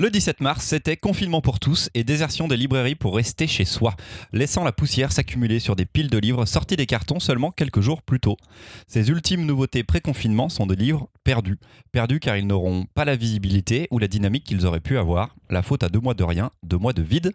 Le 0.00 0.08
17 0.08 0.40
mars, 0.40 0.64
c'était 0.64 0.96
confinement 0.96 1.42
pour 1.42 1.60
tous 1.60 1.90
et 1.92 2.04
désertion 2.04 2.48
des 2.48 2.56
librairies 2.56 2.94
pour 2.94 3.14
rester 3.14 3.46
chez 3.46 3.66
soi, 3.66 3.94
laissant 4.32 4.64
la 4.64 4.72
poussière 4.72 5.12
s'accumuler 5.12 5.58
sur 5.58 5.76
des 5.76 5.84
piles 5.84 6.08
de 6.08 6.16
livres 6.16 6.46
sortis 6.46 6.76
des 6.76 6.86
cartons 6.86 7.20
seulement 7.20 7.50
quelques 7.50 7.82
jours 7.82 8.00
plus 8.00 8.18
tôt. 8.18 8.38
Ces 8.88 9.10
ultimes 9.10 9.44
nouveautés 9.44 9.84
pré-confinement 9.84 10.48
sont 10.48 10.64
des 10.64 10.74
livres 10.74 11.10
perdus. 11.22 11.58
Perdus 11.92 12.18
car 12.18 12.38
ils 12.38 12.46
n'auront 12.46 12.86
pas 12.94 13.04
la 13.04 13.14
visibilité 13.14 13.88
ou 13.90 13.98
la 13.98 14.08
dynamique 14.08 14.44
qu'ils 14.44 14.64
auraient 14.64 14.80
pu 14.80 14.96
avoir. 14.96 15.36
La 15.50 15.62
faute 15.62 15.82
à 15.82 15.90
deux 15.90 16.00
mois 16.00 16.14
de 16.14 16.24
rien, 16.24 16.50
deux 16.62 16.78
mois 16.78 16.94
de 16.94 17.02
vide. 17.02 17.34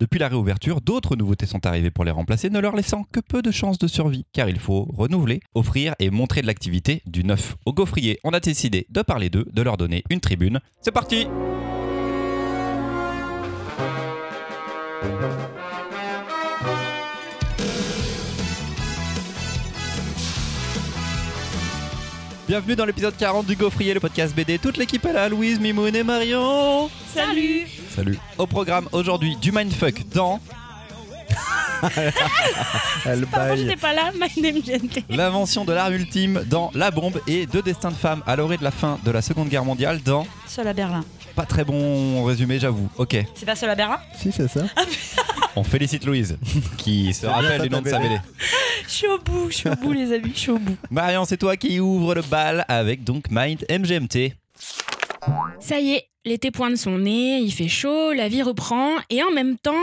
Depuis 0.00 0.18
la 0.18 0.28
réouverture, 0.28 0.80
d'autres 0.80 1.14
nouveautés 1.14 1.44
sont 1.44 1.66
arrivées 1.66 1.90
pour 1.90 2.06
les 2.06 2.10
remplacer, 2.10 2.48
ne 2.48 2.58
leur 2.58 2.74
laissant 2.74 3.04
que 3.12 3.20
peu 3.20 3.42
de 3.42 3.50
chances 3.50 3.76
de 3.76 3.86
survie, 3.86 4.24
car 4.32 4.48
il 4.48 4.58
faut 4.58 4.88
renouveler, 4.96 5.40
offrir 5.54 5.94
et 5.98 6.08
montrer 6.08 6.40
de 6.40 6.46
l'activité 6.46 7.02
du 7.04 7.22
neuf. 7.22 7.56
Au 7.66 7.74
gaufrier, 7.74 8.18
on 8.24 8.30
a 8.30 8.40
décidé 8.40 8.86
de 8.88 9.02
parler 9.02 9.28
d'eux, 9.28 9.46
de 9.52 9.60
leur 9.60 9.76
donner 9.76 10.04
une 10.08 10.20
tribune. 10.20 10.60
C'est 10.80 10.92
parti 10.92 11.26
Bienvenue 22.46 22.76
dans 22.76 22.86
l'épisode 22.86 23.14
40 23.16 23.44
du 23.46 23.56
Gaufrier, 23.56 23.92
le 23.92 24.00
podcast 24.00 24.34
BD. 24.34 24.58
Toute 24.58 24.78
l'équipe 24.78 25.04
est 25.04 25.12
là, 25.12 25.28
Louise, 25.28 25.60
Mimoun 25.60 25.94
et 25.94 26.02
Marion. 26.02 26.88
Salut 27.14 27.66
Salut. 27.94 28.18
Au 28.38 28.46
programme 28.46 28.88
aujourd'hui 28.92 29.36
du 29.36 29.52
mindfuck 29.52 30.08
dans 30.14 30.40
Elle 33.04 33.24
Pardon, 33.26 33.48
baille. 33.50 33.58
j'étais 33.58 33.76
pas 33.76 33.92
là, 33.92 34.10
my 34.18 34.42
name 34.42 34.60
GNT. 34.60 35.04
l'invention 35.10 35.64
de 35.64 35.72
l'arme 35.72 35.94
ultime 35.94 36.42
dans 36.46 36.70
La 36.74 36.90
Bombe 36.90 37.20
et 37.28 37.46
deux 37.46 37.62
destins 37.62 37.90
de 37.90 37.96
femmes 37.96 38.22
à 38.26 38.34
l'orée 38.34 38.56
de 38.56 38.64
la 38.64 38.70
fin 38.72 38.98
de 39.04 39.10
la 39.10 39.22
Seconde 39.22 39.48
Guerre 39.48 39.64
mondiale 39.64 40.00
dans 40.02 40.26
Seul 40.46 40.66
à 40.66 40.72
Berlin. 40.72 41.04
Pas 41.38 41.46
très 41.46 41.62
bon 41.64 42.24
résumé, 42.24 42.58
j'avoue. 42.58 42.88
Ok, 42.96 43.16
C'est 43.36 43.46
pas 43.46 43.54
seul 43.54 43.70
à 43.70 43.76
Berlin 43.76 44.00
Si, 44.16 44.32
c'est 44.32 44.48
ça. 44.48 44.64
on 45.54 45.62
félicite 45.62 46.04
Louise 46.04 46.36
qui 46.76 47.14
se 47.14 47.26
rappelle 47.26 47.62
du 47.62 47.70
nom 47.70 47.80
de 47.80 47.88
sa. 47.88 48.00
BD. 48.00 48.16
Je 48.84 48.90
suis 48.92 49.06
au 49.06 49.18
bout, 49.18 49.48
je 49.48 49.54
suis 49.58 49.68
au 49.68 49.76
bout 49.76 49.92
les 49.92 50.12
amis, 50.12 50.32
je 50.34 50.38
suis 50.40 50.50
au 50.50 50.58
bout. 50.58 50.76
Marion, 50.90 51.24
c'est 51.24 51.36
toi 51.36 51.56
qui 51.56 51.78
ouvre 51.78 52.16
le 52.16 52.22
bal 52.22 52.64
avec 52.66 53.04
donc 53.04 53.26
Mind 53.30 53.64
MGMT. 53.70 54.32
Ça 55.60 55.78
y 55.78 55.92
est, 55.92 56.08
l'été 56.24 56.50
pointe 56.50 56.76
son 56.76 56.98
nez, 56.98 57.38
il 57.38 57.52
fait 57.52 57.68
chaud, 57.68 58.12
la 58.12 58.26
vie 58.28 58.42
reprend, 58.42 58.96
et 59.08 59.22
en 59.22 59.30
même 59.30 59.58
temps, 59.58 59.74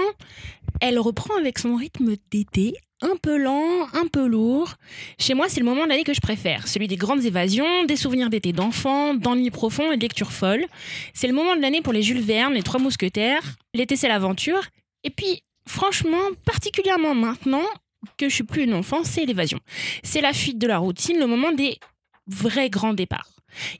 elle 0.81 0.99
reprend 0.99 1.37
avec 1.37 1.57
son 1.57 1.77
rythme 1.77 2.15
d'été, 2.31 2.73
un 3.01 3.15
peu 3.21 3.37
lent, 3.37 3.87
un 3.93 4.07
peu 4.07 4.25
lourd. 4.25 4.75
Chez 5.19 5.33
moi, 5.33 5.49
c'est 5.49 5.59
le 5.59 5.65
moment 5.65 5.83
de 5.83 5.89
l'année 5.89 6.03
que 6.03 6.13
je 6.13 6.21
préfère, 6.21 6.67
celui 6.67 6.87
des 6.87 6.95
grandes 6.95 7.23
évasions, 7.25 7.83
des 7.85 7.95
souvenirs 7.95 8.29
d'été 8.29 8.53
d'enfant, 8.53 9.13
d'ennuis 9.13 9.51
profonds 9.51 9.91
et 9.91 9.97
de 9.97 10.01
lectures 10.01 10.31
folles. 10.31 10.65
C'est 11.13 11.27
le 11.27 11.33
moment 11.33 11.55
de 11.55 11.61
l'année 11.61 11.81
pour 11.81 11.93
les 11.93 12.01
Jules 12.01 12.21
Verne, 12.21 12.53
les 12.53 12.63
Trois 12.63 12.79
Mousquetaires. 12.79 13.43
L'été, 13.73 13.95
c'est 13.95 14.07
l'aventure. 14.07 14.63
Et 15.03 15.09
puis, 15.09 15.41
franchement, 15.67 16.21
particulièrement 16.45 17.13
maintenant 17.13 17.65
que 18.17 18.29
je 18.29 18.35
suis 18.35 18.43
plus 18.43 18.63
une 18.63 18.73
enfant, 18.73 19.03
c'est 19.03 19.25
l'évasion. 19.25 19.59
C'est 20.03 20.21
la 20.21 20.33
fuite 20.33 20.57
de 20.57 20.67
la 20.67 20.77
routine, 20.77 21.19
le 21.19 21.27
moment 21.27 21.51
des 21.51 21.79
vrais 22.27 22.69
grands 22.69 22.93
départs. 22.93 23.29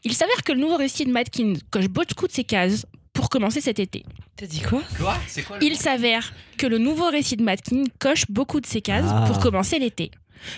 Il 0.04 0.14
s'avère 0.14 0.44
que 0.44 0.52
le 0.52 0.60
nouveau 0.60 0.78
récit 0.78 1.06
de 1.06 1.12
Matkin 1.12 1.54
coche 1.72 1.88
beaucoup 1.88 2.28
de 2.28 2.32
ses 2.32 2.44
cases 2.44 2.86
pour 3.16 3.30
commencer 3.30 3.62
cet 3.62 3.80
été. 3.80 4.04
T'as 4.36 4.46
dit 4.46 4.62
quoi? 4.62 4.84
Quoi? 4.98 5.16
C'est 5.28 5.42
quoi 5.44 5.58
Il 5.62 5.76
s'avère 5.78 6.32
que 6.58 6.68
le 6.68 6.78
nouveau 6.78 7.10
récit 7.10 7.38
de 7.38 7.44
Matkin 7.44 7.84
coche 8.00 8.26
beaucoup 8.30 8.60
de 8.62 8.68
ses 8.68 8.82
cases 8.82 9.06
Ah. 9.10 9.24
pour 9.28 9.40
commencer 9.40 9.80
l'été. 9.80 10.12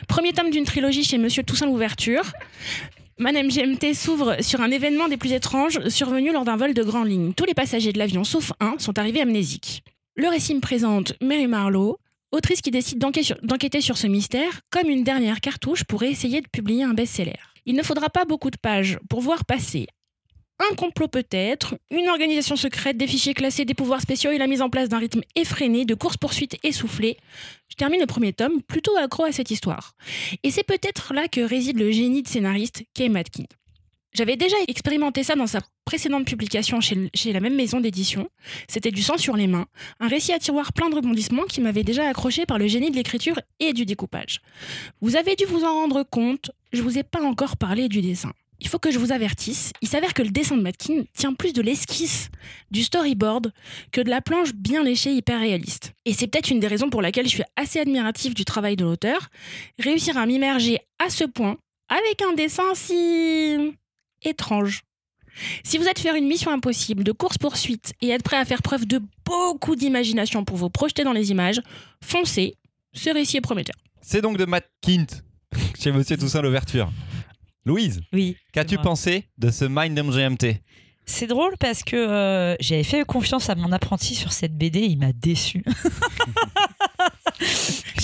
Premier 0.10 0.34
tome 0.34 0.50
d'une 0.50 0.66
trilogie 0.66 1.04
chez 1.06 1.18
Monsieur 1.18 1.44
Toussaint 1.44 1.68
l'ouverture. 1.68 2.24
Madame 3.20 3.48
GMT 3.48 3.94
s'ouvre 3.94 4.38
sur 4.42 4.62
un 4.62 4.70
événement 4.72 5.08
des 5.08 5.18
plus 5.18 5.32
étranges 5.32 5.80
survenu 5.88 6.32
lors 6.34 6.44
d'un 6.46 6.58
vol 6.58 6.74
de 6.74 6.84
grande 6.84 7.08
ligne. 7.08 7.34
Tous 7.34 7.46
les 7.46 7.54
passagers 7.54 7.94
de 7.94 7.98
l'avion, 8.00 8.24
sauf 8.24 8.52
un, 8.60 8.76
sont 8.80 9.00
arrivés 9.00 9.22
amnésiques. 9.22 9.84
Le 10.16 10.28
récit 10.28 10.54
me 10.54 10.60
présente 10.60 11.14
Mary 11.22 11.48
Marlowe, 11.48 11.98
autrice 12.32 12.62
qui 12.62 12.72
décide 12.72 13.00
d'enquêter 13.00 13.24
sur, 13.26 13.38
d'enquêter 13.44 13.82
sur 13.82 13.98
ce 13.98 14.08
mystère 14.08 14.62
comme 14.72 14.90
une 14.90 15.04
dernière 15.04 15.40
cartouche 15.42 15.84
pour 15.84 16.04
essayer 16.04 16.42
de 16.42 16.48
publier 16.48 16.84
un 16.84 16.94
best-seller. 16.94 17.40
Il 17.66 17.76
ne 17.76 17.84
faudra 17.84 18.10
pas 18.10 18.26
beaucoup 18.26 18.50
de 18.50 18.58
pages 18.58 19.00
pour 19.10 19.22
voir 19.22 19.46
passer 19.46 19.88
un 20.60 20.76
complot 20.76 21.08
peut-être, 21.08 21.76
une 21.92 22.08
organisation 22.10 22.56
secrète, 22.56 22.98
des 22.98 23.08
fichiers 23.08 23.34
classés, 23.34 23.66
des 23.66 23.74
pouvoirs 23.74 24.02
spéciaux 24.02 24.32
et 24.32 24.38
la 24.38 24.48
mise 24.48 24.62
en 24.62 24.70
place 24.70 24.90
d'un 24.90 24.98
rythme 24.98 25.22
effréné, 25.36 25.86
de 25.86 25.94
courses-poursuites 25.94 26.58
essoufflées. 26.64 27.18
Je 27.70 27.76
termine 27.76 28.00
le 28.00 28.08
premier 28.08 28.34
tome 28.34 28.62
plutôt 28.64 28.96
accro 28.98 29.24
à 29.26 29.32
cette 29.32 29.52
histoire. 29.52 29.94
Et 30.44 30.52
c'est 30.52 30.64
peut-être 30.64 31.14
là 31.14 31.28
que 31.28 31.42
réside 31.42 31.80
le 31.80 31.92
génie 31.92 32.24
de 32.24 32.28
scénariste 32.28 32.84
Kay 32.94 33.10
Matkin. 33.10 33.46
J'avais 34.14 34.36
déjà 34.36 34.56
expérimenté 34.68 35.24
ça 35.24 35.36
dans 35.36 35.46
sa 35.46 35.60
précédente 35.86 36.26
publication 36.26 36.82
chez, 36.82 37.34
la 37.34 37.40
même 37.40 37.56
maison 37.56 37.80
d'édition. 37.80 38.30
C'était 38.68 38.90
du 38.90 39.04
sang 39.04 39.18
sur 39.18 39.36
les 39.36 39.46
mains, 39.46 39.68
un 40.00 40.08
récit 40.08 40.34
à 40.34 40.40
tiroir 40.40 40.74
plein 40.74 40.90
de 40.90 40.96
rebondissements 40.96 41.44
qui 41.44 41.62
m'avait 41.62 41.84
déjà 41.84 42.08
accroché 42.08 42.48
par 42.48 42.58
le 42.58 42.68
génie 42.68 42.90
de 42.90 42.96
l'écriture 42.96 43.40
et 43.60 43.74
du 43.74 43.86
découpage. 43.86 44.42
Vous 45.02 45.18
avez 45.18 45.36
dû 45.36 45.46
vous 45.46 45.64
en 45.64 45.72
rendre 45.72 46.02
compte, 46.02 46.50
je 46.74 46.82
vous 46.82 46.98
ai 46.98 47.04
pas 47.04 47.22
encore 47.22 47.58
parlé 47.58 47.90
du 47.90 48.02
dessin. 48.02 48.32
Il 48.60 48.68
faut 48.68 48.80
que 48.80 48.92
je 48.92 48.98
vous 48.98 49.12
avertisse, 49.12 49.72
il 49.82 49.88
s'avère 49.88 50.14
que 50.14 50.24
le 50.24 50.30
dessin 50.30 50.58
de 50.58 50.62
Matkin 50.62 51.04
tient 51.14 51.34
plus 51.34 51.54
de 51.54 51.62
l'esquisse, 51.62 52.30
du 52.72 52.84
storyboard, 52.84 53.54
que 53.92 54.02
de 54.02 54.10
la 54.10 54.22
planche 54.22 54.54
bien 54.54 54.84
léchée 54.84 55.14
hyper 55.14 55.40
réaliste. 55.40 55.94
Et 56.06 56.14
c'est 56.14 56.28
peut-être 56.28 56.50
une 56.50 56.60
des 56.60 56.68
raisons 56.68 56.90
pour 56.90 57.02
laquelle 57.02 57.26
je 57.26 57.32
suis 57.32 57.44
assez 57.56 57.80
admiratif 57.80 58.34
du 58.34 58.46
travail 58.46 58.76
de 58.76 58.84
l'auteur. 58.84 59.30
Réussir 59.80 60.18
à 60.18 60.26
m'immerger 60.26 60.80
à 60.98 61.10
ce 61.10 61.24
point, 61.24 61.58
avec 61.90 62.22
un 62.22 62.34
dessin 62.34 62.74
si 62.74 63.76
étrange. 64.24 64.82
Si 65.64 65.78
vous 65.78 65.86
êtes 65.86 66.00
faire 66.00 66.16
une 66.16 66.28
mission 66.28 66.52
impossible 66.52 67.04
de 67.04 67.12
course-poursuite 67.12 67.94
et 68.02 68.10
être 68.10 68.24
prêt 68.24 68.38
à 68.38 68.46
faire 68.46 68.64
preuve 68.64 68.88
de 68.88 69.02
beaucoup 69.24 69.76
d'imagination 69.76 70.44
pour 70.44 70.58
vous 70.58 70.70
projeter 70.70 71.04
dans 71.04 71.14
les 71.14 71.30
images, 71.30 71.62
foncez, 72.04 72.56
ce 72.94 73.12
récit 73.12 73.38
est 73.38 73.42
prometteur. 73.42 73.76
C'est 74.02 74.22
donc 74.22 74.38
de 74.38 74.46
Matt 74.46 74.66
Kint 74.82 75.24
chez 75.80 75.92
Monsieur 75.92 76.18
Toussaint 76.18 76.42
l'ouverture. 76.42 76.90
Louise, 77.68 78.02
Oui. 78.14 78.38
qu'as-tu 78.54 78.78
pensé 78.78 79.26
de 79.38 79.52
ce 79.52 79.66
Mind 79.66 79.98
MGMT 80.00 80.62
C'est 81.06 81.28
drôle 81.28 81.56
parce 81.60 81.84
que 81.84 81.96
euh, 81.96 82.56
j'avais 82.60 82.84
fait 82.84 83.06
confiance 83.06 83.50
à 83.50 83.56
mon 83.56 83.72
apprenti 83.72 84.16
sur 84.16 84.34
cette 84.34 84.58
BD, 84.58 84.82
il 84.82 84.98
m'a 84.98 85.14
déçu. 85.14 85.64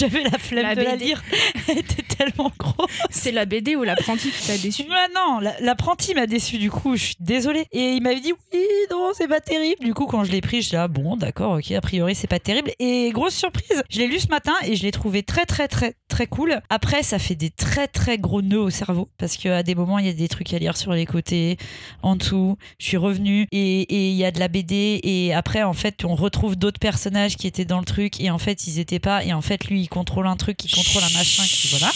J'avais 0.04 0.24
la 0.24 0.38
flemme 0.38 0.64
La 0.64 0.76
de 0.76 0.82
la 0.82 0.96
lire, 0.96 1.24
elle 1.70 1.80
était 1.80 2.02
tellement 2.04 2.52
grosse. 2.60 2.92
C'est 3.10 3.32
la 3.32 3.46
BD 3.46 3.76
ou 3.76 3.84
l'apprenti 3.84 4.30
qui 4.30 4.48
t'a 4.48 4.58
déçu 4.58 4.84
Ah 4.92 5.08
non, 5.16 5.40
la- 5.40 5.60
l'apprenti 5.62 6.14
m'a 6.14 6.28
déçu 6.28 6.58
du 6.58 6.70
coup, 6.70 6.96
je 6.98 7.04
suis 7.06 7.16
désolée. 7.20 7.66
Et 7.72 7.94
il 7.94 8.02
m'avait 8.02 8.20
dit 8.20 8.34
oui, 8.54 8.60
non, 8.92 9.12
c'est 9.16 9.28
pas 9.28 9.40
terrible. 9.40 9.84
Du 9.84 9.94
coup, 9.94 10.06
quand 10.06 10.24
je 10.24 10.32
l'ai 10.32 10.42
pris, 10.42 10.62
je 10.62 10.68
suis 10.68 10.76
là, 10.76 10.88
bon, 10.88 11.16
d'accord, 11.16 11.54
ok, 11.58 11.72
a 11.72 11.82
priori, 11.82 12.16
c'est 12.16 12.28
pas 12.28 12.40
terrible. 12.40 12.72
Et 12.80 13.12
grosse 13.14 13.36
surprise, 13.36 13.84
je 13.90 14.00
l'ai 14.00 14.08
lu 14.08 14.20
ce 14.20 14.28
matin 14.28 14.54
et 14.66 14.76
je 14.76 14.84
l'ai 14.84 14.92
trouvé 14.92 15.24
très, 15.24 15.46
très, 15.46 15.68
très, 15.68 15.94
très 16.10 16.28
cool. 16.28 16.60
Après, 16.70 17.02
ça 17.04 17.20
fait 17.20 17.36
des 17.36 17.50
très, 17.50 17.88
très 17.88 18.18
gros 18.18 18.42
nœuds 18.42 18.60
au 18.62 18.70
cerveau 18.70 19.10
parce 19.18 19.38
qu'à 19.38 19.64
des 19.64 19.76
moments, 19.76 20.00
il 20.00 20.06
y 20.06 20.10
a 20.10 20.14
des 20.14 20.28
trucs 20.28 20.54
à 20.54 20.60
lire 20.60 20.76
sur 20.78 20.92
les 20.94 21.06
côtés, 21.06 21.58
en 22.02 22.16
dessous. 22.18 22.58
Je 22.80 22.88
suis 22.88 22.98
revenue 22.98 23.48
et 23.52 23.82
et 23.94 24.10
il 24.10 24.16
y 24.16 24.26
a 24.26 24.32
de 24.32 24.40
la 24.40 24.48
BD. 24.48 25.00
Et 25.04 25.34
après, 25.34 25.64
en 25.64 25.74
fait, 25.74 26.04
on 26.06 26.16
retrouve 26.16 26.56
d'autres 26.56 26.80
personnages 26.80 27.36
qui 27.38 27.48
étaient 27.48 27.66
dans 27.66 27.80
le 27.80 27.86
truc 27.86 28.20
et 28.20 28.30
en 28.32 28.38
fait, 28.38 28.68
ils 28.68 28.80
étaient 28.80 29.00
pas. 29.00 29.24
Et 29.24 29.34
en 29.34 29.42
fait, 29.42 29.66
lui, 29.66 29.82
il 29.82 29.88
contrôle 29.94 30.26
un 30.26 30.36
truc, 30.36 30.66
il 30.66 30.72
contrôle 30.72 31.04
un 31.04 31.18
machin, 31.18 31.44
qui, 31.44 31.68
voilà. 31.68 31.92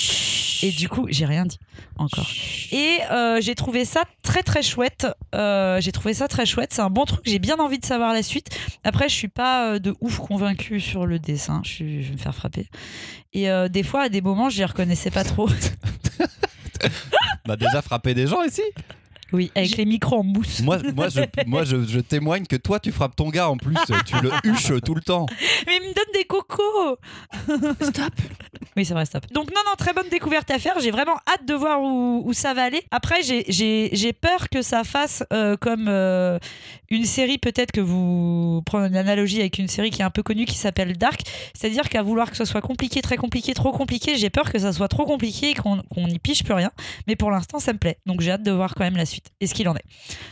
Et 0.61 0.71
du 0.71 0.87
coup, 0.87 1.07
j'ai 1.09 1.25
rien 1.25 1.45
dit 1.45 1.57
encore. 1.97 2.29
Et 2.71 2.99
euh, 3.11 3.41
j'ai 3.41 3.55
trouvé 3.55 3.85
ça 3.85 4.03
très 4.23 4.43
très 4.43 4.61
chouette. 4.61 5.07
Euh, 5.33 5.81
j'ai 5.81 5.91
trouvé 5.91 6.13
ça 6.13 6.27
très 6.27 6.45
chouette. 6.45 6.73
C'est 6.73 6.81
un 6.81 6.91
bon 6.91 7.05
truc. 7.05 7.21
J'ai 7.25 7.39
bien 7.39 7.57
envie 7.57 7.79
de 7.79 7.85
savoir 7.85 8.13
la 8.13 8.21
suite. 8.21 8.49
Après, 8.83 9.09
je 9.09 9.15
suis 9.15 9.27
pas 9.27 9.73
euh, 9.73 9.79
de 9.79 9.95
ouf 9.99 10.19
convaincue 10.19 10.79
sur 10.79 11.07
le 11.07 11.17
dessin. 11.17 11.61
Je, 11.63 11.83
vais 11.83 12.11
me 12.11 12.17
faire 12.17 12.35
frapper. 12.35 12.67
Et 13.33 13.47
des 13.69 13.83
fois, 13.83 14.03
à 14.03 14.09
des 14.09 14.21
moments, 14.21 14.49
je 14.49 14.57
les 14.57 14.65
reconnaissais 14.65 15.11
pas 15.11 15.23
trop. 15.23 15.47
A 17.49 17.55
déjà 17.55 17.81
frappé 17.81 18.13
des 18.13 18.27
gens 18.27 18.43
ici? 18.43 18.63
Oui, 19.33 19.51
avec 19.55 19.75
les 19.77 19.85
micros 19.85 20.19
en 20.19 20.23
mousse. 20.23 20.61
Moi, 20.61 20.79
moi, 20.95 21.09
je, 21.09 21.21
moi 21.47 21.63
je, 21.63 21.83
je 21.85 21.99
témoigne 21.99 22.45
que 22.45 22.55
toi, 22.55 22.79
tu 22.79 22.91
frappes 22.91 23.15
ton 23.15 23.29
gars 23.29 23.49
en 23.49 23.57
plus. 23.57 23.75
Tu 24.05 24.15
le 24.21 24.31
huches 24.43 24.81
tout 24.83 24.95
le 24.95 25.01
temps. 25.01 25.25
Mais 25.65 25.77
il 25.81 25.89
me 25.89 25.93
donne 25.93 26.13
des 26.13 26.25
cocos. 26.25 26.97
Stop 27.81 28.13
Oui, 28.77 28.85
c'est 28.85 28.93
vrai, 28.93 29.05
stop. 29.05 29.25
Donc, 29.33 29.49
non, 29.49 29.61
non, 29.65 29.71
très 29.75 29.91
bonne 29.91 30.07
découverte 30.09 30.51
à 30.51 30.59
faire. 30.59 30.79
J'ai 30.79 30.91
vraiment 30.91 31.15
hâte 31.27 31.45
de 31.47 31.53
voir 31.55 31.81
où, 31.81 32.21
où 32.23 32.31
ça 32.33 32.53
va 32.53 32.63
aller. 32.63 32.83
Après, 32.91 33.23
j'ai- 33.23 34.13
peur 34.21 34.49
que 34.49 34.61
ça 34.61 34.83
fasse 34.83 35.23
euh, 35.33 35.57
comme 35.57 35.87
euh, 35.89 36.37
une 36.89 37.05
série, 37.05 37.37
peut-être 37.37 37.71
que 37.71 37.81
vous 37.81 38.61
prenez 38.65 38.87
une 38.87 38.95
analogie 38.95 39.39
avec 39.39 39.57
une 39.59 39.67
série 39.67 39.89
qui 39.89 40.01
est 40.01 40.05
un 40.05 40.09
peu 40.11 40.23
connue 40.23 40.45
qui 40.45 40.55
s'appelle 40.57 40.95
Dark. 40.97 41.21
C'est-à-dire 41.53 41.89
qu'à 41.89 42.01
vouloir 42.03 42.29
que 42.31 42.37
ce 42.37 42.45
soit 42.45 42.61
compliqué, 42.61 43.01
très 43.01 43.17
compliqué, 43.17 43.53
trop 43.53 43.71
compliqué, 43.71 44.15
j'ai 44.17 44.29
peur 44.29 44.51
que 44.51 44.59
ça 44.59 44.71
soit 44.73 44.87
trop 44.87 45.05
compliqué 45.05 45.49
et 45.49 45.53
qu'on 45.55 45.81
qu'on 45.93 46.07
n'y 46.07 46.19
pige 46.19 46.43
plus 46.43 46.53
rien. 46.53 46.71
Mais 47.07 47.15
pour 47.15 47.31
l'instant, 47.31 47.59
ça 47.59 47.73
me 47.73 47.79
plaît. 47.79 47.97
Donc, 48.05 48.21
j'ai 48.21 48.31
hâte 48.31 48.43
de 48.43 48.51
voir 48.51 48.75
quand 48.75 48.83
même 48.83 48.97
la 48.97 49.05
suite. 49.05 49.31
Et 49.41 49.47
ce 49.47 49.53
qu'il 49.55 49.67
en 49.69 49.75
est. 49.75 49.83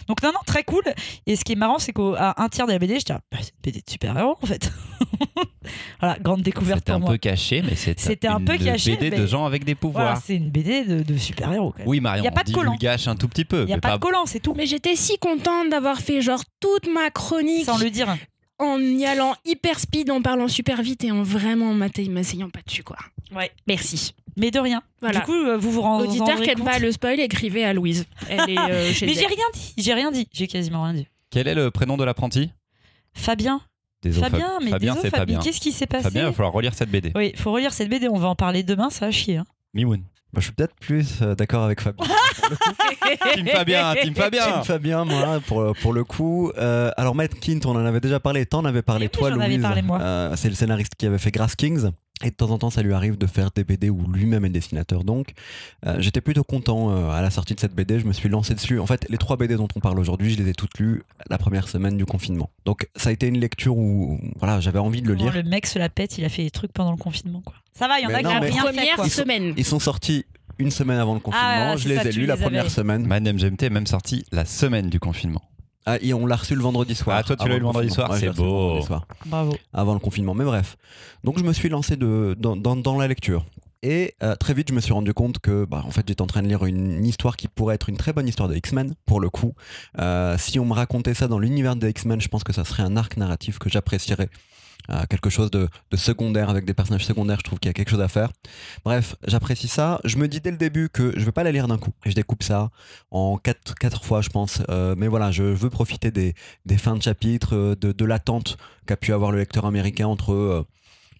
Donc 0.07 0.21
non, 0.24 0.30
non, 0.31 0.39
très 0.45 0.63
cool. 0.63 0.83
Et 1.25 1.36
ce 1.36 1.44
qui 1.44 1.53
est 1.53 1.56
marrant, 1.57 1.80
c'est 1.80 1.94
qu'à 1.94 2.36
un 2.38 2.50
tiers 2.50 2.68
de 2.68 2.71
la 2.74 2.80
BD, 2.80 3.00
j'étais, 3.00 3.13
ah, 3.13 3.21
bah, 3.31 3.38
c'est 3.42 3.50
une 3.51 3.62
BD 3.71 3.80
de 3.81 3.89
super-héros 3.89 4.38
en 4.42 4.45
fait. 4.45 4.71
voilà, 6.00 6.18
grande 6.19 6.42
découverte 6.42 6.80
C'était 6.80 6.92
pour 6.92 6.95
un 6.97 7.00
moi. 7.00 7.12
peu 7.12 7.18
caché, 7.18 7.62
mais 7.62 7.75
c'était 7.75 8.01
C'était 8.01 8.27
un 8.35 8.41
peu 8.41 8.53
une 8.55 8.63
caché, 8.63 8.95
BD 8.95 9.09
de 9.17 9.25
gens 9.25 9.45
avec 9.45 9.63
des 9.63 9.73
Voilà, 9.73 9.79
pouvoirs. 9.81 10.21
c'est 10.23 10.35
une 10.35 10.49
BD 10.49 10.83
de, 10.83 11.03
de 11.03 11.17
super-héros. 11.17 11.73
oui, 11.85 11.99
Marion, 11.99 12.23
Y 12.23 12.27
a 12.27 12.31
pas 12.31 12.43
de 12.43 12.51
collant. 12.51 12.71
divulgage 12.71 13.07
un 13.07 13.15
tout 13.15 13.27
petit 13.27 13.45
peu. 13.45 13.61
Il 13.61 13.67
n'y 13.67 13.73
a 13.73 13.79
pas, 13.79 13.97
de 13.97 14.01
collant, 14.01 14.25
c'est 14.25 14.39
tout. 14.39 14.53
Mais 14.55 14.65
j'étais 14.65 14.95
si 14.95 15.17
contente 15.17 15.69
d'avoir 15.69 15.99
fait 15.99 16.21
genre 16.21 16.43
toute 16.59 16.87
ma 16.93 17.09
chronique 17.11 17.65
Sans 17.65 17.77
le 17.77 17.89
dire. 17.89 18.15
en 18.59 18.79
y 18.79 19.05
allant 19.05 19.35
hyper 19.45 19.79
speed, 19.79 20.09
en 20.11 20.21
parlant 20.21 20.47
super 20.47 20.81
vite 20.81 21.03
et 21.03 21.11
en 21.11 21.23
vraiment 21.23 21.73
m'asseyant 21.73 22.49
pas 22.49 22.61
dessus 22.65 22.83
quoi. 22.83 22.97
Ouais. 23.35 23.51
Merci. 23.67 24.13
Mais 24.37 24.51
de 24.51 24.59
rien. 24.59 24.81
Voilà. 25.01 25.19
Du 25.19 25.25
coup, 25.25 25.33
euh, 25.33 25.57
vous 25.57 25.71
vous 25.71 25.81
rendez 25.81 26.07
Auditeur 26.07 26.41
qui 26.41 26.49
compte 26.49 26.59
aime 26.59 26.63
pas 26.65 26.79
le 26.79 26.91
spoil, 26.91 27.19
écrivez 27.19 27.63
à 27.63 27.73
Louise. 27.73 28.05
Elle 28.29 28.49
est 28.49 28.57
euh, 28.59 28.91
chez 28.93 29.05
Mais 29.05 29.13
j'ai 29.13 29.25
rien 29.27 29.45
dit. 29.53 29.73
J'ai 29.77 29.93
rien 29.93 30.11
dit. 30.11 30.27
J'ai 30.33 30.47
quasiment 30.47 30.83
rien 30.83 30.93
dit. 30.93 31.07
Quel 31.29 31.47
est 31.47 31.55
le 31.55 31.71
prénom 31.71 31.95
de 31.97 32.03
l'apprenti? 32.03 32.49
Fabien. 33.13 33.61
Désolé, 34.03 34.30
Fabien, 34.30 34.59
mais 34.63 34.69
Fabien, 34.71 34.94
c'est 34.95 35.09
Fabien. 35.09 35.19
Fabien. 35.19 35.39
Qu'est-ce 35.39 35.59
qui 35.59 35.71
s'est 35.71 35.88
passé 35.88 36.03
Fabien, 36.03 36.21
il 36.24 36.25
va 36.27 36.33
falloir 36.33 36.53
relire 36.53 36.74
cette 36.74 36.89
BD. 36.92 37.12
Oui, 37.15 37.33
faut 37.38 37.51
relire 37.51 37.74
cette 37.74 37.89
BD. 37.89 38.07
On 38.07 38.18
va 38.19 38.27
en 38.27 38.36
parler 38.36 38.62
demain. 38.63 38.89
Ça 38.89 39.06
va 39.07 39.12
chier. 39.12 39.38
hein. 39.38 39.45
Mimoun. 39.74 40.01
Bah, 40.33 40.42
je 40.42 40.45
suis 40.47 40.51
peut-être 40.53 40.75
plus 40.75 41.21
euh, 41.21 41.33
d'accord 41.33 41.63
avec 41.63 41.80
Fabien. 41.81 42.06
Team 43.33 43.47
Fabien, 43.47 43.95
Team 44.01 44.13
Fabien. 44.15 44.44
Team 44.45 44.63
Fabien, 44.63 45.06
moi, 45.06 45.39
pour, 45.47 45.74
pour 45.81 45.94
le 45.94 46.03
coup. 46.03 46.51
Euh, 46.57 46.92
alors, 46.97 47.15
Matt 47.15 47.39
Kint, 47.39 47.62
on 47.65 47.71
en 47.71 47.86
avait 47.86 48.01
déjà 48.01 48.19
parlé. 48.19 48.45
T'en 48.45 48.65
avais 48.65 48.81
parlé, 48.81 49.06
Oui, 49.06 49.09
toi, 49.09 49.30
j'en 49.31 49.39
avais 49.39 49.53
Louise. 49.53 49.62
parlé, 49.62 49.81
moi. 49.81 50.00
Euh, 50.01 50.36
c'est 50.36 50.50
le 50.50 50.56
scénariste 50.56 50.94
qui 50.97 51.06
avait 51.07 51.18
fait 51.18 51.31
Grass 51.31 51.56
Kings. 51.56 51.89
Et 52.23 52.29
de 52.29 52.35
temps 52.35 52.50
en 52.51 52.57
temps, 52.57 52.69
ça 52.69 52.81
lui 52.81 52.94
arrive 52.94 53.17
de 53.17 53.27
faire 53.27 53.51
des 53.51 53.63
BD 53.65 53.89
où 53.89 54.01
lui-même 54.12 54.45
est 54.45 54.50
dessinateur. 54.50 55.03
Donc, 55.03 55.33
euh, 55.85 55.97
j'étais 56.00 56.21
plutôt 56.21 56.45
content 56.45 56.89
euh, 56.91 57.09
à 57.09 57.21
la 57.21 57.29
sortie 57.29 57.56
de 57.56 57.59
cette 57.59 57.75
BD. 57.75 58.00
Je 58.00 58.06
me 58.06 58.13
suis 58.13 58.29
lancé 58.29 58.53
dessus. 58.56 58.79
En 58.79 58.85
fait, 58.88 59.06
les 59.09 59.17
trois 59.17 59.35
BD 59.35 59.56
dont 59.57 59.67
on 59.75 59.81
parle 59.81 60.00
aujourd'hui, 60.00 60.31
je 60.33 60.41
les 60.41 60.50
ai 60.50 60.53
toutes 60.53 60.77
lues 60.79 61.03
la 61.29 61.38
première 61.38 61.67
semaine 61.67 61.97
du 61.97 62.06
confinement. 62.06 62.50
Donc, 62.65 62.88
ça 62.95 63.09
a 63.09 63.12
été 63.12 63.27
une 63.27 63.38
lecture 63.39 63.77
où 63.77 64.17
voilà, 64.38 64.62
j'avais 64.62 64.79
envie 64.79 65.01
de 65.01 65.07
le 65.09 65.15
lire. 65.15 65.33
le 65.33 65.44
mec 65.44 65.65
se 65.67 65.77
la 65.77 65.89
pète. 65.89 66.17
Il 66.17 66.23
a 66.23 66.29
fait 66.29 66.44
des 66.44 66.51
trucs 66.51 66.71
pendant 66.71 66.91
le 66.91 66.97
confinement. 66.97 67.41
Quoi. 67.45 67.56
Ça 67.73 67.88
va, 67.89 68.00
il 68.00 68.03
y 68.03 68.06
en 68.06 68.09
Mais 68.09 68.15
a 68.15 68.19
qui 68.19 68.23
n'ont 68.25 68.39
rien 68.39 68.51
fait. 68.53 68.59
Première 68.61 68.95
Quoi. 68.95 69.09
semaine. 69.09 69.53
Ils 69.57 69.65
sont 69.65 69.79
sortis 69.79 70.25
une 70.57 70.71
semaine 70.71 71.00
avant 71.00 71.15
le 71.15 71.19
confinement. 71.19 71.45
Ah, 71.73 71.75
je 71.75 71.83
c'est 71.83 71.89
les 71.89 71.95
ça, 71.97 72.03
ai 72.06 72.11
lus 72.13 72.25
la 72.25 72.38
première 72.38 72.61
avais. 72.61 72.69
semaine. 72.69 73.06
Man 73.06 73.29
MGMT 73.29 73.63
est 73.63 73.69
même 73.69 73.88
sorti 73.88 74.23
la 74.31 74.45
semaine 74.45 74.89
du 74.89 75.01
confinement. 75.01 75.41
Ah, 75.85 75.97
et 76.01 76.13
on 76.13 76.25
l'a 76.25 76.35
reçu 76.35 76.55
le 76.55 76.61
vendredi 76.61 76.95
soir. 76.95 77.17
Ah, 77.19 77.23
toi, 77.23 77.35
tu 77.35 77.47
l'as 77.47 77.55
eu 77.55 77.59
le 77.59 77.65
vendredi 77.65 77.89
soir, 77.91 78.09
c'est 78.17 78.29
beau. 78.31 78.81
soir. 78.81 79.05
Bravo. 79.27 79.55
avant 79.73 79.93
le 79.93 79.99
confinement. 79.99 80.33
Mais 80.33 80.43
bref. 80.45 80.77
Donc 81.23 81.37
je 81.37 81.43
me 81.43 81.53
suis 81.53 81.69
lancé 81.69 81.95
de, 81.95 82.35
dans, 82.39 82.55
dans- 82.55 82.75
dans 82.75 82.97
la 82.97 83.07
lecture. 83.07 83.45
Et 83.83 84.15
euh, 84.23 84.35
très 84.35 84.55
vite, 84.55 84.69
je 84.69 84.73
me 84.73 84.79
suis 84.81 84.93
rendu 84.93 85.13
compte 85.13 85.37
que, 85.37 85.63
bah, 85.65 85.83
en 85.85 85.91
fait, 85.91 86.03
j'étais 86.07 86.23
en 86.23 86.25
train 86.27 86.41
de 86.41 86.47
lire 86.47 86.65
une 86.65 87.05
histoire 87.05 87.37
qui 87.37 87.47
pourrait 87.47 87.75
être 87.75 87.87
une 87.87 87.97
très 87.97 88.13
bonne 88.13 88.27
histoire 88.27 88.49
de 88.49 88.55
X-Men, 88.55 88.95
pour 89.05 89.19
le 89.19 89.29
coup. 89.29 89.53
Euh, 89.99 90.35
si 90.39 90.57
on 90.59 90.65
me 90.65 90.73
racontait 90.73 91.13
ça 91.13 91.27
dans 91.27 91.37
l'univers 91.37 91.75
des 91.75 91.89
X-Men, 91.89 92.19
je 92.19 92.27
pense 92.29 92.43
que 92.43 92.51
ça 92.51 92.63
serait 92.65 92.81
un 92.81 92.97
arc 92.97 93.15
narratif 93.17 93.59
que 93.59 93.69
j'apprécierais. 93.69 94.29
Euh, 94.89 95.03
quelque 95.09 95.29
chose 95.29 95.51
de, 95.51 95.67
secondaire 95.95 96.49
avec 96.49 96.65
des 96.65 96.73
personnages 96.73 97.05
secondaires, 97.05 97.37
je 97.39 97.43
trouve 97.43 97.59
qu'il 97.59 97.69
y 97.69 97.71
a 97.71 97.73
quelque 97.73 97.89
chose 97.89 98.01
à 98.01 98.07
faire. 98.07 98.31
Bref, 98.83 99.15
j'apprécie 99.27 99.67
ça. 99.67 99.99
Je 100.03 100.17
me 100.17 100.27
dis 100.27 100.41
dès 100.41 100.51
le 100.51 100.57
début 100.57 100.89
que 100.89 101.17
je 101.17 101.25
vais 101.25 101.31
pas 101.31 101.43
la 101.43 101.51
lire 101.51 101.67
d'un 101.67 101.77
coup. 101.77 101.91
Je 102.05 102.13
découpe 102.13 102.43
ça 102.43 102.69
en 103.11 103.37
quatre, 103.37 103.75
quatre 103.75 104.03
fois, 104.03 104.21
je 104.21 104.29
pense. 104.29 104.61
Euh, 104.69 104.95
mais 104.97 105.07
voilà, 105.07 105.31
je 105.31 105.43
veux 105.43 105.69
profiter 105.69 106.11
des, 106.11 106.33
des 106.65 106.77
fins 106.77 106.95
de 106.95 107.01
chapitre, 107.01 107.55
euh, 107.55 107.75
de, 107.75 108.05
l'attente 108.05 108.57
qu'a 108.85 108.97
pu 108.97 109.13
avoir 109.13 109.31
le 109.31 109.39
lecteur 109.39 109.65
américain 109.65 110.07
entre, 110.07 110.65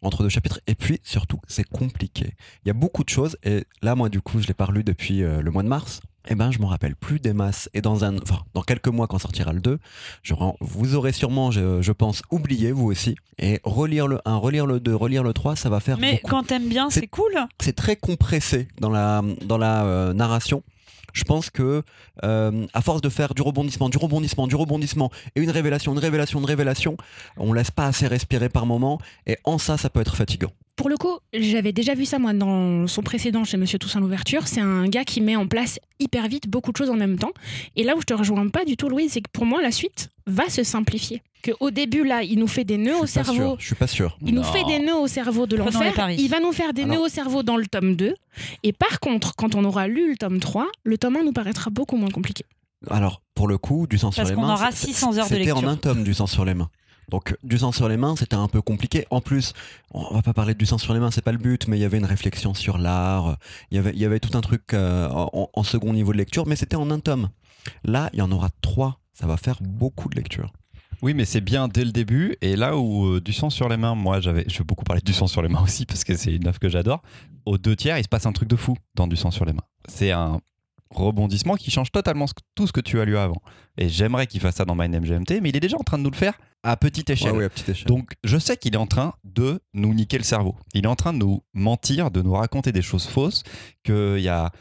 entre 0.01 0.23
deux 0.23 0.29
chapitres. 0.29 0.59
Et 0.67 0.75
puis, 0.75 1.00
surtout, 1.03 1.39
c'est 1.47 1.67
compliqué. 1.67 2.35
Il 2.63 2.67
y 2.67 2.71
a 2.71 2.73
beaucoup 2.73 3.03
de 3.03 3.09
choses. 3.09 3.38
Et 3.44 3.65
là, 3.81 3.95
moi, 3.95 4.09
du 4.09 4.21
coup, 4.21 4.39
je 4.39 4.47
l'ai 4.47 4.53
pas 4.53 4.67
lu 4.71 4.83
depuis 4.83 5.21
le 5.21 5.50
mois 5.50 5.63
de 5.63 5.67
mars. 5.67 6.01
Eh 6.27 6.36
ben, 6.36 6.51
je 6.51 6.60
m'en 6.60 6.68
rappelle 6.68 6.95
plus 6.95 7.19
des 7.19 7.33
masses. 7.33 7.69
Et 7.74 7.81
dans 7.81 8.04
un, 8.04 8.18
enfin, 8.18 8.39
dans 8.54 8.62
quelques 8.63 8.88
mois, 8.88 9.07
quand 9.07 9.19
sortira 9.19 9.54
le 9.54 9.60
2, 9.60 9.80
je, 10.24 10.33
ren- 10.33 10.56
vous 10.60 10.95
aurez 10.95 11.12
sûrement, 11.12 11.51
je, 11.51 11.81
je 11.81 11.92
pense, 11.92 12.22
oublié, 12.31 12.72
vous 12.72 12.86
aussi. 12.88 13.16
Et 13.38 13.60
relire 13.63 14.07
le 14.07 14.19
1, 14.25 14.36
relire 14.38 14.66
le 14.66 14.80
2, 14.80 14.95
relire 14.95 15.24
le 15.24 15.33
3, 15.33 15.56
ça 15.56 15.69
va 15.69 15.80
faire 15.80 15.98
Mais 16.00 16.13
beaucoup 16.13 16.27
quand 16.27 16.44
t'aimes 16.44 16.68
bien, 16.68 16.89
C'est- 16.89 17.01
c'est 17.01 17.07
cool. 17.07 17.33
c'est 17.62 17.75
très 17.75 17.95
compressé 17.95 18.68
dans 18.81 18.89
la, 18.89 19.22
dans 19.45 19.57
la 19.57 19.86
euh, 19.86 20.13
narration. 20.13 20.63
Je 21.13 21.24
pense 21.24 21.50
que 21.50 21.81
euh, 22.25 22.66
à 22.74 22.81
force 22.81 23.00
de 23.01 23.07
faire 23.07 23.33
du 23.36 23.42
rebondissement, 23.42 23.88
du 23.88 23.98
rebondissement, 23.98 24.48
du 24.48 24.56
rebondissement 24.56 25.12
et 25.36 25.42
une 25.42 25.50
révélation, 25.51 25.94
une 25.94 26.00
révélation, 26.00 26.39
une 26.39 26.45
révélation, 26.45 26.98
on 27.38 27.54
laisse 27.54 27.72
pas 27.72 27.86
assez 27.86 28.06
respirer 28.07 28.50
par 28.50 28.66
moment 28.66 29.00
et 29.25 29.38
en 29.45 29.57
ça, 29.57 29.77
ça 29.77 29.89
peut 29.89 30.01
être 30.01 30.16
fatigant. 30.18 30.51
Pour 30.75 30.89
le 30.89 30.98
coup, 30.98 31.19
j'avais 31.33 31.72
déjà 31.72 31.94
vu 31.95 32.04
ça 32.06 32.19
moi 32.19 32.33
dans 32.33 32.86
son 32.88 33.01
précédent 33.01 33.45
chez 33.45 33.56
Monsieur 33.56 33.80
Toussaint 33.80 34.01
l'ouverture. 34.01 34.45
C'est 34.48 34.60
un 34.60 34.88
gars 34.89 35.06
qui 35.06 35.22
met 35.22 35.38
en 35.38 35.48
place 35.48 35.80
hyper 36.00 36.27
vite 36.27 36.50
beaucoup 36.50 36.74
de 36.74 36.77
choses 36.77 36.89
en 36.89 36.95
même 36.98 37.18
temps. 37.18 37.31
Et 37.77 37.83
là 37.83 37.95
où 37.95 38.01
je 38.01 38.06
te 38.06 38.13
rejoins 38.13 38.50
pas 38.50 38.66
du 38.66 38.75
tout, 38.75 38.89
Louise, 38.89 39.12
c'est 39.13 39.22
que 39.22 39.30
pour 39.31 39.45
moi 39.45 39.62
la 39.62 39.72
suite 39.72 40.10
va 40.27 40.50
se 40.50 40.63
simplifier. 40.63 41.22
Que 41.44 41.51
au 41.62 41.72
début 41.72 42.04
là, 42.04 42.24
il 42.24 42.39
nous 42.39 42.48
fait 42.48 42.66
des 42.66 42.77
nœuds 42.77 42.98
au 43.00 43.06
cerveau. 43.06 43.33
sûr. 43.33 43.56
Je 43.60 43.66
suis 43.68 43.75
pas 43.75 43.88
sûr. 43.88 44.18
Il 44.25 44.33
nous 44.33 44.44
fait 44.44 44.66
des 44.66 44.80
nœuds 44.80 44.98
au 44.98 45.07
cerveau 45.07 45.45
de 45.48 45.56
l'enfer. 45.56 45.94
paris. 45.94 46.18
Il 46.19 46.27
va 46.30 46.42
nous 46.42 46.51
faire 46.51 46.74
des 46.74 46.81
Alors- 46.83 46.95
nœuds 46.95 47.01
au 47.04 47.07
cerveau 47.10 47.42
dans 47.42 47.56
le 47.56 47.68
tome 47.68 47.95
2. 47.95 48.13
Et 48.63 48.74
par 48.74 49.00
contre, 49.00 49.33
quand 49.36 49.56
on 49.56 49.63
aura 49.63 49.88
lu 49.88 50.10
le 50.10 50.18
tome 50.18 50.39
3, 50.42 50.68
le 50.83 50.98
tome 50.98 51.16
1 51.18 51.24
nous 51.24 51.31
paraîtra 51.33 51.69
beaucoup 51.69 51.95
moins 51.95 52.10
compliqué. 52.10 52.44
Alors, 52.89 53.22
pour 53.33 53.48
le 53.48 53.57
coup, 53.57 53.88
du 53.88 53.98
sang 53.98 54.12
sur 54.12 54.18
Parce 54.22 54.30
les 54.31 54.36
qu'on 54.36 54.42
mains. 54.42 54.54
aura 54.56 54.72
c'est- 54.72 54.88
600 54.88 55.18
heures 55.18 55.25
de 55.30 55.36
C'était 55.36 55.51
en 55.51 55.56
lecture. 55.56 55.69
un 55.69 55.77
tome 55.77 56.04
du 56.04 56.13
sang 56.13 56.27
sur 56.27 56.44
les 56.45 56.54
mains. 56.54 56.69
Donc, 57.10 57.36
du 57.44 57.57
sang 57.57 57.72
sur 57.72 57.88
les 57.88 57.98
mains, 57.98 58.16
c'était 58.16 58.36
un 58.36 58.48
peu 58.48 58.62
compliqué. 58.62 59.06
En 59.10 59.22
plus, 59.22 59.54
on 59.92 60.13
va 60.13 60.22
pas 60.22 60.34
parler 60.34 60.54
du 60.54 60.66
sang 60.66 60.78
sur 60.78 60.94
les 60.94 61.00
mains, 61.00 61.12
c'est 61.12 61.24
pas 61.24 61.31
le 61.31 61.38
but, 61.38 61.68
mais 61.68 61.78
il 61.78 61.81
y 61.81 61.86
avait 61.86 61.98
une 61.98 62.06
réflexion 62.06 62.54
sur 62.54 62.78
l'art. 62.78 63.38
Il 63.72 63.78
y 63.78 64.06
avait, 64.06 64.19
tout 64.19 64.38
un 64.38 64.42
truc 64.42 64.74
euh, 64.74 65.07
en, 65.12 65.63
second 65.63 65.94
niveau 65.94 66.12
de 66.12 66.18
lecture, 66.18 66.48
mais 66.48 66.56
c'était 66.56 66.75
en 66.75 66.90
un 66.92 67.00
tome. 67.00 67.30
Là, 67.84 68.10
il 68.13 68.19
y 68.19 68.22
en 68.22 68.31
aura 68.31 68.50
trois. 68.62 69.00
Ça 69.13 69.28
va 69.28 69.38
faire 69.38 69.60
beaucoup 69.62 70.10
de 70.10 70.16
lecture. 70.16 70.52
Oui, 71.02 71.13
mais 71.13 71.25
c'est 71.25 71.42
bien 71.42 71.68
dès 71.68 71.86
le 71.86 71.92
début. 71.92 72.36
Et 72.42 72.56
là 72.56 72.78
où 72.78 73.06
euh, 73.06 73.22
du 73.22 73.34
sang 73.34 73.50
sur 73.50 73.69
les 73.69 73.78
mains, 73.78 73.96
moi, 73.96 74.19
j'avais, 74.19 74.46
je 74.48 74.58
vais 74.58 74.63
beaucoup 74.63 74.84
parler 74.84 75.01
du 75.04 75.13
sang 75.13 75.28
sur 75.28 75.42
les 75.42 75.50
mains 75.50 75.62
aussi 75.62 75.86
parce 75.86 76.04
que 76.04 76.16
c'est 76.16 76.34
une 76.34 76.48
œuvre 76.48 76.60
que 76.60 76.69
j'adore. 76.69 77.01
Aux 77.46 77.58
deux 77.58 77.75
tiers, 77.75 77.98
il 77.98 78.04
se 78.04 78.10
passe 78.10 78.25
un 78.25 78.34
truc 78.34 78.50
de 78.50 78.56
fou 78.56 78.75
dans 78.96 79.08
du 79.08 79.16
sang 79.16 79.31
sur 79.31 79.46
les 79.46 79.54
mains. 79.54 79.63
C'est 79.88 80.12
un 80.12 80.42
rebondissement 80.97 81.56
qui 81.56 81.71
change 81.71 81.92
totalement 81.92 82.27
ce 82.27 82.33
tout 82.56 82.68
ce 82.68 82.74
que 82.74 82.81
tu 82.81 83.00
as 83.00 83.06
lu 83.06 83.18
avant. 83.18 83.42
Et 83.77 83.89
j'aimerais 83.89 84.27
qu'il 84.27 84.39
fasse 84.39 84.56
ça 84.56 84.65
dans 84.65 84.75
My 84.75 84.89
Name 84.89 85.03
GMT, 85.03 85.42
mais 85.42 85.50
il 85.50 85.57
est 85.57 85.62
déjà 85.62 85.77
en 85.77 85.83
train 85.83 85.97
de 85.97 86.03
nous 86.03 86.12
le 86.12 86.15
faire 86.15 86.38
à 86.63 86.77
petite 86.77 87.09
échelle. 87.09 87.33
Ouais, 87.33 87.39
ouais, 87.39 87.45
à 87.45 87.50
petite 87.50 87.69
échelle. 87.69 87.88
Donc, 87.88 88.13
je 88.24 88.38
sais 88.38 88.57
qu'il 88.57 88.74
est 88.74 88.77
en 88.77 88.88
train 88.88 89.13
de 89.24 89.59
nous 89.74 89.94
niquer 89.94 90.18
le 90.18 90.24
cerveau. 90.24 90.56
Il 90.74 90.86
est 90.86 90.88
en 90.88 90.95
train 90.95 91.13
de 91.13 91.19
nous 91.19 91.44
mentir, 91.53 92.12
de 92.12 92.21
nous 92.21 92.33
raconter 92.33 92.71
des 92.71 92.81
choses 92.81 93.06
fausses, 93.06 93.44
qu'il 93.83 94.19
y 94.19 94.30
a 94.30 94.51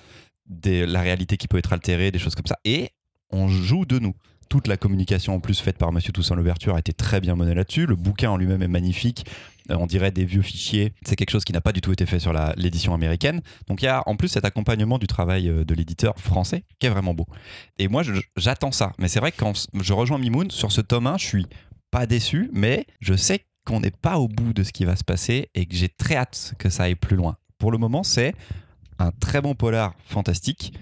des, 0.47 0.87
la 0.87 1.01
réalité 1.01 1.37
qui 1.37 1.49
peut 1.49 1.59
être 1.59 1.73
altérée, 1.73 2.11
des 2.11 2.19
choses 2.19 2.35
comme 2.35 2.47
ça. 2.47 2.59
Et 2.65 2.91
on 3.31 3.49
joue 3.49 3.87
de 3.87 3.99
nous. 3.99 4.15
Toute 4.51 4.69
la 4.69 4.77
communication 4.77 5.35
en 5.35 5.41
plus 5.41 5.59
faite 5.59 5.79
par 5.79 5.91
Monsieur 5.91 6.13
Toussaint 6.13 6.37
Louverture 6.37 6.77
a 6.77 6.79
été 6.79 6.93
très 6.93 7.21
bien 7.21 7.35
menée 7.35 7.55
là-dessus. 7.55 7.87
Le 7.87 7.97
bouquin 7.97 8.31
en 8.31 8.37
lui-même 8.37 8.63
est 8.63 8.69
magnifique. 8.69 9.25
Euh, 9.71 9.77
on 9.79 9.87
dirait 9.87 10.11
des 10.11 10.25
vieux 10.25 10.43
fichiers. 10.43 10.93
C'est 11.07 11.17
quelque 11.17 11.31
chose 11.31 11.45
qui 11.45 11.53
n'a 11.53 11.61
pas 11.61 11.73
du 11.73 11.81
tout 11.81 11.93
été 11.93 12.07
fait 12.07 12.19
sur 12.19 12.33
l'édition 12.57 12.95
américaine. 12.95 13.41
Donc 13.67 13.83
il 13.83 13.87
y 13.87 13.89
a 13.89 14.03
en 14.07 14.17
plus 14.17 14.29
cet 14.29 14.45
accompagnement 14.45 14.99
du 14.99 15.07
travail 15.07 15.49
euh, 15.49 15.65
de 15.65 15.75
l'éditeur 15.75 16.19
français 16.19 16.65
qui 16.79 16.87
est 16.87 16.91
vraiment 16.91 17.15
beau. 17.15 17.27
Et 17.79 17.89
moi, 17.89 18.03
j'attends 18.37 18.73
ça. 18.73 18.93
Mais 18.99 19.09
c'est 19.09 19.21
vrai 19.21 19.33
que 19.33 19.39
quand 19.39 19.67
je 19.75 19.93
rejoins 19.93 20.19
Mimoun 20.19 20.51
sur 20.51 20.73
ce 20.73 20.81
tome 20.81 21.07
1, 21.07 21.19
je 21.19 21.27
suis 21.27 21.47
pas 21.91 22.07
déçu, 22.07 22.51
mais 22.53 22.87
je 23.01 23.15
sais 23.15 23.45
qu'on 23.65 23.81
n'est 23.81 23.91
pas 23.91 24.19
au 24.19 24.29
bout 24.29 24.53
de 24.53 24.63
ce 24.63 24.73
qui 24.73 24.85
va 24.85 24.97
se 24.97 25.05
passer 25.05 25.49
et 25.55 25.67
que 25.67 25.75
j'ai 25.75 25.89
très 25.89 26.17
hâte 26.17 26.55
que 26.59 26.69
ça 26.69 26.85
aille 26.85 26.97
plus 26.97 27.17
loin. 27.17 27.37
Pour 27.59 27.73
le 27.73 27.79
moment, 27.79 28.03
c'est 28.03 28.35
un 28.99 29.11
très 29.13 29.41
bon 29.41 29.55
polar 29.55 29.95
fantastique, 30.05 30.75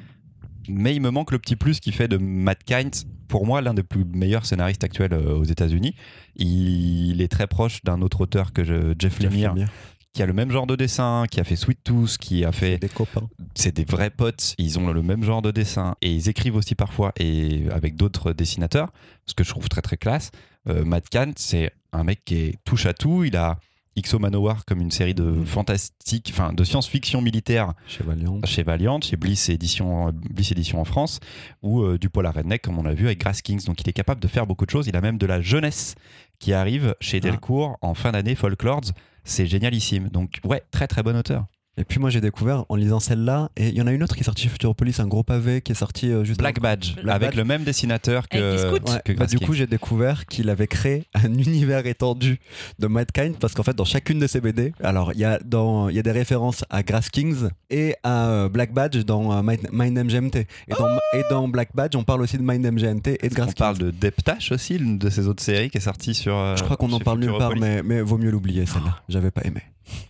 mais 0.68 0.94
il 0.94 1.00
me 1.00 1.10
manque 1.10 1.32
le 1.32 1.38
petit 1.38 1.56
plus 1.56 1.80
qui 1.80 1.92
fait 1.92 2.08
de 2.08 2.16
Matt 2.16 2.64
Kynes, 2.64 2.90
pour 3.28 3.46
moi, 3.46 3.60
l'un 3.60 3.74
des 3.74 3.82
plus 3.82 4.04
meilleurs 4.04 4.44
scénaristes 4.44 4.84
actuels 4.84 5.14
euh, 5.14 5.34
aux 5.34 5.44
États-Unis. 5.44 5.94
Il 6.36 7.20
est 7.20 7.30
très 7.30 7.46
proche 7.46 7.82
d'un 7.84 8.02
autre 8.02 8.20
auteur 8.22 8.52
que 8.52 8.64
je, 8.64 8.94
Jeff 8.98 9.20
Lemire, 9.20 9.54
Lemire, 9.54 9.68
qui 10.12 10.22
a 10.22 10.26
le 10.26 10.32
même 10.32 10.50
genre 10.50 10.66
de 10.66 10.76
dessin, 10.76 11.24
qui 11.30 11.40
a 11.40 11.44
fait 11.44 11.56
Sweet 11.56 11.82
Tooth, 11.82 12.18
qui 12.18 12.44
a 12.44 12.52
fait 12.52 12.78
des 12.78 12.88
copains. 12.88 13.28
c'est 13.54 13.74
des 13.74 13.84
vrais 13.84 14.10
potes, 14.10 14.54
ils 14.58 14.78
ont 14.78 14.92
le 14.92 15.02
même 15.02 15.24
genre 15.24 15.40
de 15.40 15.50
dessin 15.50 15.96
et 16.02 16.12
ils 16.12 16.28
écrivent 16.28 16.56
aussi 16.56 16.74
parfois 16.74 17.12
et 17.18 17.64
avec 17.70 17.96
d'autres 17.96 18.32
dessinateurs, 18.32 18.92
ce 19.26 19.34
que 19.34 19.44
je 19.44 19.50
trouve 19.50 19.68
très 19.68 19.82
très 19.82 19.96
classe. 19.96 20.30
Euh, 20.68 20.84
Matt 20.84 21.08
Kahn, 21.08 21.32
c'est 21.36 21.72
un 21.92 22.04
mec 22.04 22.24
qui 22.24 22.36
est 22.36 22.58
touche 22.64 22.86
à 22.86 22.92
tout. 22.92 23.24
Il 23.24 23.36
a 23.36 23.58
XO 24.00 24.18
Manowar 24.18 24.64
comme 24.64 24.80
une 24.80 24.90
série 24.90 25.14
de 25.14 25.44
fantastique, 25.44 26.30
enfin 26.32 26.52
de 26.52 26.64
science-fiction 26.64 27.20
militaire 27.20 27.74
Chez 27.86 28.02
Valiant. 28.04 28.40
chez 28.44 28.62
Valiant, 28.62 29.00
chez 29.00 29.16
Bliss 29.16 29.48
Édition, 29.48 30.12
Bliss 30.12 30.50
Édition 30.52 30.80
en 30.80 30.84
France, 30.84 31.20
ou 31.62 31.82
euh, 31.82 31.98
du 31.98 32.08
Polar 32.08 32.34
Redneck 32.34 32.62
comme 32.62 32.78
on 32.78 32.82
l'a 32.82 32.94
vu 32.94 33.06
avec 33.06 33.20
Grass 33.20 33.42
Kings. 33.42 33.64
Donc 33.66 33.80
il 33.82 33.88
est 33.88 33.92
capable 33.92 34.20
de 34.20 34.28
faire 34.28 34.46
beaucoup 34.46 34.64
de 34.64 34.70
choses. 34.70 34.86
Il 34.86 34.96
a 34.96 35.00
même 35.00 35.18
de 35.18 35.26
la 35.26 35.40
jeunesse 35.40 35.94
qui 36.38 36.52
arrive 36.52 36.94
chez 37.00 37.18
Ah. 37.18 37.20
Delcourt 37.20 37.78
en 37.82 37.94
fin 37.94 38.12
d'année 38.12 38.34
Folklords. 38.34 38.92
C'est 39.24 39.46
génialissime. 39.46 40.08
Donc 40.08 40.40
ouais, 40.44 40.62
très 40.70 40.88
très 40.88 41.02
bon 41.02 41.16
auteur. 41.16 41.46
Et 41.78 41.84
puis 41.84 41.98
moi 41.98 42.10
j'ai 42.10 42.20
découvert 42.20 42.66
en 42.68 42.74
lisant 42.76 43.00
celle-là, 43.00 43.48
et 43.56 43.68
il 43.68 43.74
y 43.74 43.80
en 43.80 43.86
a 43.86 43.92
une 43.92 44.02
autre 44.02 44.14
qui 44.14 44.20
est 44.20 44.24
sortie 44.24 44.42
chez 44.42 44.50
Futuropolis, 44.50 45.00
un 45.00 45.06
gros 45.06 45.22
pavé 45.22 45.62
qui 45.62 45.72
est 45.72 45.74
sorti 45.74 46.10
euh, 46.10 46.22
juste 46.22 46.38
Black 46.38 46.60
Badge, 46.60 46.96
Black 46.96 47.16
avec 47.16 47.28
Badge. 47.30 47.36
le 47.38 47.44
même 47.44 47.64
dessinateur 47.64 48.28
que. 48.28 48.72
Ouais, 48.74 48.78
que 49.02 49.12
bah, 49.14 49.24
du 49.24 49.38
coup, 49.38 49.54
j'ai 49.54 49.66
découvert 49.66 50.26
qu'il 50.26 50.50
avait 50.50 50.66
créé 50.66 51.04
un 51.14 51.32
univers 51.32 51.86
étendu 51.86 52.40
de 52.78 52.86
Madkind 52.88 53.36
parce 53.38 53.54
qu'en 53.54 53.62
fait, 53.62 53.74
dans 53.74 53.86
chacune 53.86 54.18
de 54.18 54.26
ses 54.26 54.42
BD, 54.42 54.74
alors 54.82 55.12
il 55.14 55.20
y, 55.20 55.24
a 55.24 55.38
dans- 55.38 55.88
il 55.88 55.96
y 55.96 55.98
a 55.98 56.02
des 56.02 56.12
références 56.12 56.62
à 56.68 56.82
Grass 56.82 57.08
Kings 57.08 57.48
et 57.70 57.94
à 58.02 58.28
euh, 58.28 58.48
Black 58.50 58.74
Badge 58.74 58.98
dans 59.06 59.32
euh, 59.32 59.40
My, 59.42 59.56
My 59.72 59.90
Name 59.90 60.08
GMT. 60.08 60.36
Et 60.36 60.46
dans, 60.78 60.88
et 61.14 61.22
dans 61.30 61.48
Black 61.48 61.70
Badge, 61.74 61.96
on 61.96 62.04
parle 62.04 62.20
aussi 62.20 62.36
de 62.36 62.42
My 62.42 62.58
Name 62.58 62.76
GMT 62.76 63.16
et 63.22 63.28
de 63.30 63.32
On 63.32 63.36
Grass 63.44 63.54
parle 63.54 63.78
Kings. 63.78 63.86
de 63.86 63.90
Deptash 63.92 64.52
aussi, 64.52 64.76
l'une 64.76 64.98
de 64.98 65.08
ces 65.08 65.26
autres 65.26 65.42
séries 65.42 65.70
qui 65.70 65.78
est 65.78 65.80
sortie 65.80 66.12
sur. 66.14 66.36
euh, 66.36 66.54
Je 66.54 66.62
crois 66.64 66.76
qu'on 66.76 66.92
en 66.92 67.00
parle 67.00 67.20
nulle 67.20 67.32
part, 67.38 67.56
mais, 67.56 67.82
mais 67.82 68.02
vaut 68.02 68.18
mieux 68.18 68.30
l'oublier 68.30 68.66
celle-là. 68.66 68.98
J'avais 69.08 69.30
pas 69.30 69.40
aimé. 69.44 69.62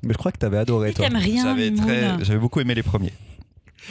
Mais 0.03 0.13
je 0.13 0.19
crois 0.19 0.33
que 0.33 0.39
t'avais 0.39 0.59
adoré, 0.59 0.91
Il 0.91 0.95
toi. 0.95 1.07
aime 1.07 1.17
rien, 1.17 1.45
J'avais 1.45 1.71
très- 1.75 2.25
j'avais 2.25 2.39
beaucoup 2.39 2.61
aimé 2.61 2.75
les 2.75 2.83
premiers. 2.83 3.13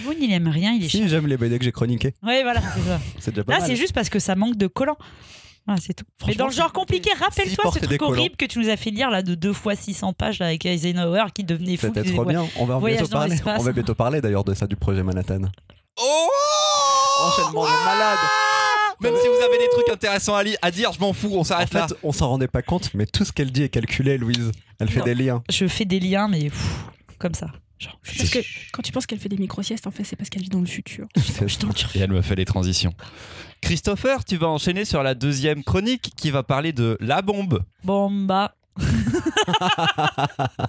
Moon, 0.05 0.13
il 0.19 0.31
aime 0.31 0.47
rien, 0.47 0.71
il 0.73 0.85
est 0.85 0.89
chiant. 0.89 1.01
Si 1.03 1.09
j'aime 1.09 1.27
les 1.27 1.35
BD 1.37 1.57
que 1.59 1.65
j'ai 1.65 1.71
chroniqués, 1.73 2.13
Ouais, 2.23 2.43
voilà, 2.43 2.61
c'est 2.61 2.81
ça. 2.81 2.99
c'est 3.19 3.31
déjà 3.31 3.43
pas 3.43 3.53
Là, 3.53 3.59
mal. 3.59 3.67
c'est 3.67 3.75
juste 3.75 3.91
parce 3.93 4.09
que 4.09 4.19
ça 4.19 4.35
manque 4.35 4.55
de 4.55 4.67
collants. 4.67 4.97
Voilà, 5.67 5.81
c'est 5.85 5.93
tout. 5.93 6.05
Mais 6.27 6.33
dans 6.35 6.47
le 6.47 6.53
genre 6.53 6.71
compliqué, 6.73 7.09
rappelle-toi 7.19 7.71
ce 7.73 7.79
des 7.79 7.85
truc 7.87 7.99
collants. 7.99 8.11
horrible 8.13 8.35
que 8.35 8.45
tu 8.45 8.57
nous 8.59 8.69
as 8.69 8.77
fait 8.77 8.89
lire 8.89 9.09
là 9.11 9.21
de 9.21 9.35
deux 9.35 9.53
fois 9.53 9.75
600 9.75 10.13
pages 10.13 10.39
là, 10.39 10.47
avec 10.47 10.65
Eisenhower 10.65 11.25
qui 11.35 11.43
devenait 11.43 11.77
fou. 11.77 11.87
C'était 11.87 12.03
qui 12.03 12.13
trop 12.13 12.23
disait, 12.25 12.37
bien. 12.39 12.47
On 12.57 12.65
va 12.65 12.77
Voyage 12.77 12.99
bientôt 13.01 13.11
dans 13.13 13.19
parler. 13.19 13.31
l'espace. 13.33 13.59
On 13.59 13.63
va 13.63 13.71
bientôt 13.73 13.93
parler 13.95 14.21
d'ailleurs 14.21 14.43
de 14.43 14.53
ça 14.53 14.65
du 14.65 14.75
projet 14.75 15.03
Manhattan. 15.03 15.41
Oh 15.99 16.27
Enchaînement 17.27 17.63
de 17.65 17.85
malade. 17.85 18.17
Même 19.01 19.13
si 19.21 19.27
vous 19.27 19.43
avez 19.43 19.57
des 19.57 19.69
trucs 19.71 19.89
intéressants 19.89 20.35
à, 20.35 20.43
li- 20.43 20.55
à 20.61 20.71
dire, 20.71 20.91
je 20.93 20.99
m'en 20.99 21.13
fous, 21.13 21.29
on 21.33 21.39
En 21.39 21.43
s'arrête 21.43 21.73
là. 21.73 21.87
fait, 21.87 21.95
on 22.03 22.11
s'en 22.11 22.29
rendait 22.29 22.47
pas 22.47 22.61
compte, 22.61 22.93
mais 22.93 23.05
tout 23.05 23.25
ce 23.25 23.31
qu'elle 23.31 23.51
dit 23.51 23.63
est 23.63 23.69
calculé, 23.69 24.17
Louise. 24.17 24.51
Elle 24.79 24.89
fait 24.89 24.99
Non. 24.99 25.05
des 25.05 25.15
liens. 25.15 25.43
Je 25.49 25.67
fais 25.67 25.85
des 25.85 25.99
liens, 25.99 26.27
mais 26.27 26.49
pff, 26.49 26.85
comme 27.19 27.33
ça. 27.33 27.47
Genre, 27.79 27.99
Parce 28.15 28.29
que 28.29 28.39
quand 28.73 28.83
tu 28.83 28.91
penses 28.91 29.07
qu'elle 29.07 29.17
fait 29.19 29.29
des 29.29 29.37
micro-siestes, 29.37 29.87
en 29.87 29.91
fait, 29.91 30.03
c'est 30.03 30.15
parce 30.15 30.29
qu'elle 30.29 30.43
vit 30.43 30.49
dans 30.49 30.59
le 30.59 30.67
futur. 30.67 31.07
C'est 31.17 31.47
Je 31.47 31.57
t'en 31.57 31.69
tire. 31.69 31.89
Et 31.95 31.99
elle 31.99 32.11
me 32.11 32.21
fait 32.21 32.35
les 32.35 32.45
transitions. 32.45 32.93
Christopher, 33.61 34.23
tu 34.25 34.37
vas 34.37 34.47
enchaîner 34.47 34.85
sur 34.85 35.01
la 35.03 35.13
deuxième 35.15 35.63
chronique 35.63 36.11
qui 36.15 36.29
va 36.31 36.43
parler 36.43 36.73
de 36.73 36.97
la 36.99 37.21
bombe. 37.23 37.63
Bomba. 37.83 38.53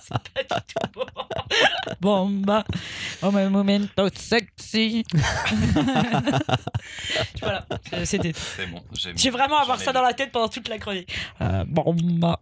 C'est 0.00 0.12
pas 0.34 0.42
du 0.42 0.74
tout 0.74 0.88
bon. 0.94 1.06
Bomba. 2.00 2.64
Oh, 3.22 3.30
my 3.30 3.48
momento 3.48 4.08
sexy. 4.14 5.04
voilà, 7.40 7.66
c'était. 8.04 8.32
C'est 8.34 8.66
bon, 8.66 8.82
j'aime. 8.92 9.16
Je 9.16 9.24
vais 9.24 9.30
vraiment 9.30 9.58
avoir 9.58 9.78
ça 9.78 9.92
dans 9.92 10.02
la 10.02 10.14
tête 10.14 10.32
pendant 10.32 10.48
toute 10.48 10.68
la 10.68 10.78
chronique. 10.78 11.12
Euh, 11.40 11.64
bomba. 11.66 12.40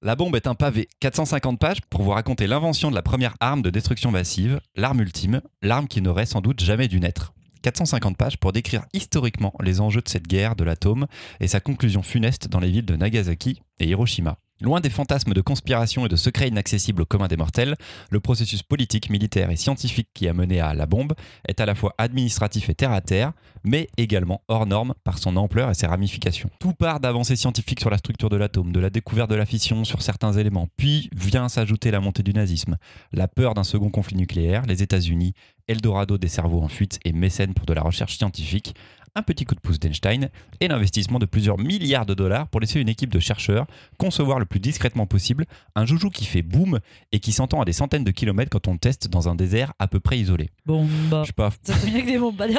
La 0.00 0.16
bombe 0.16 0.36
est 0.36 0.46
un 0.46 0.54
pavé, 0.54 0.88
450 1.00 1.58
pages, 1.58 1.80
pour 1.88 2.02
vous 2.02 2.10
raconter 2.10 2.46
l'invention 2.46 2.90
de 2.90 2.94
la 2.94 3.02
première 3.02 3.34
arme 3.40 3.62
de 3.62 3.70
destruction 3.70 4.10
massive, 4.10 4.60
l'arme 4.76 5.00
ultime, 5.00 5.40
l'arme 5.62 5.88
qui 5.88 6.02
n'aurait 6.02 6.26
sans 6.26 6.42
doute 6.42 6.62
jamais 6.62 6.88
dû 6.88 7.00
naître. 7.00 7.33
450 7.64 8.18
pages 8.18 8.36
pour 8.36 8.52
décrire 8.52 8.84
historiquement 8.92 9.54
les 9.62 9.80
enjeux 9.80 10.02
de 10.02 10.08
cette 10.08 10.28
guerre 10.28 10.54
de 10.54 10.64
l'atome 10.64 11.06
et 11.40 11.48
sa 11.48 11.60
conclusion 11.60 12.02
funeste 12.02 12.48
dans 12.48 12.60
les 12.60 12.70
villes 12.70 12.84
de 12.84 12.94
Nagasaki 12.94 13.62
et 13.80 13.88
Hiroshima. 13.88 14.38
Loin 14.60 14.80
des 14.80 14.88
fantasmes 14.88 15.32
de 15.32 15.40
conspiration 15.40 16.06
et 16.06 16.08
de 16.08 16.14
secrets 16.14 16.46
inaccessibles 16.46 17.02
au 17.02 17.06
commun 17.06 17.26
des 17.26 17.36
mortels, 17.36 17.74
le 18.10 18.20
processus 18.20 18.62
politique, 18.62 19.10
militaire 19.10 19.50
et 19.50 19.56
scientifique 19.56 20.08
qui 20.14 20.28
a 20.28 20.32
mené 20.32 20.60
à 20.60 20.74
la 20.74 20.86
bombe 20.86 21.14
est 21.48 21.60
à 21.60 21.66
la 21.66 21.74
fois 21.74 21.92
administratif 21.98 22.68
et 22.70 22.74
terre 22.74 22.92
à 22.92 23.00
terre, 23.00 23.32
mais 23.64 23.88
également 23.96 24.42
hors 24.46 24.66
norme 24.66 24.94
par 25.02 25.18
son 25.18 25.36
ampleur 25.36 25.70
et 25.70 25.74
ses 25.74 25.88
ramifications. 25.88 26.50
Tout 26.60 26.72
part 26.72 27.00
d'avancées 27.00 27.34
scientifiques 27.34 27.80
sur 27.80 27.90
la 27.90 27.98
structure 27.98 28.30
de 28.30 28.36
l'atome, 28.36 28.70
de 28.70 28.78
la 28.78 28.90
découverte 28.90 29.28
de 29.28 29.34
la 29.34 29.44
fission 29.44 29.82
sur 29.82 30.02
certains 30.02 30.32
éléments, 30.32 30.68
puis 30.76 31.10
vient 31.16 31.48
s'ajouter 31.48 31.90
la 31.90 31.98
montée 31.98 32.22
du 32.22 32.32
nazisme, 32.32 32.76
la 33.12 33.26
peur 33.26 33.54
d'un 33.54 33.64
second 33.64 33.90
conflit 33.90 34.16
nucléaire, 34.16 34.66
les 34.66 34.84
États-Unis, 34.84 35.34
Eldorado 35.66 36.16
des 36.16 36.28
cerveaux 36.28 36.62
en 36.62 36.68
fuite 36.68 37.00
et 37.04 37.12
mécène 37.12 37.54
pour 37.54 37.66
de 37.66 37.72
la 37.72 37.82
recherche 37.82 38.18
scientifique, 38.18 38.74
un 39.16 39.22
petit 39.22 39.44
coup 39.44 39.54
de 39.54 39.60
pouce 39.60 39.78
d'Einstein 39.78 40.28
et 40.60 40.68
l'investissement 40.68 41.18
de 41.18 41.26
plusieurs 41.26 41.58
milliards 41.58 42.06
de 42.06 42.14
dollars 42.14 42.48
pour 42.48 42.60
laisser 42.60 42.80
une 42.80 42.88
équipe 42.88 43.10
de 43.10 43.20
chercheurs 43.20 43.66
concevoir 43.98 44.38
le 44.38 44.44
plus 44.44 44.60
discrètement 44.60 45.06
possible 45.06 45.46
un 45.76 45.86
joujou 45.86 46.10
qui 46.10 46.24
fait 46.24 46.42
boum 46.42 46.80
et 47.12 47.20
qui 47.20 47.32
s'entend 47.32 47.60
à 47.60 47.64
des 47.64 47.72
centaines 47.72 48.04
de 48.04 48.10
kilomètres 48.10 48.50
quand 48.50 48.66
on 48.68 48.72
le 48.72 48.78
teste 48.78 49.08
dans 49.08 49.28
un 49.28 49.34
désert 49.34 49.72
à 49.78 49.86
peu 49.86 50.00
près 50.00 50.18
isolé. 50.18 50.50
Bomba. 50.66 51.22
Je 51.22 51.28
sais 51.28 51.32
pas, 51.32 51.50
Ça 51.62 51.74
fait 51.74 51.90
bien 51.90 52.00
que 52.02 52.06
des 52.06 52.18
bombes. 52.18 52.42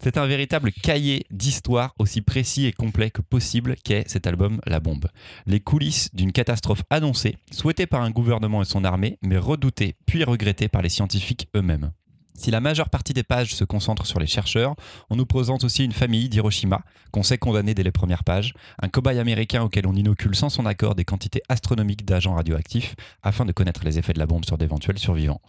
C'est 0.00 0.18
un 0.18 0.26
véritable 0.26 0.70
cahier 0.70 1.26
d'histoire 1.32 1.92
aussi 1.98 2.22
précis 2.22 2.66
et 2.66 2.72
complet 2.72 3.10
que 3.10 3.22
possible 3.22 3.74
qu'est 3.82 4.08
cet 4.08 4.28
album 4.28 4.60
La 4.64 4.78
Bombe. 4.78 5.06
Les 5.46 5.58
coulisses 5.58 6.14
d'une 6.14 6.30
catastrophe 6.30 6.84
annoncée, 6.90 7.36
souhaitée 7.50 7.86
par 7.86 8.02
un 8.02 8.12
gouvernement 8.12 8.62
et 8.62 8.66
son 8.66 8.84
armée, 8.84 9.18
mais 9.22 9.36
redoutée 9.36 9.96
puis 10.06 10.22
regrettée 10.22 10.68
par 10.68 10.82
les 10.82 10.90
scientifiques 10.90 11.48
eux-mêmes. 11.56 11.90
Si 12.36 12.50
la 12.50 12.60
majeure 12.60 12.90
partie 12.90 13.14
des 13.14 13.22
pages 13.22 13.54
se 13.54 13.64
concentre 13.64 14.06
sur 14.06 14.20
les 14.20 14.26
chercheurs, 14.26 14.74
on 15.10 15.16
nous 15.16 15.26
présente 15.26 15.64
aussi 15.64 15.84
une 15.84 15.92
famille 15.92 16.28
d'Hiroshima, 16.28 16.82
qu'on 17.10 17.22
sait 17.22 17.38
condamnée 17.38 17.74
dès 17.74 17.82
les 17.82 17.92
premières 17.92 18.24
pages, 18.24 18.54
un 18.80 18.88
cobaye 18.88 19.18
américain 19.18 19.62
auquel 19.62 19.86
on 19.86 19.94
inocule 19.94 20.36
sans 20.36 20.50
son 20.50 20.66
accord 20.66 20.94
des 20.94 21.04
quantités 21.04 21.42
astronomiques 21.48 22.04
d'agents 22.04 22.34
radioactifs 22.34 22.94
afin 23.22 23.44
de 23.44 23.52
connaître 23.52 23.84
les 23.84 23.98
effets 23.98 24.12
de 24.12 24.18
la 24.18 24.26
bombe 24.26 24.44
sur 24.44 24.58
d'éventuels 24.58 24.98
survivants. 24.98 25.40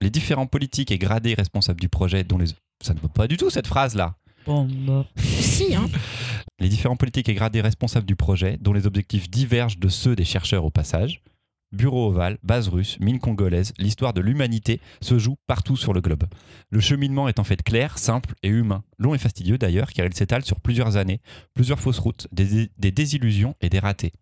Les 0.00 0.10
différents 0.10 0.46
politiques 0.46 0.90
et 0.90 0.98
gradés 0.98 1.34
responsables 1.34 1.80
du 1.80 1.88
projet, 1.88 2.24
dont 2.24 2.38
les... 2.38 2.46
Ça 2.82 2.94
ne 2.94 2.98
vaut 2.98 3.08
pas 3.08 3.28
du 3.28 3.36
tout 3.36 3.48
cette 3.48 3.68
phrase-là. 3.68 4.16
Si, 5.16 5.76
hein. 5.76 5.88
les 6.58 6.68
différents 6.68 6.96
politiques 6.96 7.28
et 7.28 7.34
gradés 7.34 7.60
responsables 7.60 8.06
du 8.06 8.16
projet, 8.16 8.58
dont 8.60 8.72
les 8.72 8.88
objectifs 8.88 9.30
divergent 9.30 9.78
de 9.78 9.88
ceux 9.88 10.16
des 10.16 10.24
chercheurs 10.24 10.64
au 10.64 10.70
passage. 10.70 11.22
Bureau 11.72 12.08
ovale, 12.08 12.36
base 12.42 12.68
russe, 12.68 12.98
mine 13.00 13.18
congolaise, 13.18 13.72
l'histoire 13.78 14.12
de 14.12 14.20
l'humanité 14.20 14.80
se 15.00 15.18
joue 15.18 15.36
partout 15.46 15.76
sur 15.76 15.94
le 15.94 16.02
globe. 16.02 16.24
Le 16.70 16.80
cheminement 16.80 17.28
est 17.28 17.38
en 17.38 17.44
fait 17.44 17.62
clair, 17.62 17.98
simple 17.98 18.34
et 18.42 18.48
humain. 18.48 18.84
Long 18.98 19.14
et 19.14 19.18
fastidieux 19.18 19.56
d'ailleurs, 19.56 19.92
car 19.92 20.04
il 20.04 20.14
s'étale 20.14 20.44
sur 20.44 20.60
plusieurs 20.60 20.96
années, 20.96 21.20
plusieurs 21.54 21.80
fausses 21.80 21.98
routes, 21.98 22.28
des, 22.30 22.70
des 22.76 22.90
désillusions 22.90 23.54
et 23.62 23.70
des 23.70 23.78
ratés. 23.78 24.12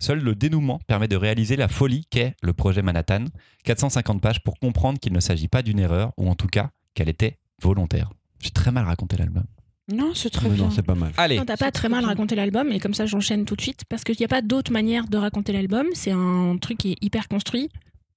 Seul 0.00 0.20
le 0.20 0.34
dénouement 0.34 0.80
permet 0.86 1.08
de 1.08 1.16
réaliser 1.16 1.56
la 1.56 1.68
folie 1.68 2.06
qu'est 2.10 2.34
le 2.42 2.52
projet 2.52 2.82
Manhattan, 2.82 3.26
450 3.64 4.20
pages 4.20 4.42
pour 4.42 4.58
comprendre 4.58 4.98
qu'il 4.98 5.12
ne 5.12 5.20
s'agit 5.20 5.48
pas 5.48 5.62
d'une 5.62 5.78
erreur, 5.78 6.12
ou 6.16 6.28
en 6.28 6.34
tout 6.34 6.46
cas 6.46 6.70
qu'elle 6.94 7.08
était 7.08 7.38
volontaire. 7.62 8.10
J'ai 8.40 8.50
très 8.50 8.70
mal 8.70 8.84
raconté 8.84 9.16
l'album. 9.16 9.44
Non, 9.88 10.12
c'est 10.14 10.30
très 10.30 10.48
Mais 10.48 10.54
bien. 10.56 10.64
non, 10.64 10.70
c'est 10.70 10.82
pas 10.82 10.94
mal. 10.94 11.12
Allez, 11.16 11.38
Non, 11.38 11.44
t'as 11.46 11.56
pas 11.56 11.70
très 11.72 11.88
mal 11.88 12.04
raconté 12.04 12.34
l'album, 12.34 12.70
et 12.72 12.78
comme 12.80 12.92
ça 12.94 13.06
j'enchaîne 13.06 13.44
tout 13.46 13.56
de 13.56 13.60
suite, 13.62 13.84
parce 13.88 14.04
qu'il 14.04 14.16
n'y 14.18 14.24
a 14.24 14.28
pas 14.28 14.42
d'autre 14.42 14.70
manière 14.72 15.06
de 15.08 15.16
raconter 15.16 15.52
l'album. 15.52 15.86
C'est 15.94 16.10
un 16.12 16.56
truc 16.60 16.78
qui 16.78 16.92
est 16.92 16.96
hyper 17.02 17.26
construit, 17.28 17.70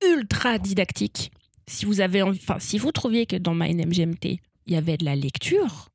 ultra 0.05 0.57
didactique. 0.57 1.31
Si 1.67 1.85
vous 1.85 2.01
avez 2.01 2.21
envie, 2.21 2.39
enfin, 2.41 2.59
si 2.59 2.77
vous 2.77 2.91
trouviez 2.91 3.25
que 3.25 3.37
dans 3.37 3.53
My 3.55 3.73
Name 3.73 3.89
GMT, 3.91 4.39
il 4.67 4.73
y 4.73 4.75
avait 4.75 4.97
de 4.97 5.05
la 5.05 5.15
lecture, 5.15 5.87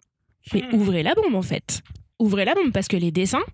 mais 0.55 0.63
Hmm. 0.63 0.75
ouvrez 0.77 1.03
la 1.03 1.15
bombe 1.15 1.35
en 1.35 1.43
fait. 1.43 1.83
Ouvrez 2.19 2.45
la 2.47 2.55
bombe, 2.55 2.73
parce 2.73 2.89
que 2.89 2.97
les 2.97 3.11
dessins 3.11 3.45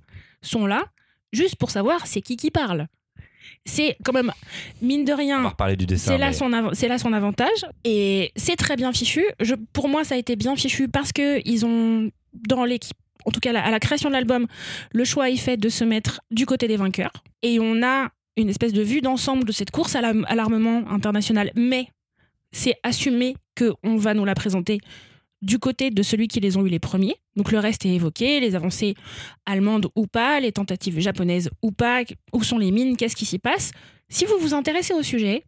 sont 0.43 0.67
là 0.67 0.85
juste 1.33 1.57
pour 1.57 1.71
savoir 1.71 2.07
c'est 2.07 2.21
qui 2.21 2.37
qui 2.37 2.51
parle. 2.53 2.87
C'est 3.65 3.97
quand 4.05 4.13
même, 4.13 4.33
mine 4.81 5.05
de 5.05 5.13
on 5.13 5.17
va 5.17 5.23
rien, 5.23 5.49
reparler 5.49 5.77
du 5.77 5.87
dessin. 5.87 6.13
c'est 6.13 6.19
là, 6.19 6.29
mais- 6.29 6.33
son 6.33 6.53
av- 6.53 6.71
c'est 6.75 6.89
là 6.89 6.99
son 6.99 7.13
avantage 7.13 7.65
et 7.85 8.33
c'est 8.37 8.57
très 8.57 8.77
bien 8.77 8.93
fichu. 8.93 9.25
Je, 9.41 9.55
pour 9.73 9.89
moi, 9.89 10.05
ça 10.05 10.15
a 10.15 10.19
été 10.19 10.37
bien 10.37 10.57
fichu 10.57 10.89
parce 10.89 11.13
que 11.13 11.41
ils 11.49 11.65
ont 11.65 12.11
dans 12.49 12.65
l'équipe, 12.65 12.97
en 13.25 13.31
tout 13.31 13.41
cas 13.41 13.51
à 13.59 13.71
la 13.71 13.79
création 13.81 14.09
de 14.09 14.15
l'album, 14.15 14.47
le 14.93 15.05
choix 15.05 15.31
est 15.31 15.37
fait 15.37 15.57
de 15.57 15.69
se 15.69 15.85
mettre 15.85 16.21
du 16.31 16.45
côté 16.47 16.67
des 16.69 16.77
vainqueurs 16.77 17.13
et 17.43 17.59
on 17.61 17.83
a 17.83 18.09
une 18.37 18.49
espèce 18.49 18.73
de 18.73 18.83
vue 18.83 19.01
d'ensemble 19.01 19.45
de 19.45 19.53
cette 19.53 19.71
course 19.71 19.95
à 19.95 20.01
la- 20.01 20.15
à 20.27 20.35
l'armement 20.35 20.83
international. 20.91 21.53
Mais 21.55 21.87
c'est 22.51 22.75
assumé 22.83 23.37
que 23.55 23.73
on 23.85 23.97
va 23.97 24.15
nous 24.15 24.25
la 24.25 24.35
présenter 24.35 24.81
du 25.43 25.59
côté 25.59 25.91
de 25.91 26.03
celui 26.03 26.29
qui 26.29 26.41
les 26.41 26.57
ont 26.57 26.65
eu 26.65 26.69
les 26.69 26.79
premiers. 26.79 27.17
Donc 27.37 27.53
le 27.53 27.59
reste 27.59 27.85
est 27.85 27.91
évoqué, 27.95 28.41
les 28.41 28.55
avancées 28.55 28.95
allemandes 29.45 29.89
ou 29.97 30.07
pas, 30.07 30.41
les 30.41 30.53
tentatives 30.53 30.99
japonaises 31.01 31.51
ou 31.63 31.73
pas, 31.73 32.03
où 32.33 32.43
sont 32.43 32.59
les 32.59 32.71
mines, 32.71 32.97
qu'est-ce 32.97 33.17
qui 33.17 33.25
s'y 33.27 33.39
passe. 33.39 33.73
Si 34.09 34.25
vous 34.25 34.39
vous 34.41 34.55
intéressez 34.55 34.95
au 34.95 35.03
sujet, 35.03 35.45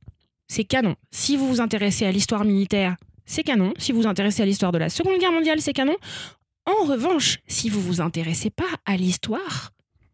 c'est 0.49 0.65
canon. 0.65 0.97
Si 1.11 1.37
vous 1.37 1.49
vous 1.49 1.61
intéressez 1.61 2.05
à 2.07 2.13
l'histoire 2.13 2.45
militaire, 2.45 2.97
c'est 3.25 3.43
canon. 3.45 3.73
Si 3.79 3.93
vous 3.93 4.03
vous 4.03 4.07
intéressez 4.07 4.43
à 4.43 4.47
l'histoire 4.47 4.73
de 4.73 4.79
la 4.79 4.89
Seconde 4.91 5.19
Guerre 5.19 5.33
mondiale, 5.33 5.61
c'est 5.61 5.73
canon. 5.73 5.97
En 6.67 6.87
revanche, 6.87 7.39
si 7.47 7.69
vous 7.69 7.81
vous 7.81 8.01
intéressez 8.01 8.51
pas 8.51 8.65
à 8.87 8.97
l'histoire, 8.97 9.71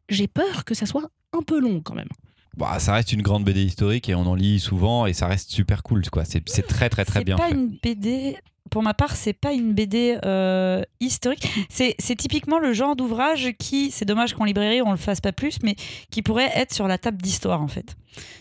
j'ai 0.09 0.27
peur 0.29 0.65
que 0.65 0.75
ça 0.75 0.87
soit 0.87 1.09
un 1.33 1.43
peu 1.43 1.61
long 1.61 1.81
quand 1.81 1.95
même. 1.95 2.09
Bah, 2.57 2.79
ça 2.81 2.93
reste 2.95 3.13
une 3.13 3.23
grande 3.23 3.45
BD 3.45 3.63
historique 3.63 4.09
et 4.09 4.15
on 4.17 4.27
en 4.27 4.35
lit 4.35 4.59
souvent 4.59 5.07
et 5.07 5.13
ça 5.13 5.29
reste 5.29 5.51
super 5.51 5.83
cool 5.85 6.03
quoi. 6.11 6.25
C'est 6.25 6.43
c'est 6.49 6.67
très 6.67 6.89
très 6.91 7.05
très 7.05 7.21
C'est 7.21 7.25
bien 7.25 7.37
pas 7.37 7.49
fait. 7.49 7.55
une 7.55 7.79
BD 7.83 8.37
pour 8.71 8.83
ma 8.83 8.95
part, 8.95 9.17
c'est 9.17 9.33
pas 9.33 9.53
une 9.53 9.73
BD 9.73 10.19
euh, 10.25 10.83
historique. 11.01 11.49
C'est 11.69 12.17
typiquement 12.17 12.59
le 12.59 12.73
genre 12.73 12.97
d'ouvrage 12.97 13.51
qui, 13.59 13.91
c'est 13.91 14.05
dommage 14.05 14.35
qu'en 14.35 14.45
librairie 14.45 14.83
on 14.83 14.91
le 14.91 14.97
fasse 14.97 15.21
pas 15.21 15.33
plus, 15.33 15.59
mais 15.63 15.77
qui 16.11 16.23
pourrait 16.23 16.51
être 16.55 16.73
sur 16.73 16.89
la 16.89 16.99
table 16.99 17.21
d'histoire 17.21 17.63
en 17.63 17.69
fait. 17.69 17.97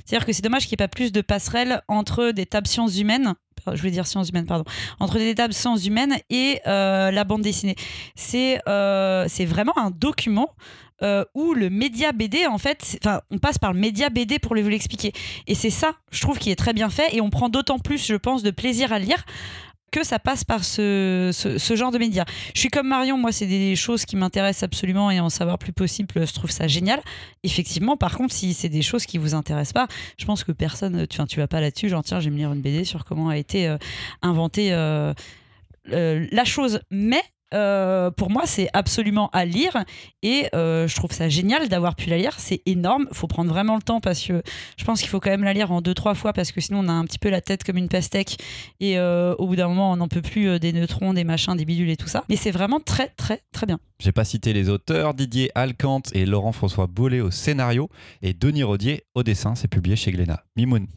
C'est-à-dire 0.05 0.25
que 0.25 0.33
c'est 0.33 0.43
dommage 0.43 0.63
qu'il 0.63 0.71
n'y 0.71 0.83
ait 0.83 0.87
pas 0.87 0.87
plus 0.87 1.11
de 1.11 1.21
passerelles 1.21 1.81
entre 1.87 2.31
des 2.31 2.45
tables 2.45 2.67
sciences 2.67 2.99
humaines. 2.99 3.35
Je 3.67 3.77
voulais 3.79 3.91
dire 3.91 4.07
sciences 4.07 4.29
humaines, 4.29 4.45
pardon. 4.45 4.63
Entre 4.99 5.17
des 5.17 5.35
tables 5.35 5.53
sciences 5.53 5.85
humaines 5.85 6.15
et 6.29 6.59
euh, 6.67 7.11
la 7.11 7.23
bande 7.23 7.41
dessinée. 7.41 7.75
C'est 8.15 8.61
euh, 8.67 9.27
vraiment 9.45 9.77
un 9.77 9.91
document 9.91 10.55
euh, 11.01 11.23
où 11.33 11.53
le 11.53 11.69
média 11.69 12.11
BD, 12.11 12.45
en 12.45 12.57
fait, 12.57 12.97
enfin, 13.03 13.21
on 13.31 13.37
passe 13.37 13.57
par 13.57 13.73
le 13.73 13.79
média 13.79 14.09
BD 14.09 14.37
pour 14.39 14.55
vous 14.55 14.69
l'expliquer. 14.69 15.13
Et 15.47 15.55
c'est 15.55 15.69
ça, 15.69 15.93
je 16.11 16.19
trouve, 16.21 16.37
qui 16.37 16.51
est 16.51 16.55
très 16.55 16.73
bien 16.73 16.89
fait. 16.89 17.15
Et 17.15 17.21
on 17.21 17.29
prend 17.29 17.49
d'autant 17.49 17.79
plus, 17.79 18.05
je 18.05 18.15
pense, 18.15 18.43
de 18.43 18.51
plaisir 18.51 18.91
à 18.91 18.99
lire 18.99 19.23
que 19.91 20.03
ça 20.03 20.19
passe 20.19 20.43
par 20.43 20.63
ce, 20.63 21.31
genre 21.75 21.91
de 21.91 21.97
médias. 21.97 22.25
Je 22.53 22.59
suis 22.59 22.69
comme 22.69 22.87
Marion, 22.87 23.17
moi, 23.17 23.31
c'est 23.31 23.45
des 23.45 23.75
choses 23.75 24.05
qui 24.05 24.15
m'intéressent 24.15 24.63
absolument 24.63 25.11
et 25.11 25.19
en 25.19 25.29
savoir 25.29 25.57
plus 25.57 25.73
possible, 25.73 26.09
je 26.15 26.33
trouve 26.33 26.51
ça 26.51 26.67
génial. 26.67 27.01
Effectivement, 27.43 27.97
par 27.97 28.17
contre, 28.17 28.33
si 28.33 28.53
c'est 28.53 28.69
des 28.69 28.81
choses 28.81 29.05
qui 29.05 29.17
vous 29.17 29.35
intéressent 29.35 29.73
pas, 29.73 29.87
je 30.17 30.25
pense 30.25 30.43
que 30.43 30.51
personne, 30.51 31.07
tu, 31.07 31.23
tu 31.25 31.39
vas 31.39 31.47
pas 31.47 31.61
là-dessus, 31.61 31.89
genre, 31.89 32.03
tiens, 32.03 32.19
je 32.19 32.25
vais 32.25 32.31
me 32.31 32.37
lire 32.37 32.51
une 32.53 32.61
BD 32.61 32.83
sur 32.83 33.05
comment 33.05 33.29
a 33.29 33.37
été 33.37 33.67
euh, 33.67 33.77
inventée 34.21 34.73
euh, 34.73 35.13
euh, 35.91 36.27
la 36.31 36.45
chose. 36.45 36.81
Mais 36.91 37.21
euh, 37.53 38.11
pour 38.11 38.29
moi, 38.29 38.43
c'est 38.45 38.69
absolument 38.73 39.29
à 39.33 39.45
lire 39.45 39.83
et 40.21 40.47
euh, 40.53 40.87
je 40.87 40.95
trouve 40.95 41.11
ça 41.11 41.29
génial 41.29 41.69
d'avoir 41.69 41.95
pu 41.95 42.09
la 42.09 42.17
lire. 42.17 42.35
C'est 42.37 42.61
énorme. 42.65 43.07
faut 43.11 43.27
prendre 43.27 43.49
vraiment 43.49 43.75
le 43.75 43.81
temps 43.81 43.99
parce 43.99 44.23
que 44.23 44.41
je 44.77 44.83
pense 44.85 44.99
qu'il 44.99 45.09
faut 45.09 45.19
quand 45.19 45.29
même 45.29 45.43
la 45.43 45.53
lire 45.53 45.71
en 45.71 45.81
deux, 45.81 45.93
trois 45.93 46.15
fois 46.15 46.33
parce 46.33 46.51
que 46.51 46.61
sinon 46.61 46.79
on 46.79 46.89
a 46.89 46.93
un 46.93 47.05
petit 47.05 47.19
peu 47.19 47.29
la 47.29 47.41
tête 47.41 47.63
comme 47.63 47.77
une 47.77 47.89
pastèque 47.89 48.37
et 48.79 48.97
euh, 48.97 49.35
au 49.35 49.47
bout 49.47 49.55
d'un 49.55 49.67
moment 49.67 49.91
on 49.91 49.97
n'en 49.97 50.07
peut 50.07 50.21
plus 50.21 50.47
euh, 50.47 50.59
des 50.59 50.73
neutrons, 50.73 51.13
des 51.13 51.23
machins, 51.23 51.55
des 51.55 51.65
bidules 51.65 51.89
et 51.89 51.97
tout 51.97 52.07
ça. 52.07 52.23
Mais 52.29 52.35
c'est 52.35 52.51
vraiment 52.51 52.79
très, 52.79 53.07
très, 53.09 53.41
très 53.51 53.65
bien. 53.65 53.79
J'ai 53.99 54.11
pas 54.11 54.25
cité 54.25 54.53
les 54.53 54.69
auteurs, 54.69 55.13
Didier 55.13 55.51
Alcante 55.55 56.15
et 56.15 56.25
Laurent-François 56.25 56.87
Bollet 56.87 57.19
au 57.19 57.31
scénario 57.31 57.89
et 58.21 58.33
Denis 58.33 58.63
Rodier 58.63 59.03
au 59.15 59.23
dessin. 59.23 59.55
C'est 59.55 59.67
publié 59.67 59.95
chez 59.95 60.11
Glénat. 60.11 60.43
Mimoun. 60.55 60.87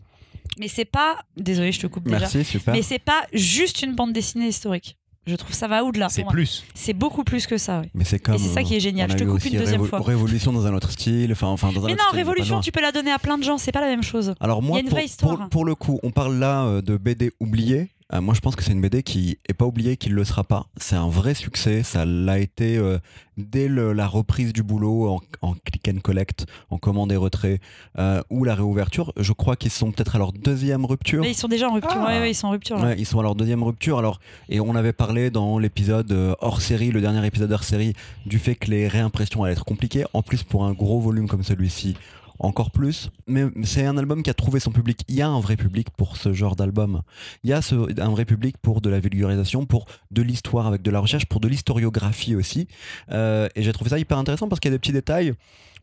Mais 0.58 0.68
c'est 0.68 0.84
pas. 0.84 1.18
Désolé, 1.36 1.72
je 1.72 1.80
te 1.80 1.86
coupe 1.86 2.04
déjà. 2.04 2.20
Merci, 2.20 2.44
super. 2.44 2.74
Mais 2.74 2.82
c'est 2.82 2.98
pas 2.98 3.22
juste 3.32 3.82
une 3.82 3.94
bande 3.94 4.12
dessinée 4.12 4.48
historique. 4.48 4.98
Je 5.26 5.36
trouve 5.36 5.54
ça 5.54 5.68
va 5.68 5.84
au-delà. 5.84 6.08
C'est 6.08 6.22
pour 6.22 6.26
moi. 6.30 6.32
plus. 6.32 6.64
C'est 6.74 6.94
beaucoup 6.94 7.22
plus 7.22 7.46
que 7.46 7.56
ça. 7.56 7.80
oui. 7.82 7.88
Mais 7.94 8.04
c'est 8.04 8.18
comme. 8.18 8.34
Et 8.34 8.38
c'est 8.38 8.48
ça 8.48 8.62
qui 8.64 8.74
est 8.74 8.80
génial. 8.80 9.10
Je 9.10 9.16
te 9.16 9.24
coupe 9.24 9.44
une 9.44 9.58
deuxième 9.58 9.80
Révo- 9.82 9.86
fois. 9.86 10.00
Révolution 10.00 10.52
dans 10.52 10.66
un 10.66 10.74
autre 10.74 10.90
style. 10.90 11.30
Enfin, 11.32 11.46
enfin 11.46 11.70
dans 11.72 11.84
un 11.84 11.86
Mais 11.86 11.92
autre 11.92 12.02
non, 12.02 12.08
style, 12.08 12.18
Révolution, 12.18 12.60
tu 12.60 12.72
peux 12.72 12.80
la 12.80 12.90
donner 12.90 13.12
à 13.12 13.18
plein 13.20 13.38
de 13.38 13.44
gens. 13.44 13.56
C'est 13.56 13.70
pas 13.72 13.80
la 13.80 13.86
même 13.86 14.02
chose. 14.02 14.34
Alors 14.40 14.62
moi, 14.62 14.78
Il 14.78 14.78
y 14.78 14.78
a 14.78 14.82
une 14.82 14.88
pour, 14.88 14.98
vraie 14.98 15.06
histoire. 15.06 15.36
pour- 15.38 15.48
pour 15.48 15.64
le 15.64 15.74
coup, 15.76 16.00
on 16.02 16.10
parle 16.10 16.34
là 16.38 16.64
euh, 16.64 16.82
de 16.82 16.96
BD 16.96 17.30
oubliée. 17.38 17.90
Euh, 18.14 18.20
moi, 18.20 18.34
je 18.34 18.40
pense 18.40 18.56
que 18.56 18.62
c'est 18.62 18.72
une 18.72 18.80
BD 18.82 19.02
qui 19.02 19.38
est 19.48 19.54
pas 19.54 19.64
oubliée, 19.64 19.96
qui 19.96 20.10
ne 20.10 20.14
le 20.14 20.24
sera 20.24 20.44
pas. 20.44 20.66
C'est 20.76 20.96
un 20.96 21.08
vrai 21.08 21.32
succès. 21.34 21.82
Ça 21.82 22.04
l'a 22.04 22.38
été 22.38 22.76
euh, 22.76 22.98
dès 23.38 23.68
le- 23.68 23.94
la 23.94 24.06
reprise 24.06 24.52
du 24.52 24.62
boulot 24.62 25.08
en, 25.08 25.20
en 25.40 25.54
click 25.54 25.88
and 25.88 26.00
collect, 26.02 26.44
en 26.68 26.76
commande 26.76 27.10
et 27.12 27.16
retrait, 27.16 27.60
euh, 27.98 28.22
ou 28.28 28.44
la 28.44 28.54
réouverture. 28.54 29.12
Je 29.16 29.32
crois 29.32 29.56
qu'ils 29.56 29.70
sont 29.70 29.92
peut-être 29.92 30.16
à 30.16 30.18
leur 30.18 30.32
deuxième 30.32 30.84
rupture. 30.84 31.22
Mais 31.22 31.30
ils 31.30 31.34
sont 31.36 31.48
déjà 31.48 31.68
en 31.70 31.72
rupture. 31.74 31.96
Ah. 32.02 32.06
Ouais, 32.06 32.18
ouais, 32.20 32.30
ils 32.32 32.34
sont 32.34 32.48
en 32.48 32.50
rupture. 32.50 32.78
Ouais, 32.78 32.96
ils 32.98 33.06
sont 33.06 33.18
à 33.18 33.22
leur 33.22 33.34
deuxième 33.34 33.62
rupture. 33.62 33.98
Alors, 33.98 34.20
et 34.50 34.60
on 34.60 34.74
avait 34.74 34.92
parlé 34.92 35.30
dans 35.30 35.58
l'épisode 35.58 36.12
hors 36.40 36.60
série, 36.60 36.90
le 36.90 37.00
dernier 37.00 37.26
épisode 37.26 37.50
hors 37.50 37.64
série, 37.64 37.94
du 38.26 38.38
fait 38.38 38.56
que 38.56 38.70
les 38.70 38.88
réimpressions 38.88 39.42
allaient 39.44 39.52
être 39.54 39.64
compliquées. 39.64 40.04
En 40.12 40.20
plus, 40.22 40.42
pour 40.42 40.64
un 40.66 40.72
gros 40.72 41.00
volume 41.00 41.28
comme 41.28 41.42
celui-ci, 41.44 41.96
encore 42.38 42.70
plus. 42.70 43.10
Mais 43.26 43.44
c'est 43.64 43.84
un 43.84 43.96
album 43.96 44.22
qui 44.22 44.30
a 44.30 44.34
trouvé 44.34 44.60
son 44.60 44.70
public. 44.70 45.02
Il 45.08 45.14
y 45.14 45.22
a 45.22 45.28
un 45.28 45.40
vrai 45.40 45.56
public 45.56 45.88
pour 45.96 46.16
ce 46.16 46.32
genre 46.32 46.56
d'album. 46.56 47.02
Il 47.44 47.50
y 47.50 47.52
a 47.52 47.60
un 47.98 48.10
vrai 48.10 48.24
public 48.24 48.56
pour 48.58 48.80
de 48.80 48.90
la 48.90 49.00
vulgarisation, 49.00 49.66
pour 49.66 49.86
de 50.10 50.22
l'histoire 50.22 50.66
avec 50.66 50.82
de 50.82 50.90
la 50.90 51.00
recherche, 51.00 51.26
pour 51.26 51.40
de 51.40 51.48
l'historiographie 51.48 52.34
aussi. 52.34 52.68
Euh, 53.10 53.48
et 53.54 53.62
j'ai 53.62 53.72
trouvé 53.72 53.90
ça 53.90 53.98
hyper 53.98 54.18
intéressant 54.18 54.48
parce 54.48 54.60
qu'il 54.60 54.70
y 54.70 54.74
a 54.74 54.76
des 54.76 54.80
petits 54.80 54.92
détails. 54.92 55.32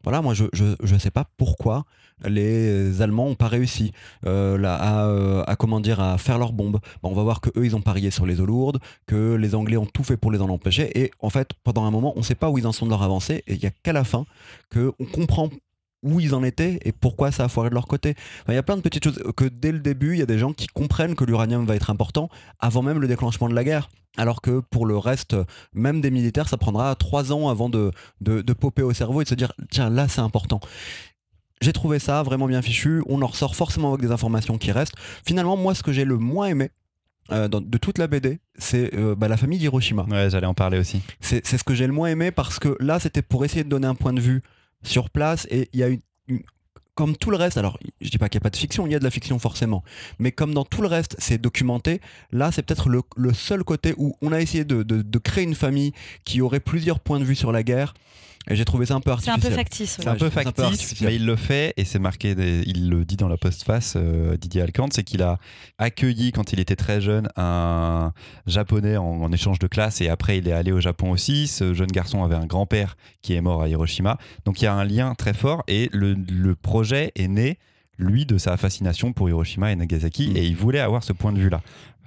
Voilà, 0.04 0.22
moi 0.22 0.34
je, 0.34 0.46
je 0.54 0.98
sais 0.98 1.12
pas 1.12 1.26
pourquoi 1.36 1.86
les 2.28 3.02
Allemands 3.02 3.28
ont 3.28 3.36
pas 3.36 3.48
réussi 3.48 3.92
euh, 4.26 4.58
là, 4.58 4.76
à, 4.76 5.06
euh, 5.06 5.44
à 5.48 5.56
comment 5.56 5.80
dire 5.80 6.00
à 6.00 6.18
faire 6.18 6.38
leurs 6.38 6.54
bombes. 6.54 6.80
Bon, 7.02 7.10
on 7.10 7.16
va 7.16 7.24
voir 7.24 7.42
que 7.42 7.50
eux 7.58 7.66
ils 7.66 7.76
ont 7.76 7.82
parié 7.82 8.12
sur 8.12 8.26
les 8.26 8.42
eaux 8.42 8.46
lourdes, 8.46 8.80
que 9.08 9.36
les 9.36 9.56
Anglais 9.56 9.78
ont 9.78 9.86
tout 9.86 10.04
fait 10.04 10.18
pour 10.18 10.32
les 10.32 10.42
en 10.42 10.50
empêcher. 10.50 10.98
Et 11.00 11.12
en 11.20 11.30
fait, 11.30 11.52
pendant 11.64 11.86
un 11.86 11.92
moment, 11.92 12.14
on 12.16 12.24
sait 12.24 12.36
pas 12.36 12.50
où 12.50 12.58
ils 12.58 12.68
en 12.68 12.72
sont 12.72 12.86
de 12.86 12.92
leur 12.92 13.04
avancée. 13.04 13.44
Et 13.48 13.54
il 13.54 13.64
y 13.64 13.68
a 13.68 13.72
qu'à 13.72 13.94
la 13.94 14.04
fin 14.04 14.26
que 14.70 14.92
on 15.00 15.06
comprend 15.06 15.50
où 16.04 16.20
ils 16.20 16.34
en 16.34 16.44
étaient 16.44 16.80
et 16.86 16.92
pourquoi 16.92 17.32
ça 17.32 17.44
a 17.46 17.48
foiré 17.50 17.70
de 17.70 17.74
leur 17.76 17.88
côté. 17.88 18.16
Enfin, 18.44 18.54
Il 18.54 18.56
y 18.56 18.60
a 18.60 18.64
plein 18.64 18.78
de 18.78 18.82
petites 18.82 19.04
choses 19.04 19.22
que 19.36 19.46
dès 19.46 19.72
le 19.72 19.80
début, 19.80 20.14
il 20.14 20.20
y 20.20 20.22
a 20.22 20.26
des 20.26 20.38
gens 20.38 20.54
qui 20.54 20.68
comprennent 20.68 21.16
que 21.16 21.26
l'uranium 21.26 21.66
va 21.66 21.76
être 21.76 21.90
important 21.90 22.30
avant 22.60 22.82
même 22.82 23.00
le 23.00 23.08
déclenchement 23.08 23.50
de 23.50 23.56
la 23.56 23.64
guerre. 23.64 23.90
Alors 24.18 24.42
que 24.42 24.60
pour 24.72 24.86
le 24.86 24.98
reste, 24.98 25.36
même 25.74 26.02
des 26.02 26.10
militaires, 26.12 26.50
ça 26.50 26.58
prendra 26.58 26.96
trois 26.96 27.32
ans 27.32 27.48
avant 27.50 27.70
de, 27.70 27.92
de, 28.22 28.42
de 28.42 28.54
popper 28.54 28.82
au 28.82 28.94
cerveau 28.94 29.22
et 29.22 29.24
de 29.26 29.30
se 29.30 29.36
dire 29.36 29.52
tiens, 29.70 29.90
là 29.90 30.08
c'est 30.08 30.22
important. 30.22 30.60
J'ai 31.62 31.74
trouvé 31.74 32.00
ça 32.00 32.24
vraiment 32.24 32.48
bien 32.48 32.62
fichu. 32.62 33.04
On 33.08 33.22
en 33.22 33.28
ressort 33.28 33.56
forcément 33.56 33.94
avec 33.94 34.06
des 34.06 34.12
informations 34.14 34.58
qui 34.58 34.72
restent. 34.72 34.96
Finalement, 35.26 35.58
moi, 35.58 35.76
ce 35.76 35.84
que 35.84 35.92
j'ai 35.92 36.06
le 36.06 36.18
moins 36.18 36.48
aimé 36.48 36.70
euh, 37.32 37.48
dans- 37.50 37.60
de 37.62 37.78
toute 37.78 37.98
la 37.98 38.08
BD, 38.08 38.40
c'est 38.58 38.94
euh, 38.96 39.14
bah, 39.16 39.28
la 39.28 39.36
famille 39.38 39.60
d'Hiroshima. 39.60 40.04
Ouais, 40.10 40.30
j'allais 40.30 40.48
en 40.48 40.54
parler 40.54 40.80
aussi. 40.80 41.02
C'est 41.20 41.46
c'est 41.46 41.58
ce 41.58 41.64
que 41.66 41.76
j'ai 41.76 41.86
le 41.86 41.94
moins 41.94 42.08
aimé 42.08 42.32
parce 42.32 42.60
que 42.60 42.76
là, 42.80 43.00
c'était 43.00 43.22
pour 43.22 43.44
essayer 43.46 43.64
de 43.66 43.70
donner 43.70 43.88
un 43.88 43.96
point 43.96 44.14
de 44.14 44.22
vue 44.22 44.42
sur 44.84 45.10
place 45.10 45.48
et 45.50 45.70
il 45.74 45.80
y 45.80 45.84
a 45.84 45.88
une, 45.88 46.02
comme 46.96 47.16
tout 47.16 47.32
le 47.32 47.38
reste, 47.38 47.58
alors 47.58 47.80
je 48.02 48.10
dis 48.10 48.18
pas 48.18 48.28
qu'il 48.28 48.40
n'y 48.40 48.44
a 48.44 48.46
pas 48.46 48.50
de 48.50 48.58
fiction, 48.58 48.86
il 48.86 48.92
y 48.92 48.96
a 48.96 49.00
de 49.00 49.04
la 49.06 49.10
fiction 49.10 49.40
forcément, 49.40 49.84
mais 50.20 50.34
comme 50.34 50.54
dans 50.54 50.66
tout 50.66 50.82
le 50.82 50.88
reste, 50.90 51.16
c'est 51.18 51.38
documenté, 51.38 52.02
là 52.32 52.52
c'est 52.52 52.62
peut-être 52.62 52.90
le, 52.90 53.34
seul 53.34 53.64
côté 53.64 53.94
où 53.98 54.16
on 54.22 54.34
a 54.34 54.42
essayé 54.42 54.66
de 54.66 55.18
créer 55.18 55.46
une 55.46 55.56
famille 55.56 55.94
qui 56.26 56.42
aurait 56.42 56.60
plusieurs 56.60 57.00
points 57.00 57.20
de 57.20 57.24
vue 57.24 57.36
sur 57.36 57.54
la 57.54 57.64
guerre, 57.64 57.94
et 58.48 58.56
j'ai 58.56 58.66
trouvé 58.66 58.86
ça 58.86 58.96
un 58.96 59.00
peu 59.02 59.12
C'est 59.20 59.30
un 59.30 59.34
artificiel. 59.34 59.52
peu 59.52 59.56
factice. 59.58 59.98
ouais. 59.98 60.04
C'est 60.04 60.10
un 60.10 60.16
peu 60.16 60.26
un 60.26 60.30
factice, 60.32 60.64
artificiel. 60.66 61.10
mais 61.10 61.16
il 61.18 61.26
le 61.26 61.36
fait 61.36 61.74
et 61.78 61.86
c'est 61.86 62.00
marqué, 62.00 62.36
des- 62.36 62.64
il 62.66 62.90
le 62.90 63.06
dit 63.06 63.16
dans 63.18 63.28
la 63.28 63.38
postface, 63.38 63.94
euh, 63.96 64.38
Didier 64.38 64.62
Alcante, 64.62 64.94
c'est 64.94 65.04
qu'il 65.04 65.22
a 65.22 65.38
accueilli 65.78 66.32
quand 66.32 66.54
il 66.54 66.60
était 66.60 66.76
très 66.76 67.02
jeune 67.02 67.30
un 67.36 68.14
japonais 68.48 68.98
en, 68.98 69.06
en 69.22 69.32
échange 69.32 69.60
de 69.60 69.68
classe 69.68 70.02
et 70.02 70.10
après 70.10 70.38
il 70.38 70.48
est 70.48 70.52
allé 70.54 70.72
au 70.72 70.80
Japon 70.80 71.12
aussi. 71.12 71.48
Ce 71.48 71.74
jeune 71.74 71.88
garçon 71.92 72.24
avait 72.24 72.36
un 72.36 72.46
grand-père 72.46 72.96
qui 73.22 73.34
est 73.34 73.42
mort 73.42 73.62
à 73.62 73.70
Hiroshima. 73.70 74.18
Donc 74.46 74.62
il 74.62 74.66
y 74.66 74.68
a 74.68 74.74
un 74.74 74.86
lien 74.86 75.14
très 75.16 75.34
fort 75.34 75.64
et 75.68 75.90
le, 75.92 76.14
le 76.14 76.56
projet 76.56 77.12
est 77.16 77.28
né, 77.28 77.60
lui, 77.98 78.26
de 78.26 78.38
sa 78.38 78.56
fascination 78.58 79.12
pour 79.14 79.28
Hiroshima 79.30 79.72
et 79.72 79.76
Nagasaki 79.76 80.30
Mm. 80.30 80.38
et 80.38 80.46
il 80.46 80.56
voulait 80.56 80.80
avoir 80.80 81.04
ce 81.04 81.12
point 81.14 81.34
de 81.34 81.40
vue-là. 81.40 81.62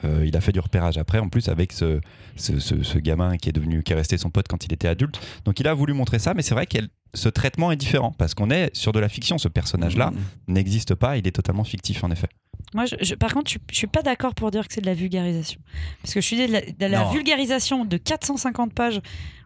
Euh, 0.04 0.24
il 0.26 0.36
a 0.36 0.40
fait 0.40 0.52
du 0.52 0.60
repérage 0.60 0.98
après, 0.98 1.18
en 1.18 1.28
plus 1.28 1.48
avec 1.48 1.72
ce, 1.72 2.00
ce, 2.36 2.58
ce- 2.58 2.82
ce 2.82 2.98
gamin 2.98 3.36
qui 3.36 3.48
est 3.48 3.52
devenu, 3.52 3.82
qui 3.82 3.92
est 3.92 3.96
resté 3.96 4.18
son 4.18 4.30
pote 4.30 4.48
quand 4.48 4.64
il 4.64 4.72
était 4.72 4.88
adulte. 4.88 5.20
Donc 5.44 5.60
il 5.60 5.68
a 5.68 5.74
voulu 5.74 5.92
montrer 5.92 6.18
ça, 6.18 6.34
mais 6.34 6.42
c'est 6.42 6.54
vrai 6.54 6.66
que 6.66 6.78
ce 7.14 7.28
traitement 7.28 7.70
est 7.72 7.76
différent 7.76 8.12
parce 8.16 8.34
qu'on 8.34 8.50
est 8.50 8.74
sur 8.74 8.92
de 8.92 8.98
la 9.00 9.08
fiction. 9.08 9.38
Ce 9.38 9.48
personnage-là 9.48 10.10
Mhm. 10.10 10.18
n'existe 10.54 10.94
pas, 10.94 11.16
il 11.18 11.26
est 11.26 11.32
totalement 11.32 11.64
fictif 11.64 12.02
en 12.04 12.10
effet. 12.10 12.28
Moi, 12.74 12.86
je- 12.86 12.96
je- 13.02 13.14
par 13.14 13.34
contre, 13.34 13.50
je, 13.50 13.58
je 13.70 13.76
suis 13.76 13.86
pas 13.86 14.02
d'accord 14.02 14.34
pour 14.34 14.50
dire 14.50 14.66
que 14.66 14.72
c'est 14.72 14.80
de 14.80 14.86
la 14.86 14.94
vulgarisation. 14.94 15.60
Parce 16.00 16.14
que 16.14 16.20
je 16.20 16.26
suis 16.26 16.36
de 16.46 16.50
la, 16.52 16.60
de 16.62 16.86
la 16.86 17.04
vulgarisation 17.12 17.84
de 17.84 17.96
450 17.98 18.72
pages 18.72 19.00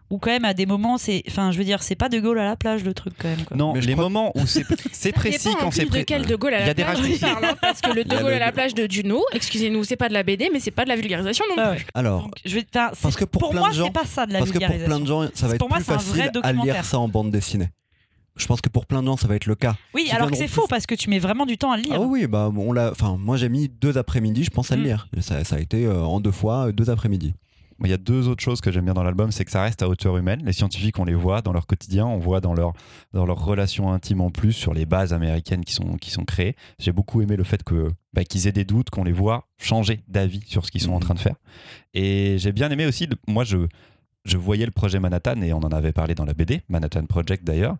où 0.09 0.19
quand 0.19 0.29
même 0.31 0.45
à 0.45 0.53
des 0.53 0.65
moments 0.65 0.97
c'est 0.97 1.21
enfin 1.27 1.51
je 1.51 1.57
veux 1.57 1.63
dire 1.65 1.83
c'est 1.83 1.95
pas 1.95 2.07
de 2.09 2.19
Gaulle 2.19 2.39
à 2.39 2.45
la 2.45 2.55
plage 2.55 2.83
le 2.83 2.93
truc 2.93 3.13
quand 3.17 3.27
même 3.27 3.43
quoi. 3.43 3.57
Non, 3.57 3.73
Mais 3.73 3.81
les 3.81 3.93
crois- 3.93 4.05
moments 4.05 4.31
où 4.35 4.45
c'est 4.47 4.63
c'est 4.93 5.11
précis 5.11 5.49
quand 5.59 5.71
c'est 5.71 5.83
de 5.85 5.89
pré- 5.89 6.05
quel 6.05 6.25
de 6.25 6.35
Gaulle 6.35 6.53
à 6.53 6.57
Il 6.57 6.61
y 6.61 6.63
a 6.63 6.67
la 6.67 6.73
des 6.73 6.83
plage 6.83 6.97
on 6.97 7.01
raccourcis. 7.01 7.19
parle, 7.21 7.45
hein, 7.45 7.55
parce 7.61 7.81
que 7.81 7.91
le 7.91 8.03
de 8.05 8.09
Gaulle 8.15 8.29
le- 8.29 8.35
à 8.35 8.39
la 8.39 8.51
plage 8.51 8.73
de 8.73 8.87
Juno, 8.89 9.21
excusez-nous, 9.33 9.83
c'est 9.83 9.95
pas 9.97 10.07
de 10.09 10.13
la 10.13 10.23
BD, 10.23 10.49
mais 10.53 10.59
c'est 10.59 10.71
pas 10.71 10.83
de 10.85 10.89
la 10.89 10.95
vulgarisation 10.95 11.43
non 11.49 11.55
Ah 11.57 11.73
plus. 11.75 11.85
Alors, 11.93 12.23
Donc, 12.23 12.33
je 12.45 12.55
vais, 12.55 12.65
enfin, 12.75 12.91
Parce 13.01 13.15
que 13.17 13.25
pour 13.25 13.49
plein 13.49 13.59
moi 13.59 13.69
de 13.69 13.73
gens- 13.75 13.85
c'est 13.85 13.91
pas 13.93 14.05
ça 14.05 14.25
de 14.25 14.33
la 14.33 14.39
parce 14.39 14.51
que 14.51 14.57
pour 14.57 14.67
vulgarisation. 14.67 14.89
plein 14.95 14.99
de 15.01 15.07
gens, 15.07 15.29
ça 15.33 15.47
va 15.47 15.53
être 15.55 15.59
Pour 15.59 15.69
moi, 15.69 15.77
plus 15.79 15.85
vrai 15.85 15.95
facile 15.97 16.21
à 16.21 16.29
documentaire. 16.29 16.73
lire 16.75 16.85
ça 16.85 16.99
en 16.99 17.07
bande 17.09 17.31
dessinée. 17.31 17.69
Je 18.37 18.45
pense 18.45 18.61
que 18.61 18.69
pour 18.69 18.85
plein 18.85 19.01
de 19.01 19.07
gens, 19.07 19.17
ça 19.17 19.27
va 19.27 19.35
être 19.35 19.47
le 19.47 19.55
cas. 19.55 19.75
Oui, 19.95 20.05
qui 20.05 20.11
alors 20.11 20.29
que 20.29 20.37
c'est 20.37 20.47
faux 20.47 20.67
parce 20.69 20.85
que 20.85 20.93
tu 20.93 21.09
mets 21.09 21.17
vraiment 21.17 21.47
du 21.47 21.57
temps 21.57 21.71
à 21.71 21.77
le 21.77 21.81
lire. 21.83 21.93
Ah 21.95 22.01
oui, 22.01 22.21
oui, 22.21 22.27
bah 22.27 22.51
on 22.55 22.71
l'a. 22.71 22.91
Enfin, 22.91 23.17
moi 23.19 23.35
j'ai 23.35 23.49
mis 23.49 23.67
deux 23.67 23.97
après-midi, 23.97 24.43
je 24.43 24.51
pense 24.51 24.71
à 24.71 24.75
le 24.75 24.83
Mm. 24.83 24.85
lire. 24.85 25.07
Ça, 25.21 25.43
ça 25.43 25.55
a 25.55 25.59
été 25.59 25.85
euh, 25.85 26.03
en 26.03 26.19
deux 26.19 26.31
fois, 26.31 26.67
euh, 26.67 26.71
deux 26.71 26.91
après-midi. 26.91 27.33
Il 27.83 27.89
y 27.89 27.93
a 27.93 27.97
deux 27.97 28.27
autres 28.27 28.43
choses 28.43 28.59
que 28.59 28.71
j'aime 28.71 28.85
bien 28.85 28.93
dans 28.93 29.03
l'album, 29.03 29.31
c'est 29.31 29.45
que 29.45 29.51
ça 29.51 29.61
reste 29.61 29.83
à 29.83 29.89
hauteur 29.89 30.17
humaine. 30.17 30.41
Les 30.43 30.53
scientifiques, 30.53 30.97
on 30.97 31.05
les 31.05 31.13
voit 31.13 31.41
dans 31.41 31.53
leur 31.53 31.67
quotidien, 31.67 32.05
on 32.05 32.17
voit 32.17 32.41
dans 32.41 32.53
leur, 32.53 32.73
dans 33.13 33.25
leurs 33.25 33.43
relations 33.43 33.91
intimes 33.91 34.21
en 34.21 34.31
plus 34.31 34.53
sur 34.53 34.73
les 34.73 34.85
bases 34.85 35.13
américaines 35.13 35.63
qui 35.63 35.73
sont, 35.73 35.97
qui 35.97 36.09
sont 36.09 36.25
créées. 36.25 36.55
J'ai 36.79 36.91
beaucoup 36.91 37.21
aimé 37.21 37.35
le 37.35 37.43
fait 37.43 37.63
que 37.63 37.91
bah, 38.13 38.23
qu'ils 38.23 38.47
aient 38.47 38.51
des 38.51 38.65
doutes, 38.65 38.89
qu'on 38.89 39.03
les 39.03 39.11
voit 39.11 39.47
changer 39.57 40.01
d'avis 40.07 40.43
sur 40.47 40.65
ce 40.65 40.71
qu'ils 40.71 40.81
sont 40.81 40.93
en 40.93 40.99
train 40.99 41.13
de 41.13 41.19
faire. 41.19 41.35
Et 41.93 42.37
j'ai 42.39 42.51
bien 42.51 42.71
aimé 42.71 42.85
aussi, 42.87 43.07
moi 43.27 43.43
je, 43.43 43.67
je 44.25 44.37
voyais 44.37 44.65
le 44.65 44.71
projet 44.71 44.99
Manhattan 44.99 45.41
et 45.41 45.53
on 45.53 45.59
en 45.59 45.71
avait 45.71 45.93
parlé 45.93 46.15
dans 46.15 46.25
la 46.25 46.33
BD, 46.33 46.61
Manhattan 46.69 47.05
Project 47.05 47.43
d'ailleurs. 47.43 47.77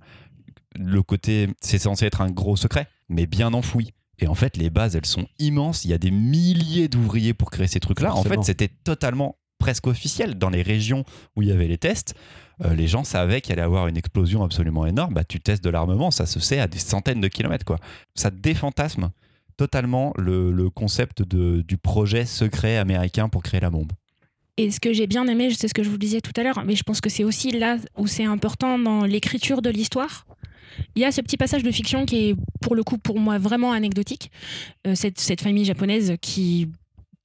Le 0.79 1.01
côté, 1.01 1.49
c'est 1.59 1.79
censé 1.79 2.05
être 2.05 2.21
un 2.21 2.29
gros 2.29 2.55
secret, 2.55 2.87
mais 3.09 3.25
bien 3.25 3.53
enfoui. 3.53 3.93
Et 4.19 4.27
en 4.27 4.35
fait, 4.35 4.57
les 4.57 4.69
bases, 4.69 4.95
elles 4.95 5.05
sont 5.05 5.27
immenses. 5.39 5.85
Il 5.85 5.91
y 5.91 5.93
a 5.93 5.97
des 5.97 6.11
milliers 6.11 6.87
d'ouvriers 6.87 7.33
pour 7.33 7.51
créer 7.51 7.67
ces 7.67 7.79
trucs-là. 7.79 8.15
En 8.15 8.23
fait, 8.23 8.43
c'était 8.43 8.67
totalement 8.67 9.35
presque 9.57 9.87
officiel. 9.87 10.35
Dans 10.35 10.49
les 10.49 10.61
régions 10.61 11.03
où 11.35 11.41
il 11.41 11.49
y 11.49 11.51
avait 11.51 11.67
les 11.67 11.77
tests, 11.77 12.15
euh, 12.63 12.73
les 12.73 12.87
gens 12.87 13.03
savaient 13.03 13.41
qu'il 13.41 13.53
allait 13.53 13.61
avoir 13.61 13.87
une 13.87 13.97
explosion 13.97 14.43
absolument 14.43 14.85
énorme. 14.85 15.13
Bah, 15.13 15.23
tu 15.23 15.39
testes 15.39 15.63
de 15.63 15.69
l'armement, 15.69 16.11
ça 16.11 16.25
se 16.25 16.39
sait 16.39 16.59
à 16.59 16.67
des 16.67 16.79
centaines 16.79 17.21
de 17.21 17.27
kilomètres. 17.27 17.65
Quoi. 17.65 17.77
Ça 18.15 18.31
défantasme 18.31 19.11
totalement 19.57 20.13
le, 20.17 20.69
concept 20.69 21.23
de, 21.23 21.61
du 21.61 21.77
projet 21.77 22.25
secret 22.25 22.77
américain 22.77 23.27
pour 23.27 23.43
créer 23.43 23.59
la 23.59 23.69
bombe. 23.69 23.91
Et 24.57 24.71
ce 24.71 24.79
que 24.79 24.93
j'ai 24.93 25.07
bien 25.07 25.27
aimé, 25.27 25.51
c'est 25.51 25.67
ce 25.67 25.73
que 25.73 25.83
je 25.83 25.89
vous 25.89 25.97
disais 25.97 26.21
tout 26.21 26.31
à 26.35 26.43
l'heure, 26.43 26.63
mais 26.65 26.75
je 26.75 26.83
pense 26.83 27.01
que 27.01 27.09
c'est 27.09 27.23
aussi 27.23 27.51
là 27.51 27.77
où 27.95 28.07
c'est 28.07 28.25
important 28.25 28.79
dans 28.79 29.05
l'écriture 29.05 29.61
de 29.61 29.69
l'histoire. 29.69 30.25
Il 30.95 31.01
y 31.01 31.05
a 31.05 31.11
ce 31.11 31.21
petit 31.21 31.37
passage 31.37 31.63
de 31.63 31.71
fiction 31.71 32.05
qui 32.05 32.29
est, 32.29 32.35
pour 32.61 32.75
le 32.75 32.83
coup, 32.83 32.97
pour 32.97 33.19
moi, 33.19 33.37
vraiment 33.37 33.71
anecdotique. 33.71 34.31
Euh, 34.85 34.95
cette 34.95 35.41
famille 35.41 35.65
japonaise 35.65 36.15
qui, 36.21 36.69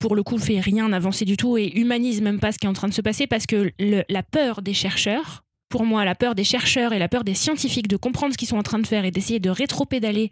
pour 0.03 0.17
le 0.17 0.23
coup, 0.25 0.37
fait 0.37 0.59
rien 0.59 0.89
d'avancer 0.89 1.25
du 1.25 1.37
tout 1.37 1.57
et 1.57 1.71
humanise 1.79 2.21
même 2.23 2.41
pas 2.41 2.51
ce 2.51 2.59
qui 2.59 2.67
est 2.67 2.69
en 2.69 2.73
train 2.73 2.89
de 2.89 2.93
se 2.93 3.01
passer 3.03 3.29
parce 3.29 3.47
que 3.47 3.71
le- 3.79 4.03
la 4.09 4.23
peur 4.25 4.61
des 4.61 4.75
chercheurs, 4.75 5.45
pour 5.69 5.85
moi, 5.87 6.05
la 6.05 6.17
peur 6.17 6.35
des 6.35 6.43
chercheurs 6.43 6.93
et 6.93 6.99
la 6.99 7.09
peur 7.09 7.23
des 7.23 7.35
scientifiques 7.35 7.87
de 7.87 7.97
comprendre 7.97 8.33
ce 8.35 8.37
qu'ils 8.39 8.49
sont 8.49 8.59
en 8.59 8.65
train 8.65 8.81
de 8.81 8.87
faire 8.87 9.05
et 9.05 9.13
d'essayer 9.13 9.39
de 9.39 9.49
rétro-pédaler 9.49 10.31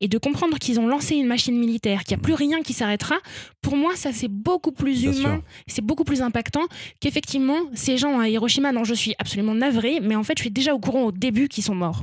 et 0.00 0.08
de 0.08 0.18
comprendre 0.18 0.58
qu'ils 0.58 0.80
ont 0.80 0.86
lancé 0.86 1.16
une 1.16 1.26
machine 1.26 1.54
militaire, 1.56 2.02
qu'il 2.04 2.16
n'y 2.16 2.22
a 2.22 2.24
plus 2.24 2.32
rien 2.32 2.62
qui 2.62 2.72
s'arrêtera, 2.72 3.16
pour 3.60 3.76
moi, 3.76 3.94
ça 3.94 4.10
c'est 4.12 4.26
beaucoup 4.28 4.72
plus 4.72 5.04
humain, 5.04 5.42
c'est 5.68 5.84
beaucoup 5.84 6.04
plus 6.04 6.22
impactant 6.22 6.64
qu'effectivement 7.00 7.58
ces 7.74 7.98
gens 7.98 8.18
à 8.18 8.28
Hiroshima 8.30 8.72
dont 8.72 8.84
je 8.84 8.94
suis 8.94 9.14
absolument 9.18 9.54
navrée, 9.54 10.00
mais 10.00 10.16
en 10.16 10.24
fait, 10.24 10.38
je 10.38 10.44
suis 10.44 10.50
déjà 10.50 10.74
au 10.74 10.80
courant 10.80 11.02
au 11.04 11.12
début 11.12 11.48
qu'ils 11.48 11.62
sont 11.62 11.74
morts. 11.74 12.02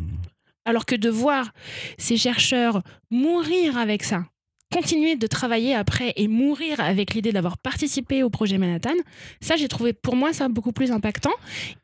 Alors 0.65 0.85
que 0.85 0.95
de 0.95 1.09
voir 1.09 1.51
ces 1.97 2.15
chercheurs 2.17 2.83
mourir 3.09 3.77
avec 3.77 4.03
ça, 4.03 4.23
continuer 4.71 5.15
de 5.15 5.27
travailler 5.27 5.73
après 5.73 6.13
et 6.15 6.27
mourir 6.27 6.79
avec 6.79 7.13
l'idée 7.13 7.31
d'avoir 7.31 7.57
participé 7.57 8.23
au 8.23 8.29
projet 8.29 8.57
Manhattan, 8.57 8.95
ça 9.41 9.55
j'ai 9.55 9.67
trouvé 9.67 9.93
pour 9.93 10.15
moi 10.15 10.33
ça 10.33 10.49
beaucoup 10.49 10.71
plus 10.71 10.91
impactant. 10.91 11.33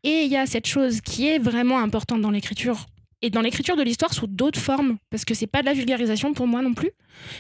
Et 0.04 0.24
il 0.24 0.32
y 0.32 0.38
a 0.38 0.46
cette 0.46 0.68
chose 0.68 1.02
qui 1.02 1.28
est 1.28 1.40
vraiment 1.40 1.80
importante 1.80 2.22
dans 2.22 2.32
l'écriture 2.32 2.86
et 3.22 3.30
dans 3.30 3.42
l'écriture 3.42 3.78
de 3.78 3.84
l'histoire 3.84 4.14
sous 4.14 4.28
d'autres 4.28 4.60
formes, 4.60 4.98
parce 5.10 5.24
que 5.24 5.34
c'est 5.34 5.48
pas 5.48 5.62
de 5.62 5.66
la 5.66 5.74
vulgarisation 5.74 6.34
pour 6.34 6.46
moi 6.46 6.62
non 6.62 6.74
plus, 6.74 6.92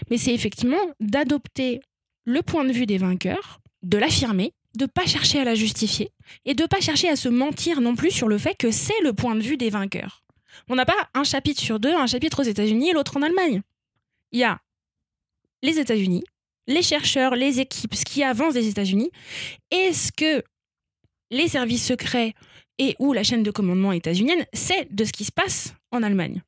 mais 0.10 0.17
c'est 0.17 0.34
effectivement 0.34 0.77
d'adopter 1.01 1.82
le 2.25 2.41
point 2.41 2.63
de 2.63 2.71
vue 2.71 2.86
des 2.86 2.97
vainqueurs, 2.97 3.60
de 3.84 3.97
l'affirmer, 3.97 4.53
de 4.77 4.86
pas 4.86 5.06
chercher 5.06 5.39
à 5.39 5.43
la 5.43 5.56
justifier 5.56 6.12
et 6.45 6.53
de 6.53 6.65
pas 6.65 6.79
chercher 6.79 7.10
à 7.10 7.17
se 7.17 7.27
mentir 7.27 7.82
non 7.82 7.95
plus 7.95 8.12
sur 8.12 8.29
le 8.29 8.38
fait 8.38 8.56
que 8.56 8.71
c'est 8.71 8.99
le 9.03 9.13
point 9.13 9.36
de 9.36 9.41
vue 9.41 9.58
des 9.58 9.69
vainqueurs. 9.69 10.23
On 10.69 10.75
n'a 10.75 10.86
pas 10.86 11.10
un 11.13 11.23
chapitre 11.23 11.62
sur 11.62 11.79
deux, 11.79 11.93
un 11.93 12.08
chapitre 12.08 12.41
aux 12.41 12.45
États-Unis 12.45 12.89
et 12.89 12.93
l'autre 12.93 13.17
en 13.17 13.21
Allemagne. 13.21 13.62
Il 14.32 14.39
y 14.39 14.43
a 14.43 14.60
les 15.63 15.80
États-Unis, 15.80 16.23
les 16.67 16.84
chercheurs, 16.84 17.36
les 17.36 17.60
équipes, 17.60 17.95
ce 17.95 18.06
qui 18.06 18.23
avance 18.23 18.54
des 18.54 18.67
États-Unis, 18.67 19.10
et 19.71 19.91
ce 19.93 20.12
que 20.12 20.43
les 21.32 21.47
services 21.47 21.86
secrets 21.86 22.34
et 22.78 22.95
ou 22.99 23.13
la 23.13 23.23
chaîne 23.23 23.43
de 23.43 23.52
commandement 23.52 23.91
états-unienne 23.91 24.45
sait 24.54 24.88
de 24.91 25.04
ce 25.06 25.12
qui 25.12 25.26
se 25.26 25.32
passe 25.32 25.73
en 25.91 26.04
Allemagne? 26.04 26.43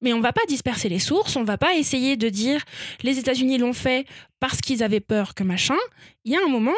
Mais 0.00 0.12
on 0.12 0.20
va 0.20 0.32
pas 0.32 0.44
disperser 0.46 0.88
les 0.88 1.00
sources, 1.00 1.36
on 1.36 1.44
va 1.44 1.58
pas 1.58 1.76
essayer 1.76 2.16
de 2.16 2.28
dire 2.28 2.64
les 3.02 3.18
États-Unis 3.18 3.58
l'ont 3.58 3.72
fait 3.72 4.06
parce 4.38 4.60
qu'ils 4.60 4.82
avaient 4.82 5.00
peur 5.00 5.34
que 5.34 5.42
machin. 5.42 5.76
Il 6.24 6.32
y 6.32 6.36
a 6.36 6.40
un 6.44 6.48
moment, 6.48 6.76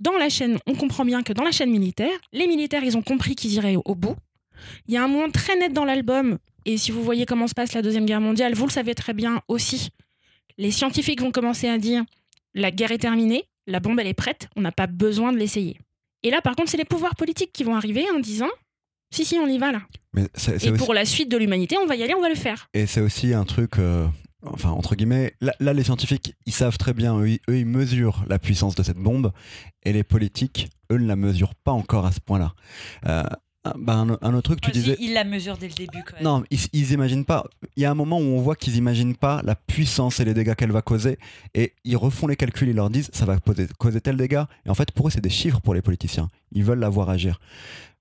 dans 0.00 0.12
la 0.12 0.28
chaîne, 0.28 0.58
on 0.66 0.74
comprend 0.74 1.04
bien 1.04 1.22
que 1.22 1.32
dans 1.32 1.44
la 1.44 1.52
chaîne 1.52 1.70
militaire, 1.70 2.18
les 2.32 2.46
militaires, 2.46 2.84
ils 2.84 2.96
ont 2.96 3.02
compris 3.02 3.36
qu'ils 3.36 3.54
iraient 3.54 3.76
au 3.82 3.94
bout. 3.94 4.16
Il 4.86 4.94
y 4.94 4.96
a 4.98 5.04
un 5.04 5.08
moment 5.08 5.30
très 5.30 5.56
net 5.56 5.72
dans 5.72 5.84
l'album, 5.84 6.38
et 6.66 6.76
si 6.76 6.90
vous 6.90 7.02
voyez 7.02 7.24
comment 7.24 7.46
se 7.46 7.54
passe 7.54 7.72
la 7.72 7.82
Deuxième 7.82 8.04
Guerre 8.04 8.20
mondiale, 8.20 8.54
vous 8.54 8.66
le 8.66 8.72
savez 8.72 8.94
très 8.94 9.14
bien 9.14 9.40
aussi. 9.48 9.90
Les 10.58 10.70
scientifiques 10.70 11.20
vont 11.20 11.30
commencer 11.30 11.68
à 11.68 11.78
dire 11.78 12.04
la 12.54 12.70
guerre 12.70 12.92
est 12.92 12.98
terminée, 12.98 13.44
la 13.66 13.80
bombe 13.80 14.00
elle 14.00 14.06
est 14.06 14.14
prête, 14.14 14.48
on 14.56 14.60
n'a 14.62 14.72
pas 14.72 14.86
besoin 14.86 15.32
de 15.32 15.38
l'essayer. 15.38 15.78
Et 16.22 16.30
là, 16.30 16.40
par 16.40 16.56
contre, 16.56 16.70
c'est 16.70 16.76
les 16.78 16.84
pouvoirs 16.84 17.14
politiques 17.14 17.52
qui 17.52 17.62
vont 17.64 17.76
arriver 17.76 18.04
en 18.14 18.18
disant 18.20 18.48
si, 19.14 19.24
si, 19.24 19.38
on 19.38 19.46
y 19.46 19.58
va 19.58 19.72
là. 19.72 19.82
Mais 20.14 20.22
Et 20.24 20.54
aussi, 20.54 20.72
pour 20.72 20.94
la 20.94 21.04
suite 21.04 21.30
de 21.30 21.36
l'humanité, 21.36 21.76
on 21.78 21.86
va 21.86 21.94
y 21.96 22.02
aller, 22.02 22.14
on 22.14 22.20
va 22.22 22.28
le 22.28 22.34
faire. 22.34 22.68
et 22.74 22.86
c'est 22.86 23.00
aussi 23.00 23.34
un 23.34 23.44
truc, 23.44 23.78
euh, 23.78 24.06
enfin, 24.44 24.70
entre 24.70 24.96
guillemets, 24.96 25.34
là, 25.40 25.52
là, 25.60 25.72
les 25.74 25.84
scientifiques, 25.84 26.34
ils 26.46 26.52
savent 26.52 26.78
très 26.78 26.94
bien, 26.94 27.16
eux, 27.20 27.28
ils- 27.28 27.40
eux, 27.48 27.58
ils 27.58 27.66
mesurent 27.66 28.24
la 28.28 28.38
puissance 28.38 28.74
de 28.74 28.82
cette 28.82 28.96
bombe, 28.98 29.32
et 29.84 29.92
les 29.92 30.02
politiques, 30.04 30.68
eux, 30.90 30.96
ne 30.98 31.06
la 31.06 31.16
mesurent 31.16 31.54
pas 31.54 31.72
encore 31.72 32.06
à 32.06 32.12
ce 32.12 32.20
point-là. 32.20 32.54
Euh, 33.06 33.22
un- 33.68 33.74
bah, 33.78 33.94
un, 33.94 34.18
un 34.20 34.34
autre 34.34 34.42
truc, 34.50 34.60
tu 34.60 34.70
disais. 34.70 34.96
Il 35.00 35.12
la 35.14 35.24
mesure 35.24 35.56
dès 35.58 35.68
le 35.68 35.74
début 35.74 36.02
quand 36.04 36.14
même. 36.14 36.22
Non, 36.24 36.44
ils, 36.50 36.58
ils 36.72 36.92
imaginent 36.92 37.24
pas. 37.24 37.44
Il 37.76 37.82
y 37.82 37.86
a 37.86 37.90
un 37.90 37.94
moment 37.94 38.18
où 38.18 38.22
on 38.22 38.40
voit 38.40 38.56
qu'ils 38.56 38.76
imaginent 38.76 39.16
pas 39.16 39.40
la 39.44 39.54
puissance 39.56 40.20
et 40.20 40.24
les 40.24 40.34
dégâts 40.34 40.54
qu'elle 40.54 40.72
va 40.72 40.82
causer, 40.82 41.18
et 41.54 41.72
ils 41.84 41.96
refont 41.96 42.26
les 42.26 42.36
calculs, 42.36 42.68
ils 42.68 42.76
leur 42.76 42.90
disent 42.90 43.10
ça 43.12 43.24
va 43.24 43.38
poser- 43.38 43.68
causer 43.78 44.00
tel 44.00 44.16
dégât. 44.16 44.48
Et 44.64 44.70
en 44.70 44.74
fait, 44.74 44.90
pour 44.92 45.08
eux, 45.08 45.10
c'est 45.10 45.20
des 45.20 45.30
chiffres 45.30 45.60
pour 45.60 45.74
les 45.74 45.82
politiciens. 45.82 46.28
Ils 46.52 46.64
veulent 46.64 46.78
la 46.80 46.88
voir 46.88 47.10
agir. 47.10 47.40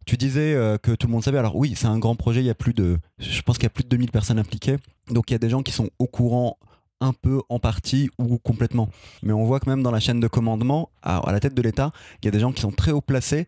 Tu 0.06 0.18
disais 0.18 0.54
euh, 0.54 0.78
que 0.78 0.92
tout 0.92 1.08
le 1.08 1.14
monde 1.14 1.24
savait. 1.24 1.40
Alors 1.40 1.56
oui, 1.56 1.74
c'est 1.76 1.88
un 1.88 1.98
grand 1.98 2.16
projet. 2.16 2.42
Il 2.42 2.46
y 2.46 2.50
a 2.52 2.56
plus 2.56 2.74
de, 2.74 3.00
je 3.18 3.42
pense 3.42 3.58
qu'il 3.58 3.64
y 3.64 3.68
a 3.68 3.72
plus 3.72 3.84
de 3.84 3.90
2000 3.90 4.12
personnes 4.12 4.38
impliquées. 4.38 4.78
Donc 5.10 5.32
il 5.32 5.34
y 5.34 5.36
a 5.36 5.40
des 5.40 5.50
gens 5.50 5.64
qui 5.64 5.72
sont 5.72 5.90
au 5.98 6.06
courant 6.06 6.58
un 7.02 7.12
peu 7.12 7.42
en 7.50 7.58
partie 7.60 8.10
ou 8.20 8.38
complètement. 8.38 8.90
Mais 9.24 9.34
on 9.34 9.46
voit 9.46 9.60
que 9.60 9.68
même 9.70 9.82
dans 9.84 9.90
la 9.92 10.00
chaîne 10.00 10.20
de 10.20 10.28
commandement, 10.28 10.90
à, 11.02 11.18
à 11.28 11.32
la 11.32 11.40
tête 11.40 11.56
de 11.56 11.62
l'État, 11.62 11.92
il 12.22 12.26
y 12.26 12.28
a 12.28 12.32
des 12.32 12.40
gens 12.40 12.52
qui 12.52 12.62
sont 12.62 12.72
très 12.72 12.92
haut 12.92 13.02
placés 13.02 13.48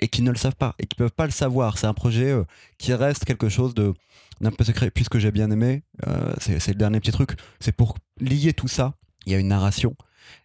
et 0.00 0.08
qui 0.08 0.22
ne 0.22 0.30
le 0.30 0.36
savent 0.36 0.56
pas 0.56 0.74
et 0.78 0.86
qui 0.86 0.96
peuvent 0.96 1.12
pas 1.12 1.26
le 1.26 1.32
savoir. 1.32 1.78
C'est 1.78 1.86
un 1.86 1.94
projet 1.94 2.30
euh, 2.30 2.44
qui 2.78 2.92
reste 2.94 3.24
quelque 3.24 3.48
chose 3.48 3.74
d'un 3.74 4.50
peu 4.50 4.64
secret. 4.64 4.90
Puis 4.90 5.04
ce 5.04 5.10
que 5.10 5.18
j'ai 5.18 5.30
bien 5.30 5.50
aimé, 5.50 5.82
euh, 6.06 6.34
c'est 6.38 6.68
le 6.68 6.74
dernier 6.74 7.00
petit 7.00 7.12
truc, 7.12 7.32
c'est 7.60 7.72
pour 7.72 7.96
lier 8.20 8.52
tout 8.52 8.68
ça, 8.68 8.94
il 9.26 9.32
y 9.32 9.34
a 9.34 9.38
une 9.38 9.48
narration. 9.48 9.94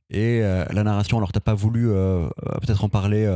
Et 0.09 0.41
euh, 0.41 0.65
la 0.71 0.83
narration, 0.83 1.17
alors 1.17 1.31
t'as 1.31 1.39
pas 1.39 1.53
voulu 1.53 1.87
peut-être 2.61 2.83
en 2.83 2.89
parler 2.89 3.33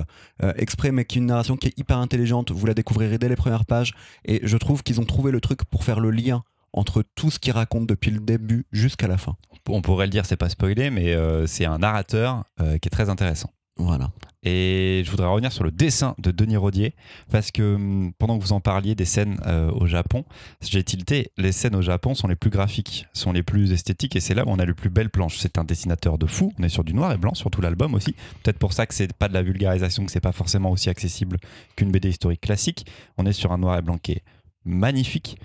exprès, 0.58 0.92
mais 0.92 1.06
qui 1.06 1.18
est 1.18 1.22
une 1.22 1.28
narration 1.28 1.58
qui 1.58 1.68
est 1.68 1.80
hyper 1.80 1.98
intelligente, 1.98 2.52
vous 2.52 2.66
la 2.66 2.74
découvrirez 2.74 3.18
dès 3.18 3.30
les 3.30 3.36
premières 3.36 3.66
pages, 3.66 3.94
et 4.26 4.42
je 4.44 4.58
trouve 4.58 4.84
qu'ils 4.84 5.00
ont 5.00 5.06
trouvé 5.06 5.32
le 5.32 5.40
truc 5.40 5.64
pour 5.66 5.84
faire 5.84 6.00
le 6.00 6.12
lien 6.12 6.44
entre 6.74 7.04
tout 7.16 7.32
ce 7.32 7.40
qu'ils 7.40 7.54
racontent 7.54 7.86
depuis 7.86 8.12
le 8.12 8.20
début 8.20 8.66
jusqu'à 8.74 9.08
la 9.08 9.18
fin. 9.18 9.38
On 9.70 9.82
pourrait 9.82 10.08
le 10.08 10.12
dire, 10.12 10.26
c'est 10.26 10.36
pas 10.36 10.50
spoilé, 10.50 10.90
mais 10.90 11.16
c'est 11.48 11.66
un 11.66 11.78
narrateur 11.78 12.44
qui 12.58 12.88
est 12.88 12.92
très 12.92 13.10
intéressant. 13.10 13.52
Voilà. 13.78 14.12
Et 14.44 15.02
je 15.04 15.12
voudrais 15.12 15.28
revenir 15.28 15.52
sur 15.52 15.64
le 15.64 15.72
dessin 15.72 16.16
de 16.20 16.32
Denis 16.32 16.56
Rodier, 16.56 16.94
parce 17.32 17.52
que 17.52 17.76
hum, 17.76 18.14
pendant 18.18 18.38
que 18.38 18.44
vous 18.44 18.54
en 18.54 18.62
parliez 18.62 18.96
des 18.96 19.04
scènes 19.04 19.38
euh, 19.48 19.72
au 19.72 19.86
Japon, 19.86 20.24
j'ai 20.62 20.84
tilté, 20.84 21.32
les 21.38 21.52
scènes 21.52 21.76
au 21.76 21.82
Japon 21.82 22.14
sont 22.16 22.28
les 22.28 22.36
plus 22.36 22.52
graphiques, 22.52 23.08
sont 23.12 23.34
les 23.34 23.44
plus 23.44 23.74
esthétiques, 23.74 24.16
et 24.16 24.20
c'est 24.20 24.34
là 24.34 24.46
où 24.46 24.50
on 24.50 24.60
a 24.60 24.66
le 24.66 24.76
plus 24.76 24.90
belle 24.90 25.10
planche. 25.10 25.40
C'est 25.40 25.58
un 25.58 25.66
dessinateur 25.66 26.18
de 26.18 26.26
fou, 26.26 26.54
on 26.58 26.64
est 26.64 26.70
sur 26.70 26.84
du 26.84 26.94
noir 26.94 27.12
et 27.12 27.18
blanc, 27.18 27.34
sur 27.34 27.50
tout 27.50 27.60
l'album 27.60 27.96
aussi. 27.96 28.14
Peut-être 28.44 28.60
pour 28.60 28.72
ça 28.72 28.86
que 28.86 28.94
c'est 28.94 29.12
pas 29.14 29.28
de 29.28 29.34
la 29.34 29.42
vulgarisation, 29.42 30.06
que 30.06 30.12
c'est 30.12 30.22
pas 30.22 30.32
forcément 30.32 30.72
aussi 30.72 30.90
accessible 30.90 31.38
qu'une 31.76 31.92
BD 31.92 32.10
historique 32.10 32.42
classique. 32.42 32.86
On 33.18 33.26
est 33.26 33.34
sur 33.34 33.52
un 33.52 33.58
noir 33.58 33.78
et 33.78 33.82
blanc 33.82 33.98
qui 33.98 34.14
est 34.14 34.24
magnifique, 34.64 35.38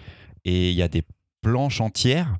et 0.44 0.70
il 0.70 0.76
y 0.76 0.82
a 0.82 0.88
des 0.88 1.02
planches 1.42 1.80
entières, 1.80 2.36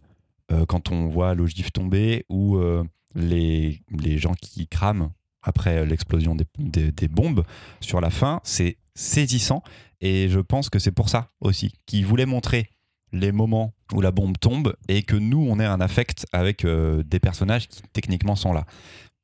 euh, 0.53 0.67
quand 0.67 0.93
on 0.93 1.09
voit 1.09 1.35
l'ogive 1.35 1.73
tomber, 1.73 2.27
ou 2.29 2.59
euh, 2.59 2.85
les, 3.15 3.83
les 3.91 4.19
gens 4.19 4.35
qui 4.35 4.69
crament 4.69 5.11
après 5.43 5.85
l'explosion 5.87 6.35
des, 6.35 6.93
des- 6.93 7.09
bombes 7.09 7.45
sur 7.81 8.01
la 8.01 8.11
fin, 8.11 8.41
c'est 8.45 8.77
saisissant. 8.95 9.63
Et 10.01 10.29
je 10.29 10.41
pense 10.41 10.71
que 10.71 10.79
c'est 10.79 10.93
pour 10.93 11.09
ça 11.09 11.31
aussi 11.41 11.73
qu'ils 11.87 12.07
voulaient 12.07 12.27
montrer 12.27 12.69
les 13.13 13.33
moments 13.33 13.75
où 13.93 14.01
la 14.01 14.13
bombe 14.13 14.39
tombe 14.39 14.75
et 14.89 15.03
que 15.03 15.17
nous, 15.17 15.45
on 15.49 15.59
ait 15.59 15.65
un 15.67 15.81
affect 15.81 16.27
avec 16.33 16.65
euh, 16.65 17.03
des 17.03 17.19
personnages 17.21 17.69
qui 17.69 17.83
techniquement 17.93 18.37
sont 18.37 18.53
là. 18.53 18.65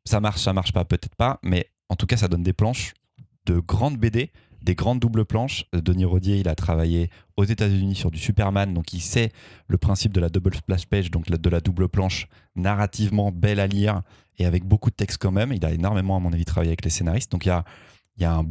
Ça 0.04 0.20
marche, 0.20 0.40
ça 0.42 0.52
marche 0.52 0.72
pas, 0.72 0.84
peut-être 0.84 1.14
pas, 1.16 1.38
mais 1.42 1.70
en 1.88 1.96
tout 1.96 2.06
cas, 2.06 2.16
ça 2.16 2.28
donne 2.28 2.42
des 2.42 2.52
planches 2.52 2.94
de 3.46 3.60
grandes 3.60 3.96
BD, 3.96 4.32
des 4.66 4.74
grandes 4.74 5.00
doubles 5.00 5.24
planches. 5.24 5.64
Euh, 5.74 5.80
Denis 5.80 6.04
Rodier, 6.04 6.38
il 6.38 6.48
a 6.48 6.54
travaillé 6.54 7.08
aux 7.36 7.44
États-Unis 7.44 7.94
sur 7.94 8.10
du 8.10 8.18
Superman, 8.18 8.74
donc 8.74 8.92
il 8.92 9.00
sait 9.00 9.32
le 9.68 9.78
principe 9.78 10.12
de 10.12 10.20
la 10.20 10.28
double 10.28 10.54
splash 10.54 10.86
page, 10.86 11.10
donc 11.10 11.30
de 11.30 11.50
la 11.50 11.60
double 11.60 11.88
planche, 11.88 12.28
narrativement 12.56 13.32
belle 13.32 13.60
à 13.60 13.66
lire 13.66 14.02
et 14.38 14.44
avec 14.44 14.64
beaucoup 14.64 14.90
de 14.90 14.96
texte 14.96 15.18
quand 15.18 15.30
même. 15.30 15.52
Il 15.52 15.64
a 15.64 15.72
énormément, 15.72 16.16
à 16.16 16.20
mon 16.20 16.32
avis, 16.32 16.44
travaillé 16.44 16.70
avec 16.70 16.84
les 16.84 16.90
scénaristes. 16.90 17.32
Donc 17.32 17.46
il 17.46 17.48
y 17.48 18.24
a, 18.24 18.34
un 18.36 18.44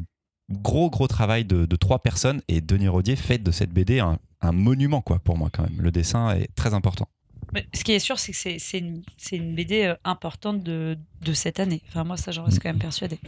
gros, 0.49 0.89
gros 0.89 1.07
travail 1.07 1.45
de, 1.45 1.65
de 1.65 1.75
trois 1.75 1.99
personnes 1.99 2.41
et 2.47 2.61
Denis 2.61 2.87
Rodier 2.87 3.15
fait 3.15 3.37
de 3.37 3.51
cette 3.51 3.71
BD 3.71 3.99
un, 3.99 4.17
un 4.41 4.51
monument, 4.51 5.01
quoi, 5.01 5.19
pour 5.19 5.37
moi, 5.37 5.49
quand 5.51 5.63
même. 5.63 5.81
Le 5.81 5.91
dessin 5.91 6.31
est 6.35 6.53
très 6.55 6.73
important. 6.73 7.07
Ce 7.73 7.83
qui 7.83 7.91
est 7.93 7.99
sûr, 7.99 8.19
c'est 8.19 8.31
que 8.31 8.37
c'est- 8.59 8.77
une, 8.79 9.55
BD 9.55 9.83
euh, 9.85 9.95
importante 10.03 10.63
de, 10.63 10.97
de 11.21 11.33
cette 11.33 11.59
année. 11.59 11.81
Enfin, 11.87 12.03
moi, 12.03 12.17
ça, 12.17 12.31
j'en 12.31 12.43
reste 12.43 12.59
quand 12.61 12.69
même 12.69 12.79
persuadée. 12.79 13.19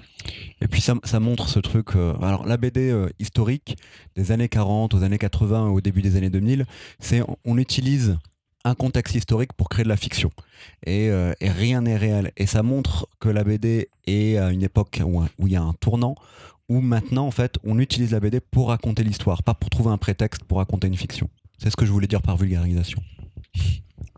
Et 0.61 0.67
puis 0.67 0.81
ça, 0.81 0.95
ça 1.03 1.19
montre 1.19 1.47
ce 1.49 1.59
truc. 1.59 1.95
euh, 1.95 2.13
alors 2.21 2.45
la 2.45 2.57
BD 2.57 2.89
euh, 2.89 3.09
historique 3.19 3.77
des 4.15 4.31
années 4.31 4.49
40 4.49 4.93
aux 4.93 5.03
années 5.03 5.17
80 5.17 5.69
au 5.69 5.81
début 5.81 6.01
des 6.01 6.15
années 6.17 6.29
2000, 6.29 6.65
c'est 6.99 7.21
on, 7.45 7.57
utilise 7.57 8.17
un 8.65 8.75
contexte 8.75 9.15
historique 9.15 9.53
pour 9.53 9.69
créer 9.69 9.83
de 9.83 9.89
la 9.89 9.97
fiction. 9.97 10.29
Et, 10.85 11.09
euh, 11.09 11.33
et 11.39 11.49
rien 11.49 11.81
n'est 11.81 11.97
réel. 11.97 12.31
Et 12.37 12.45
ça 12.47 12.63
montre 12.63 13.07
que 13.19 13.29
la 13.29 13.43
BD 13.43 13.89
est 14.07 14.37
à 14.37 14.51
une 14.51 14.63
époque 14.63 15.01
où 15.05 15.23
où 15.37 15.47
il 15.47 15.53
y 15.53 15.55
a 15.55 15.61
un 15.61 15.73
tournant, 15.73 16.15
où 16.69 16.81
maintenant 16.81 17.25
en 17.27 17.31
fait 17.31 17.55
on 17.63 17.79
utilise 17.79 18.11
la 18.11 18.19
BD 18.19 18.39
pour 18.41 18.69
raconter 18.69 19.03
l'histoire, 19.03 19.41
pas 19.43 19.53
pour 19.53 19.69
trouver 19.69 19.91
un 19.91 19.97
prétexte 19.97 20.43
pour 20.43 20.57
raconter 20.57 20.87
une 20.87 20.97
fiction. 20.97 21.29
C'est 21.59 21.69
ce 21.69 21.77
que 21.77 21.85
je 21.85 21.91
voulais 21.91 22.07
dire 22.07 22.21
par 22.21 22.35
vulgarisation. 22.37 23.01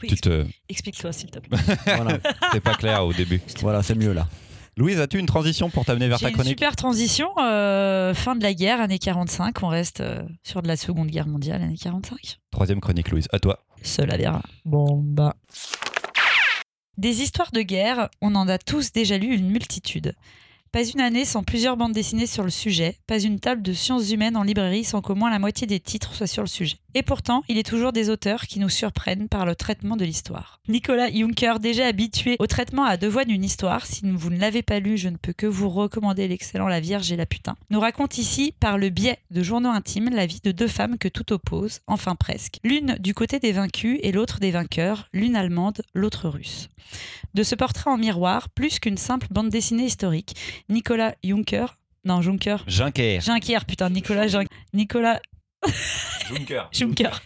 Oui, 0.02 0.10
Tu 0.10 0.16
te... 0.18 0.46
Explique-toi, 0.70 1.12
s'il 1.12 1.30
te 1.32 1.40
plaît. 1.40 1.58
Voilà, 1.86 2.18
C'était 2.46 2.60
pas 2.62 2.76
clair 2.76 3.06
au 3.06 3.14
début. 3.14 3.42
voilà 3.62 3.84
c'est 3.84 3.96
mieux 3.96 4.14
là. 4.14 4.28
Louise, 4.78 5.00
as-tu 5.02 5.20
une 5.20 5.26
transition 5.26 5.70
pour 5.70 5.84
t'amener 5.84 6.08
vers 6.08 6.18
J'ai 6.20 6.26
ta 6.26 6.30
une 6.30 6.36
chronique 6.36 6.52
super 6.52 6.76
transition. 6.78 7.30
euh, 7.42 8.14
fin 8.14 8.36
de 8.38 8.44
la 8.44 8.54
guerre, 8.54 8.80
année 8.80 8.98
45. 9.00 9.62
On 9.64 9.68
reste 9.68 10.00
euh, 10.00 10.24
sur 10.44 10.62
de 10.62 10.70
la 10.70 10.78
Seconde 10.78 11.08
Guerre 11.10 11.28
mondiale, 11.28 11.62
année 11.62 11.76
45. 11.76 12.38
Troisième 12.52 12.80
chronique, 12.80 13.10
Louise. 13.12 13.28
À 13.34 13.40
toi. 13.40 13.60
Cela 13.84 14.16
verra. 14.16 14.42
Bon, 14.64 15.02
bah. 15.04 15.36
Des 16.98 17.22
histoires 17.22 17.52
de 17.52 17.62
guerre, 17.62 18.10
on 18.22 18.36
en 18.36 18.48
a 18.48 18.58
tous 18.58 18.92
déjà 18.92 19.18
lu 19.18 19.34
une 19.36 19.50
multitude. 19.50 20.16
Pas 20.72 20.84
une 20.88 21.00
année 21.02 21.26
sans 21.26 21.44
plusieurs 21.44 21.78
bandes 21.78 21.94
dessinées 21.94 22.28
sur 22.28 22.44
le 22.44 22.50
sujet, 22.52 22.98
pas 23.08 23.20
une 23.20 23.40
table 23.40 23.62
de 23.64 23.74
sciences 23.74 24.12
humaines 24.12 24.38
en 24.38 24.44
librairie 24.44 24.84
sans 24.84 25.02
qu'au 25.02 25.16
moins 25.16 25.32
la 25.32 25.40
moitié 25.40 25.66
des 25.66 25.80
titres 25.80 26.14
soient 26.14 26.28
sur 26.28 26.44
le 26.44 26.48
sujet. 26.48 26.78
Et 26.96 27.04
pourtant, 27.04 27.44
il 27.48 27.58
est 27.58 27.68
toujours 27.68 27.92
des 27.92 28.10
auteurs 28.10 28.44
qui 28.48 28.60
nous 28.60 28.70
surprennent 28.70 29.28
par 29.30 29.46
le 29.46 29.56
traitement 29.56 29.96
de 29.96 30.06
l'histoire. 30.06 30.60
Nicolas 30.68 31.12
Juncker, 31.12 31.60
déjà 31.60 31.86
habitué 31.86 32.36
au 32.40 32.48
traitement 32.48 32.84
à 32.84 32.98
deux 32.98 33.08
voix 33.08 33.26
d'une 33.26 33.44
histoire, 33.44 33.86
si 33.86 34.02
vous 34.10 34.30
ne 34.30 34.40
l'avez 34.40 34.64
pas 34.64 34.80
lu, 34.80 34.98
je 34.98 35.10
ne 35.10 35.18
peux 35.18 35.34
que 35.34 35.46
vous 35.46 35.70
recommander 35.70 36.28
l'excellent 36.28 36.68
La 36.68 36.80
Vierge 36.80 37.12
et 37.12 37.16
la 37.16 37.26
Putain, 37.28 37.56
nous 37.70 37.80
raconte 37.80 38.18
ici, 38.18 38.54
par 38.60 38.78
le 38.78 38.90
biais 38.90 39.20
de 39.30 39.44
journaux 39.44 39.70
intimes, 39.70 40.10
la 40.10 40.26
vie 40.26 40.42
de 40.44 40.52
deux 40.52 40.68
femmes 40.68 40.98
que 40.98 41.08
tout 41.08 41.32
oppose, 41.32 41.82
enfin 41.88 42.16
presque. 42.16 42.58
L'une 42.64 42.96
du 43.00 43.14
côté 43.14 43.40
des 43.40 43.52
vaincus 43.52 44.00
et 44.02 44.12
l'autre 44.12 44.40
des 44.40 44.52
vainqueurs, 44.52 45.08
l'une 45.14 45.36
allemande, 45.36 45.82
l'autre 45.94 46.28
russe. 46.28 46.70
De 47.36 47.44
ce 47.44 47.54
portrait 47.56 47.92
en 47.92 47.98
miroir, 47.98 48.50
plus 48.50 48.80
qu'une 48.80 48.98
simple 48.98 49.28
bande 49.30 49.50
dessinée 49.50 49.86
historique, 49.86 50.36
Nicolas 50.70 51.14
Juncker, 51.24 51.68
non 52.04 52.22
Juncker, 52.24 52.64
Juncker. 52.66 53.20
Juncker, 53.22 53.66
putain, 53.66 53.90
Nicolas 53.92 54.28
Jun- 54.28 54.46
Nicolas 54.74 55.20
Juncker. 56.30 56.70
Juncker. 56.72 57.22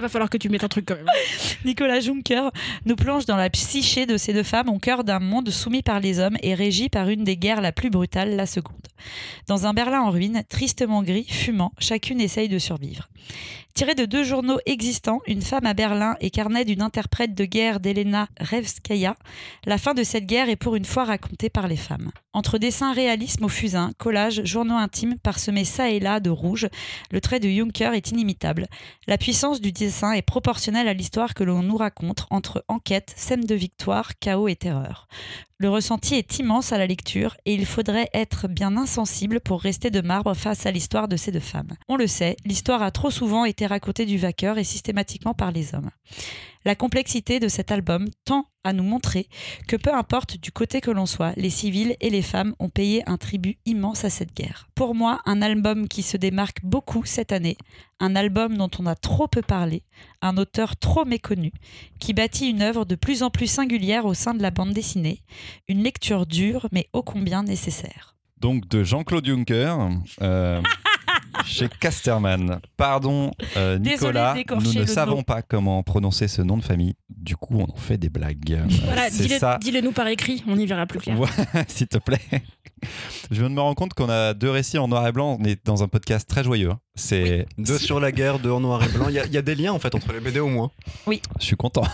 Va 0.00 0.08
falloir 0.08 0.30
que 0.30 0.38
tu 0.38 0.48
mettes 0.48 0.64
un 0.64 0.68
truc 0.68 0.86
quand 0.86 0.96
même. 0.96 1.06
Nicolas 1.64 2.00
Juncker 2.00 2.50
nous 2.86 2.96
plonge 2.96 3.26
dans 3.26 3.36
la 3.36 3.50
psyché 3.50 4.06
de 4.06 4.16
ces 4.16 4.32
deux 4.32 4.42
femmes 4.42 4.68
au 4.68 4.78
cœur 4.78 5.04
d'un 5.04 5.20
monde 5.20 5.50
soumis 5.50 5.82
par 5.82 6.00
les 6.00 6.20
hommes 6.20 6.36
et 6.42 6.54
régi 6.54 6.88
par 6.88 7.08
une 7.08 7.24
des 7.24 7.36
guerres 7.36 7.60
la 7.60 7.72
plus 7.72 7.90
brutale, 7.90 8.36
la 8.36 8.46
seconde. 8.46 8.76
Dans 9.46 9.66
un 9.66 9.74
Berlin 9.74 10.00
en 10.00 10.10
ruine, 10.10 10.42
tristement 10.48 11.02
gris, 11.02 11.26
fumant, 11.28 11.72
chacune 11.78 12.20
essaye 12.20 12.48
de 12.48 12.58
survivre. 12.58 13.08
Tiré 13.74 13.94
de 13.94 14.06
deux 14.06 14.24
journaux 14.24 14.58
existants, 14.66 15.20
Une 15.28 15.40
femme 15.40 15.66
à 15.66 15.72
Berlin 15.72 16.16
et 16.20 16.30
carnet 16.30 16.64
d'une 16.64 16.82
interprète 16.82 17.34
de 17.36 17.44
guerre 17.44 17.78
d'Elena 17.78 18.26
Revskaya, 18.40 19.14
la 19.66 19.78
fin 19.78 19.94
de 19.94 20.02
cette 20.02 20.26
guerre 20.26 20.48
est 20.48 20.56
pour 20.56 20.74
une 20.74 20.84
fois 20.84 21.04
racontée 21.04 21.48
par 21.48 21.68
les 21.68 21.76
femmes. 21.76 22.10
Entre 22.32 22.58
dessins 22.58 22.92
réalisme 22.92 23.44
au 23.44 23.48
fusain, 23.48 23.92
collages, 23.98 24.42
journaux 24.44 24.74
intimes 24.74 25.16
parsemés 25.18 25.64
ça 25.64 25.90
et 25.90 26.00
là 26.00 26.18
de 26.18 26.30
rouge, 26.30 26.68
le 27.12 27.20
trait 27.20 27.38
de 27.38 27.48
Juncker 27.48 27.94
est 27.94 28.10
inimitable. 28.10 28.66
La 29.06 29.16
puissance 29.16 29.60
du 29.60 29.70
est 29.88 30.22
proportionnelle 30.22 30.88
à 30.88 30.94
l'histoire 30.94 31.34
que 31.34 31.44
l'on 31.44 31.62
nous 31.62 31.76
raconte 31.76 32.26
entre 32.30 32.64
enquête, 32.68 33.12
scène 33.16 33.44
de 33.44 33.54
victoire, 33.54 34.18
chaos 34.18 34.48
et 34.48 34.56
terreur. 34.56 35.08
Le 35.60 35.68
ressenti 35.68 36.14
est 36.14 36.38
immense 36.38 36.70
à 36.70 36.78
la 36.78 36.86
lecture 36.86 37.36
et 37.44 37.52
il 37.52 37.66
faudrait 37.66 38.08
être 38.14 38.46
bien 38.46 38.76
insensible 38.76 39.40
pour 39.40 39.60
rester 39.60 39.90
de 39.90 40.00
marbre 40.00 40.34
face 40.34 40.66
à 40.66 40.70
l'histoire 40.70 41.08
de 41.08 41.16
ces 41.16 41.32
deux 41.32 41.40
femmes. 41.40 41.72
On 41.88 41.96
le 41.96 42.06
sait, 42.06 42.36
l'histoire 42.44 42.80
a 42.80 42.92
trop 42.92 43.10
souvent 43.10 43.44
été 43.44 43.66
racontée 43.66 44.06
du 44.06 44.18
vainqueur 44.18 44.56
et 44.58 44.62
systématiquement 44.62 45.34
par 45.34 45.50
les 45.50 45.74
hommes. 45.74 45.90
La 46.64 46.74
complexité 46.74 47.40
de 47.40 47.48
cet 47.48 47.72
album 47.72 48.08
tend 48.24 48.46
à 48.64 48.72
nous 48.72 48.82
montrer 48.82 49.28
que 49.66 49.76
peu 49.76 49.94
importe 49.94 50.36
du 50.38 50.52
côté 50.52 50.80
que 50.80 50.90
l'on 50.90 51.06
soit, 51.06 51.32
les 51.36 51.50
civils 51.50 51.96
et 52.00 52.10
les 52.10 52.22
femmes 52.22 52.54
ont 52.58 52.68
payé 52.68 53.02
un 53.08 53.16
tribut 53.16 53.56
immense 53.64 54.04
à 54.04 54.10
cette 54.10 54.34
guerre. 54.34 54.68
Pour 54.74 54.94
moi, 54.94 55.20
un 55.24 55.40
album 55.40 55.88
qui 55.88 56.02
se 56.02 56.16
démarque 56.16 56.58
beaucoup 56.62 57.04
cette 57.04 57.32
année, 57.32 57.56
un 58.00 58.14
album 58.14 58.56
dont 58.56 58.70
on 58.78 58.86
a 58.86 58.94
trop 58.94 59.28
peu 59.28 59.40
parlé, 59.40 59.84
un 60.20 60.36
auteur 60.36 60.76
trop 60.76 61.04
méconnu, 61.04 61.52
qui 62.00 62.12
bâtit 62.12 62.50
une 62.50 62.62
œuvre 62.62 62.84
de 62.84 62.96
plus 62.96 63.22
en 63.22 63.30
plus 63.30 63.46
singulière 63.46 64.04
au 64.04 64.14
sein 64.14 64.34
de 64.34 64.42
la 64.42 64.50
bande 64.50 64.72
dessinée, 64.72 65.22
une 65.68 65.82
lecture 65.82 66.26
dure 66.26 66.68
mais 66.72 66.88
ô 66.92 67.02
combien 67.02 67.42
nécessaire. 67.42 68.14
Donc 68.40 68.68
de 68.68 68.84
Jean-Claude 68.84 69.26
Juncker 69.26 69.76
euh, 70.22 70.62
chez 71.44 71.68
Casterman. 71.80 72.60
Pardon 72.76 73.30
euh, 73.56 73.78
Désolé 73.78 74.08
Nicolas, 74.12 74.34
d'écorcher 74.34 74.66
nous 74.68 74.80
ne 74.80 74.86
savons 74.86 75.16
nom. 75.16 75.22
pas 75.22 75.42
comment 75.42 75.82
prononcer 75.82 76.28
ce 76.28 76.42
nom 76.42 76.56
de 76.56 76.62
famille. 76.64 76.94
Du 77.08 77.36
coup, 77.36 77.56
on 77.58 77.64
en 77.64 77.76
fait 77.76 77.98
des 77.98 78.08
blagues. 78.10 78.52
Euh, 78.52 78.64
Voilà, 78.84 79.10
dis-le 79.10 79.80
nous 79.80 79.92
par 79.92 80.06
écrit, 80.08 80.42
on 80.46 80.58
y 80.58 80.66
verra 80.66 80.86
plus 80.86 80.98
clair. 81.00 81.18
Ouais, 81.18 81.28
s'il 81.68 81.88
te 81.88 81.98
plaît. 81.98 82.18
Je 83.30 83.40
viens 83.40 83.50
de 83.50 83.54
me 83.54 83.60
rendre 83.60 83.74
compte 83.74 83.92
qu'on 83.94 84.08
a 84.08 84.34
deux 84.34 84.50
récits 84.50 84.78
en 84.78 84.86
noir 84.86 85.06
et 85.08 85.10
blanc. 85.12 85.36
On 85.40 85.44
est 85.44 85.64
dans 85.66 85.82
un 85.82 85.88
podcast 85.88 86.28
très 86.28 86.44
joyeux. 86.44 86.70
hein. 86.70 86.78
C'est, 86.94 87.46
Deux 87.58 87.78
sur 87.78 87.98
la 88.00 88.12
guerre, 88.12 88.38
deux 88.38 88.50
en 88.52 88.60
noir 88.60 88.82
et 88.84 88.88
blanc. 88.88 89.06
Il 89.08 89.14
y, 89.14 89.18
a- 89.18 89.26
il 89.26 89.32
y 89.32 89.36
a 89.38 89.42
des 89.42 89.54
liens 89.56 89.72
en 89.72 89.78
fait 89.80 89.94
entre 89.96 90.12
les 90.12 90.20
BD 90.20 90.38
au 90.40 90.48
moins. 90.48 90.70
je 91.08 91.16
suis 91.44 91.56
content. 91.56 91.82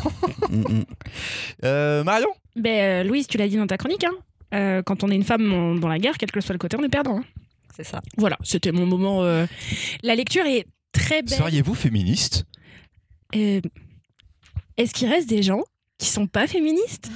Euh, 1.65 2.05
Marion? 2.05 2.29
Ben, 2.57 2.81
euh, 2.81 3.05
Louise, 3.09 3.27
tu 3.27 3.39
l'as 3.39 3.49
dit 3.49 3.57
dans 3.57 3.67
ta 3.67 3.77
chronique, 3.77 4.05
hein. 4.05 4.13
Euh, 4.55 4.83
quand 4.83 5.03
on 5.03 5.09
est 5.11 5.15
une 5.17 5.25
femme 5.25 5.81
dans 5.81 5.89
la 5.89 5.99
guerre, 5.99 6.15
quel 6.19 6.31
que 6.31 6.41
soit 6.41 6.53
le 6.53 6.59
côté, 6.59 6.77
on 6.79 6.83
est 6.85 6.89
perdant. 6.89 7.19
hein. 7.19 7.25
C'est 7.77 7.85
ça. 7.85 8.01
Voilà, 8.17 8.39
c'était 8.45 8.73
mon 8.73 8.87
moment. 8.87 9.23
euh. 9.25 9.47
La 10.03 10.15
lecture 10.15 10.47
est 10.47 10.67
très 10.93 11.23
belle. 11.23 11.37
Seriez-vous 11.37 11.75
féministe? 11.75 12.45
Euh, 13.35 13.61
Est-ce 14.77 14.95
qu'il 14.95 15.09
reste 15.09 15.29
des 15.29 15.43
gens 15.43 15.63
qui 15.99 16.09
sont 16.09 16.27
pas 16.27 16.47
féministes? 16.47 17.11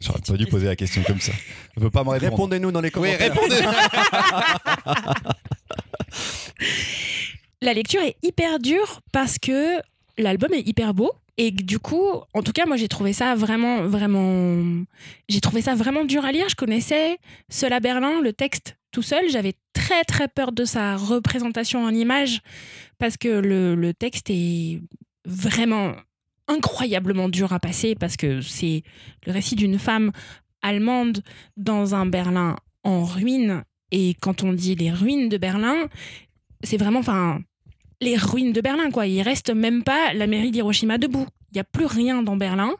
J'aurais 0.00 0.20
pas 0.26 0.36
dû 0.36 0.46
poser 0.46 0.66
la 0.66 0.74
question 0.76 1.02
comme 1.06 1.20
ça. 1.20 1.32
Je 1.76 1.80
veux 1.82 1.90
pas 1.90 2.02
me 2.02 2.10
répondre. 2.10 2.32
Répondez-nous 2.32 2.72
dans 2.72 2.80
les 2.80 2.88
Oui, 2.88 2.92
commentaires. 2.92 3.32
répondez 3.32 3.60
La 7.60 7.72
lecture 7.74 8.00
est 8.02 8.16
hyper 8.22 8.58
dure 8.58 9.00
parce 9.12 9.38
que 9.38 9.80
l'album 10.18 10.52
est 10.52 10.66
hyper 10.66 10.94
beau. 10.94 11.12
Et 11.38 11.54
que 11.54 11.62
du 11.62 11.78
coup, 11.78 12.04
en 12.34 12.42
tout 12.42 12.52
cas, 12.52 12.66
moi 12.66 12.76
j'ai 12.76 12.88
trouvé 12.88 13.12
ça 13.14 13.34
vraiment, 13.34 13.86
vraiment. 13.86 14.82
J'ai 15.28 15.40
trouvé 15.40 15.62
ça 15.62 15.74
vraiment 15.74 16.04
dur 16.04 16.24
à 16.24 16.32
lire. 16.32 16.46
Je 16.48 16.56
connaissais 16.56 17.16
Seul 17.48 17.72
à 17.72 17.80
Berlin, 17.80 18.20
le 18.20 18.32
texte 18.34 18.76
tout 18.92 19.02
seul. 19.02 19.28
J'avais 19.28 19.54
très 19.72 20.04
très 20.04 20.28
peur 20.28 20.52
de 20.52 20.64
sa 20.64 20.96
représentation 20.96 21.84
en 21.84 21.92
image 21.92 22.40
parce 22.98 23.16
que 23.16 23.28
le, 23.28 23.92
texte 23.92 24.30
est 24.30 24.80
vraiment 25.24 25.94
incroyablement 26.46 27.28
dur 27.28 27.52
à 27.52 27.58
passer 27.58 27.94
parce 27.94 28.16
que 28.16 28.40
c'est 28.40 28.82
le 29.26 29.32
récit 29.32 29.56
d'une 29.56 29.78
femme 29.78 30.12
allemande 30.60 31.22
dans 31.56 31.94
un 31.94 32.06
Berlin 32.06 32.56
en 32.84 33.04
ruine. 33.04 33.64
Et 33.90 34.14
quand 34.20 34.42
on 34.42 34.52
dit 34.52 34.74
les 34.74 34.90
ruines 34.90 35.28
de 35.28 35.36
Berlin, 35.36 35.88
c'est 36.62 36.76
vraiment, 36.76 37.00
enfin, 37.00 37.40
les 38.00 38.16
ruines 38.16 38.52
de 38.52 38.60
Berlin, 38.60 38.90
quoi. 38.90 39.06
Il 39.06 39.22
reste 39.22 39.50
même 39.50 39.82
pas 39.82 40.14
la 40.14 40.26
mairie 40.26 40.50
d'Hiroshima 40.50 40.98
debout. 40.98 41.26
Il 41.50 41.56
n'y 41.56 41.60
a 41.60 41.64
plus 41.64 41.86
rien 41.86 42.22
dans 42.22 42.36
Berlin. 42.36 42.74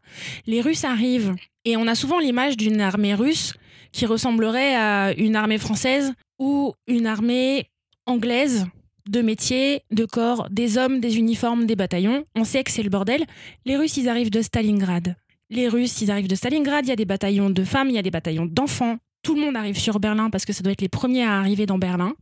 Les 0.46 0.60
Russes 0.60 0.84
arrivent 0.84 1.34
et 1.64 1.76
on 1.76 1.86
a 1.86 1.94
souvent 1.94 2.18
l'image 2.18 2.56
d'une 2.56 2.80
armée 2.80 3.14
russe 3.14 3.54
qui 3.92 4.06
ressemblerait 4.06 4.74
à 4.74 5.12
une 5.16 5.36
armée 5.36 5.58
française 5.58 6.12
ou 6.38 6.74
une 6.86 7.06
armée 7.06 7.66
anglaise 8.06 8.66
de 9.08 9.20
métiers, 9.20 9.82
de 9.90 10.04
corps, 10.04 10.48
des 10.50 10.78
hommes, 10.78 11.00
des 11.00 11.18
uniformes, 11.18 11.66
des 11.66 11.76
bataillons. 11.76 12.24
On 12.34 12.44
sait 12.44 12.64
que 12.64 12.70
c'est 12.70 12.82
le 12.82 12.90
bordel. 12.90 13.24
Les 13.64 13.76
Russes, 13.76 13.96
ils 13.96 14.08
arrivent 14.08 14.30
de 14.30 14.42
Stalingrad. 14.42 15.16
Les 15.50 15.68
Russes, 15.68 16.00
ils 16.00 16.10
arrivent 16.10 16.28
de 16.28 16.34
Stalingrad. 16.34 16.86
Il 16.86 16.88
y 16.88 16.92
a 16.92 16.96
des 16.96 17.04
bataillons 17.04 17.50
de 17.50 17.64
femmes, 17.64 17.88
il 17.90 17.94
y 17.94 17.98
a 17.98 18.02
des 18.02 18.10
bataillons 18.10 18.46
d'enfants. 18.46 18.98
Tout 19.22 19.34
le 19.34 19.40
monde 19.40 19.56
arrive 19.56 19.78
sur 19.78 20.00
Berlin 20.00 20.30
parce 20.30 20.44
que 20.44 20.52
ça 20.52 20.62
doit 20.62 20.72
être 20.72 20.80
les 20.80 20.88
premiers 20.88 21.24
à 21.24 21.38
arriver 21.38 21.66
dans 21.66 21.78
Berlin. 21.78 22.14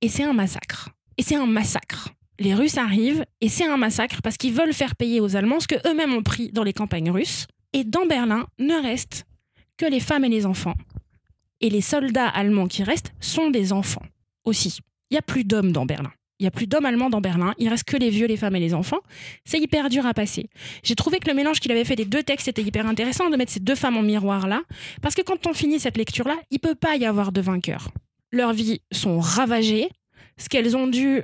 Et 0.00 0.08
c'est 0.08 0.24
un 0.24 0.32
massacre. 0.32 0.90
Et 1.18 1.22
c'est 1.22 1.36
un 1.36 1.46
massacre. 1.46 2.10
Les 2.38 2.54
Russes 2.54 2.76
arrivent 2.76 3.24
et 3.40 3.48
c'est 3.48 3.64
un 3.64 3.76
massacre 3.76 4.20
parce 4.22 4.36
qu'ils 4.36 4.52
veulent 4.52 4.74
faire 4.74 4.94
payer 4.94 5.20
aux 5.20 5.36
Allemands 5.36 5.60
ce 5.60 5.68
que 5.68 5.88
eux-mêmes 5.88 6.12
ont 6.12 6.22
pris 6.22 6.50
dans 6.52 6.62
les 6.62 6.74
campagnes 6.74 7.10
russes. 7.10 7.46
Et 7.72 7.84
dans 7.84 8.06
Berlin 8.06 8.46
ne 8.58 8.74
restent 8.74 9.24
que 9.76 9.86
les 9.86 10.00
femmes 10.00 10.24
et 10.24 10.28
les 10.28 10.46
enfants. 10.46 10.74
Et 11.60 11.70
les 11.70 11.80
soldats 11.80 12.28
allemands 12.28 12.66
qui 12.66 12.82
restent 12.82 13.12
sont 13.20 13.50
des 13.50 13.72
enfants 13.72 14.04
aussi. 14.44 14.78
Il 15.10 15.14
n'y 15.14 15.18
a 15.18 15.22
plus 15.22 15.44
d'hommes 15.44 15.72
dans 15.72 15.86
Berlin. 15.86 16.12
Il 16.38 16.42
n'y 16.42 16.48
a 16.48 16.50
plus 16.50 16.66
d'hommes 16.66 16.84
allemands 16.84 17.08
dans 17.08 17.22
Berlin. 17.22 17.54
Il 17.56 17.68
reste 17.68 17.84
que 17.84 17.96
les 17.96 18.10
vieux, 18.10 18.26
les 18.26 18.36
femmes 18.36 18.56
et 18.56 18.60
les 18.60 18.74
enfants. 18.74 19.00
C'est 19.44 19.58
hyper 19.58 19.88
dur 19.88 20.04
à 20.04 20.12
passer. 20.12 20.50
J'ai 20.82 20.94
trouvé 20.94 21.18
que 21.18 21.28
le 21.28 21.34
mélange 21.34 21.60
qu'il 21.60 21.72
avait 21.72 21.84
fait 21.84 21.96
des 21.96 22.04
deux 22.04 22.22
textes 22.22 22.48
était 22.48 22.62
hyper 22.62 22.86
intéressant 22.86 23.30
de 23.30 23.36
mettre 23.36 23.52
ces 23.52 23.60
deux 23.60 23.74
femmes 23.74 23.96
en 23.96 24.02
miroir 24.02 24.46
là. 24.46 24.62
Parce 25.00 25.14
que 25.14 25.22
quand 25.22 25.46
on 25.46 25.54
finit 25.54 25.80
cette 25.80 25.96
lecture 25.96 26.28
là, 26.28 26.36
il 26.50 26.58
peut 26.58 26.74
pas 26.74 26.96
y 26.96 27.06
avoir 27.06 27.32
de 27.32 27.40
vainqueurs. 27.40 27.88
Leurs 28.32 28.52
vies 28.52 28.82
sont 28.92 29.18
ravagées. 29.18 29.88
Ce 30.36 30.50
qu'elles 30.50 30.76
ont 30.76 30.88
dû 30.88 31.22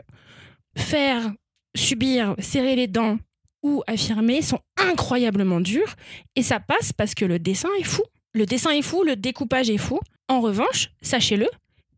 faire, 0.76 1.30
subir, 1.76 2.34
serrer 2.38 2.76
les 2.76 2.86
dents 2.86 3.18
ou 3.62 3.82
affirmer 3.86 4.40
sont 4.40 4.60
incroyablement 4.78 5.60
durs. 5.60 5.94
Et 6.36 6.42
ça 6.42 6.58
passe 6.58 6.94
parce 6.94 7.14
que 7.14 7.26
le 7.26 7.38
dessin 7.38 7.68
est 7.78 7.84
fou. 7.84 8.02
Le 8.32 8.46
dessin 8.46 8.70
est 8.70 8.82
fou, 8.82 9.02
le 9.02 9.16
découpage 9.16 9.68
est 9.68 9.76
fou. 9.76 10.00
En 10.32 10.40
revanche, 10.40 10.88
sachez-le, 11.02 11.46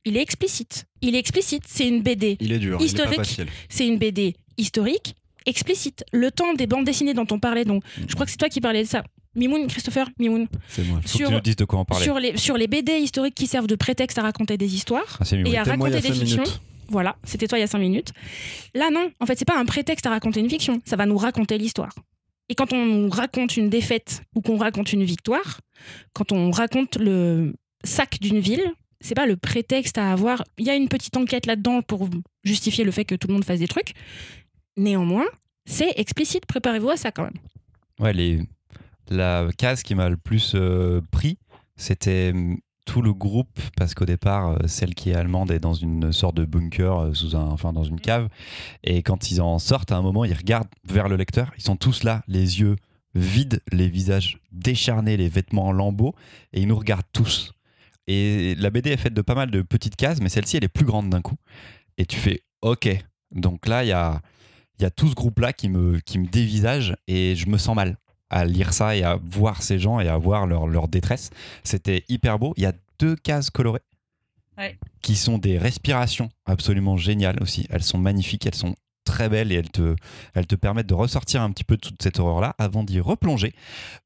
il 0.05 0.17
est 0.17 0.21
explicite. 0.21 0.87
Il 1.01 1.15
est 1.15 1.21
explicite. 1.21 1.63
C'est 1.69 1.87
une 1.87 2.03
BD. 2.03 2.37
Il 2.41 2.51
est 2.51 2.59
dur, 2.59 2.81
Historique. 2.83 3.41
C'est 3.69 3.87
une 3.87 3.97
BD 3.97 4.35
historique, 4.57 5.15
explicite. 5.47 6.05
Le 6.13 6.33
temps 6.33 6.53
des 6.55 6.67
bandes 6.67 6.85
dessinées 6.85 7.15
dont 7.15 7.27
on 7.31 7.39
parlait, 7.39 7.65
donc 7.65 7.85
je 8.09 8.13
crois 8.15 8.27
que 8.27 8.33
c'est 8.33 8.37
toi 8.37 8.49
qui 8.49 8.61
parlais 8.61 8.83
de 8.83 8.89
ça. 8.89 9.05
Mimoun, 9.37 9.69
Christopher, 9.69 10.11
Mimoun. 10.19 10.49
C'est 10.69 10.83
moi. 10.83 11.01
Faut 11.07 11.19
que 11.19 11.27
Sur, 11.29 11.43
tu 11.43 11.55
de 11.55 11.65
quoi 11.65 11.79
on 11.79 11.85
parlait. 11.85 12.05
sur, 12.05 12.19
les, 12.19 12.37
sur 12.37 12.57
les 12.57 12.67
BD 12.67 12.99
historiques 12.99 13.37
qui 13.37 13.47
servent 13.47 13.69
de 13.69 13.77
prétexte 13.77 14.19
à 14.19 14.23
raconter 14.23 14.57
des 14.57 14.75
histoires. 14.75 15.21
Ah. 15.21 15.37
Et 15.37 15.57
à 15.57 15.63
raconter 15.63 16.01
des 16.01 16.13
fictions. 16.13 16.43
minutes. 16.43 16.61
Voilà, 16.89 17.17
c'était 17.23 17.47
toi 17.47 17.59
il 17.59 17.61
y 17.61 17.65
a 17.65 17.69
cinq 17.69 17.79
minutes. 17.79 18.13
Là, 18.75 18.91
non, 18.91 19.11
en 19.21 19.27
fait, 19.27 19.39
c'est 19.39 19.45
pas 19.45 19.59
un 19.59 19.65
prétexte 19.65 20.07
à 20.07 20.11
raconter 20.11 20.41
une 20.41 20.51
fiction, 20.51 20.81
ça 20.85 20.97
va 20.97 21.07
nous 21.07 21.17
raconter 21.17 21.57
l'histoire. 21.57 21.93
Et 22.49 22.55
quand 22.57 22.73
on 22.73 22.85
nous 22.85 23.11
raconte 23.11 23.57
une 23.57 23.71
défaite 23.71 24.23
ou 24.35 24.43
qu'on 24.43 24.57
raconte 24.57 24.93
une 24.93 25.05
victoire, 25.05 25.61
quand 26.13 26.33
on 26.33 26.51
raconte 26.51 26.97
le 26.97 27.55
sac 27.85 28.19
d'une 28.21 28.41
ville, 28.41 28.73
c'est 29.01 29.15
pas 29.15 29.27
le 29.27 29.37
prétexte 29.37 29.99
à 29.99 30.13
avoir. 30.13 30.45
Il 30.59 30.67
y 30.67 30.71
a 30.71 30.75
une 30.75 30.89
petite 30.89 31.17
enquête 31.17 31.47
là-dedans 31.47 31.83
pour 31.83 32.09
justifier 32.43 32.85
le 32.85 32.91
fait 32.91 33.05
que 33.05 33.15
tout 33.15 33.29
le 33.29 33.35
monde 33.35 33.45
fasse 33.45 33.59
des 33.59 33.69
trucs. 33.69 33.93
Néanmoins, 34.77 35.27
c'est 35.67 35.93
explicite. 35.97 36.47
Préparez-vous 36.47 36.91
à 36.91 36.97
ça 36.97 37.13
quand 37.13 37.25
même. 37.25 37.39
Ouais, 38.01 38.13
les... 38.13 38.43
la 39.09 39.49
case 39.57 39.83
qui 39.83 39.95
m'a 39.95 40.09
le 40.09 40.17
plus 40.17 40.53
euh, 40.55 41.01
pris, 41.11 41.39
c'était 41.77 42.33
hum, 42.35 42.59
tout 42.87 43.03
le 43.03 43.13
groupe, 43.13 43.61
parce 43.77 43.95
qu'au 43.95 44.05
départ, 44.05 44.51
euh, 44.51 44.67
celle 44.67 44.95
qui 44.95 45.11
est 45.11 45.15
allemande 45.15 45.51
est 45.51 45.61
dans 45.61 45.75
une 45.75 46.13
sorte 46.13 46.37
de 46.37 46.45
bunker, 46.45 46.99
euh, 46.99 47.15
sous 47.15 47.37
un, 47.37 47.47
enfin 47.47 47.73
dans 47.73 47.85
une 47.85 48.01
cave. 48.01 48.29
Et 48.83 49.03
quand 49.03 49.31
ils 49.31 49.41
en 49.41 49.59
sortent, 49.59 49.93
à 49.93 49.97
un 49.97 50.03
moment, 50.03 50.25
ils 50.25 50.35
regardent 50.35 50.69
vers 50.85 51.09
le 51.09 51.17
lecteur. 51.17 51.53
Ils 51.57 51.63
sont 51.63 51.77
tous 51.77 52.03
là, 52.03 52.23
les 52.27 52.61
yeux 52.61 52.77
vides, 53.15 53.61
les 53.71 53.89
visages 53.89 54.39
décharnés, 54.51 55.17
les 55.17 55.29
vêtements 55.29 55.67
en 55.67 55.73
lambeaux, 55.73 56.15
et 56.53 56.61
ils 56.61 56.69
nous 56.69 56.77
regardent 56.77 57.07
tous. 57.13 57.53
Et 58.07 58.55
la 58.57 58.71
BD 58.71 58.91
est 58.91 58.97
faite 58.97 59.15
de 59.15 59.23
pas 59.23 59.35
mal 59.35 59.51
de 59.51 59.63
petites 59.63 59.97
cases, 59.97 60.21
mais 60.21 60.29
celle-ci, 60.29 60.57
elle 60.57 60.65
est 60.65 60.69
plus 60.69 60.85
grande 60.85 61.09
d'un 61.11 61.23
coup. 61.23 61.37
Et 61.99 62.07
tu 62.07 62.17
fais 62.17 62.43
OK. 62.63 62.89
Donc 63.33 63.67
là, 63.67 63.85
il 63.85 63.89
y 63.89 63.93
a, 63.93 64.21
il 64.79 64.83
y 64.83 64.85
a 64.85 64.91
tout 64.91 65.09
ce 65.09 65.15
groupe-là 65.15 65.53
qui 65.53 65.69
me, 65.69 66.01
qui 66.01 66.19
me 66.19 66.27
dévisage 66.27 66.97
et 67.07 67.35
je 67.37 67.49
me 67.49 67.57
sens 67.59 67.75
mal 67.75 67.97
à 68.31 68.45
lire 68.45 68.73
ça 68.73 68.97
et 68.97 69.03
à 69.05 69.17
voir 69.23 69.63
ces 69.63 69.79
gens 69.79 70.01
et 70.01 70.09
à 70.09 70.17
voir 70.19 70.47
leur, 70.47 70.67
leur 70.67 70.89
détresse. 70.89 71.31
C'était 71.63 72.05
hyper 72.09 72.39
beau. 72.39 72.53
Il 72.57 72.63
y 72.63 72.67
a 72.67 72.73
deux 72.99 73.17
cases 73.17 73.51
colorées 73.51 73.81
Ouais. 74.57 74.79
qui 75.03 75.17
sont 75.17 75.37
des 75.39 75.59
respirations 75.59 76.29
absolument 76.45 76.97
géniales 76.97 77.43
aussi. 77.43 77.67
Elles 77.71 77.83
sont 77.83 77.99
magnifiques, 77.99 78.47
elles 78.47 78.55
sont 78.55 78.77
très 79.05 79.29
belles 79.29 79.53
et 79.53 79.57
elles 79.57 79.71
te, 79.71 79.95
te 80.49 80.55
permettent 80.55 80.87
de 80.87 80.95
ressortir 80.95 81.43
un 81.43 81.51
petit 81.51 81.65
peu 81.65 81.77
de 81.77 81.81
toute 81.81 82.03
cette 82.03 82.19
horreur-là 82.19 82.55
avant 82.59 82.83
d'y 82.83 83.01
replonger. 83.01 83.55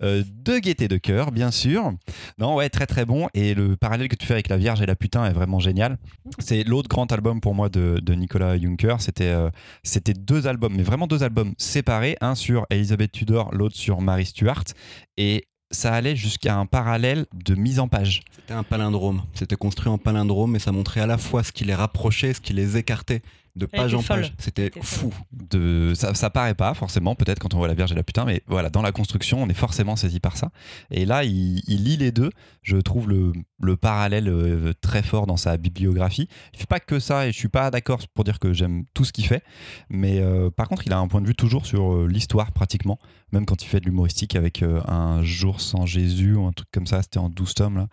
Euh, 0.03 0.23
de 0.45 0.59
gaieté 0.59 0.89
de 0.89 0.97
cœur, 0.97 1.33
bien 1.33 1.51
sûr. 1.51 1.93
Non, 2.39 2.55
ouais, 2.57 2.69
très 2.69 2.87
très 2.87 3.05
bon. 3.05 3.29
Et 3.35 3.55
le 3.55 3.77
parallèle 3.77 4.09
que 4.09 4.17
tu 4.17 4.27
fais 4.27 4.35
avec 4.35 4.49
La 4.49 4.57
Vierge 4.57 4.83
et 4.83 4.87
la 4.87 4.97
Putain 4.97 5.25
est 5.25 5.33
vraiment 5.33 5.61
génial. 5.61 5.99
C'est 6.39 6.65
l'autre 6.65 6.89
grand 6.89 7.11
album 7.13 7.41
pour 7.41 7.55
moi 7.55 7.69
de, 7.69 8.01
de 8.03 8.15
Nicolas 8.15 8.59
Juncker. 8.59 8.97
C'était 8.99 9.29
euh, 9.29 9.51
c'était 9.83 10.15
deux 10.15 10.47
albums, 10.47 10.75
mais 10.77 10.83
vraiment 10.83 11.07
deux 11.07 11.23
albums 11.23 11.55
séparés. 11.59 12.17
Un 12.21 12.35
sur 12.35 12.67
Elizabeth 12.71 13.13
Tudor, 13.13 13.55
l'autre 13.55 13.77
sur 13.77 14.01
Mary 14.01 14.27
Stuart. 14.27 14.65
Et 15.17 15.47
ça 15.71 15.93
allait 15.93 16.17
jusqu'à 16.17 16.57
un 16.57 16.67
parallèle 16.67 17.27
de 17.35 17.55
mise 17.55 17.79
en 17.79 17.89
page. 17.89 18.23
C'était 18.35 18.55
un 18.55 18.63
palindrome. 18.63 19.23
C'était 19.35 19.57
construit 19.57 19.91
en 19.91 19.99
palindrome 19.99 20.57
et 20.57 20.59
ça 20.59 20.73
montrait 20.73 21.01
à 21.01 21.07
la 21.07 21.19
fois 21.19 21.43
ce 21.43 21.53
qui 21.53 21.65
les 21.65 21.75
rapprochait, 21.75 22.33
ce 22.33 22.41
qui 22.41 22.53
les 22.53 22.77
écartait 22.77 23.23
de 23.59 23.67
page 23.67 23.95
en 23.95 24.03
folle. 24.03 24.23
page. 24.23 24.33
C'était 24.39 24.67
était 24.67 24.81
fou. 24.83 25.13
de 25.33 25.93
ça, 25.95 26.15
ça 26.15 26.31
paraît 26.31 26.55
pas 26.55 26.75
forcément 26.75 27.15
peut-être 27.15 27.39
quand 27.39 27.55
on 27.55 27.59
voit 27.59 27.69
la 27.69 27.75
Vierge 27.75 27.93
et 27.93 27.95
la 27.95 28.03
putain 28.03 28.25
mais 28.25 28.43
voilà 28.47 28.71
dans 28.71 28.83
la 28.83 28.93
construction 28.93 29.43
on 29.43 29.49
est 29.49 29.55
forcément 29.55 29.97
saisi 29.97 30.21
par 30.21 30.37
ça. 30.37 30.51
Et 30.91 31.05
là 31.05 31.25
il, 31.25 31.63
il 31.67 31.85
lit 31.85 31.97
les 31.97 32.13
deux. 32.13 32.31
Je 32.63 32.77
trouve 32.77 33.09
le, 33.09 33.33
le 33.61 33.77
parallèle 33.77 34.29
euh, 34.29 34.73
très 34.81 35.03
fort 35.03 35.27
dans 35.27 35.37
sa 35.37 35.57
bibliographie. 35.57 36.29
Il 36.55 36.61
fait 36.61 36.67
pas 36.67 36.81
que 36.81 36.99
ça 36.99 37.27
et 37.27 37.33
je 37.33 37.39
suis 37.39 37.49
pas 37.49 37.71
d'accord 37.71 38.01
pour 38.15 38.25
dire 38.25 38.39
que 38.39 38.53
j'aime 38.53 38.85
tout 38.95 39.05
ce 39.05 39.13
qu'il 39.13 39.27
fait. 39.27 39.43
Mais 39.91 40.21
euh, 40.21 40.51
par 40.51 40.69
contre 40.69 40.87
il 40.87 40.93
a 40.93 40.99
un 40.99 41.09
point 41.09 41.21
de 41.21 41.27
vue 41.27 41.35
toujours 41.35 41.67
sur 41.67 41.95
euh, 41.95 42.07
l'histoire 42.07 42.53
pratiquement. 42.53 42.99
Même 43.33 43.45
quand 43.45 43.63
il 43.63 43.67
fait 43.67 43.81
de 43.81 43.85
l'humoristique 43.85 44.37
avec 44.37 44.63
un 44.63 45.23
jour 45.23 45.61
sans 45.61 45.85
Jésus 45.85 46.35
ou 46.35 46.47
un 46.47 46.53
truc 46.53 46.69
comme 46.73 46.87
ça 46.87 47.03
c'était 47.03 47.19
en 47.19 47.29
12 47.29 47.55
tomes 47.55 47.87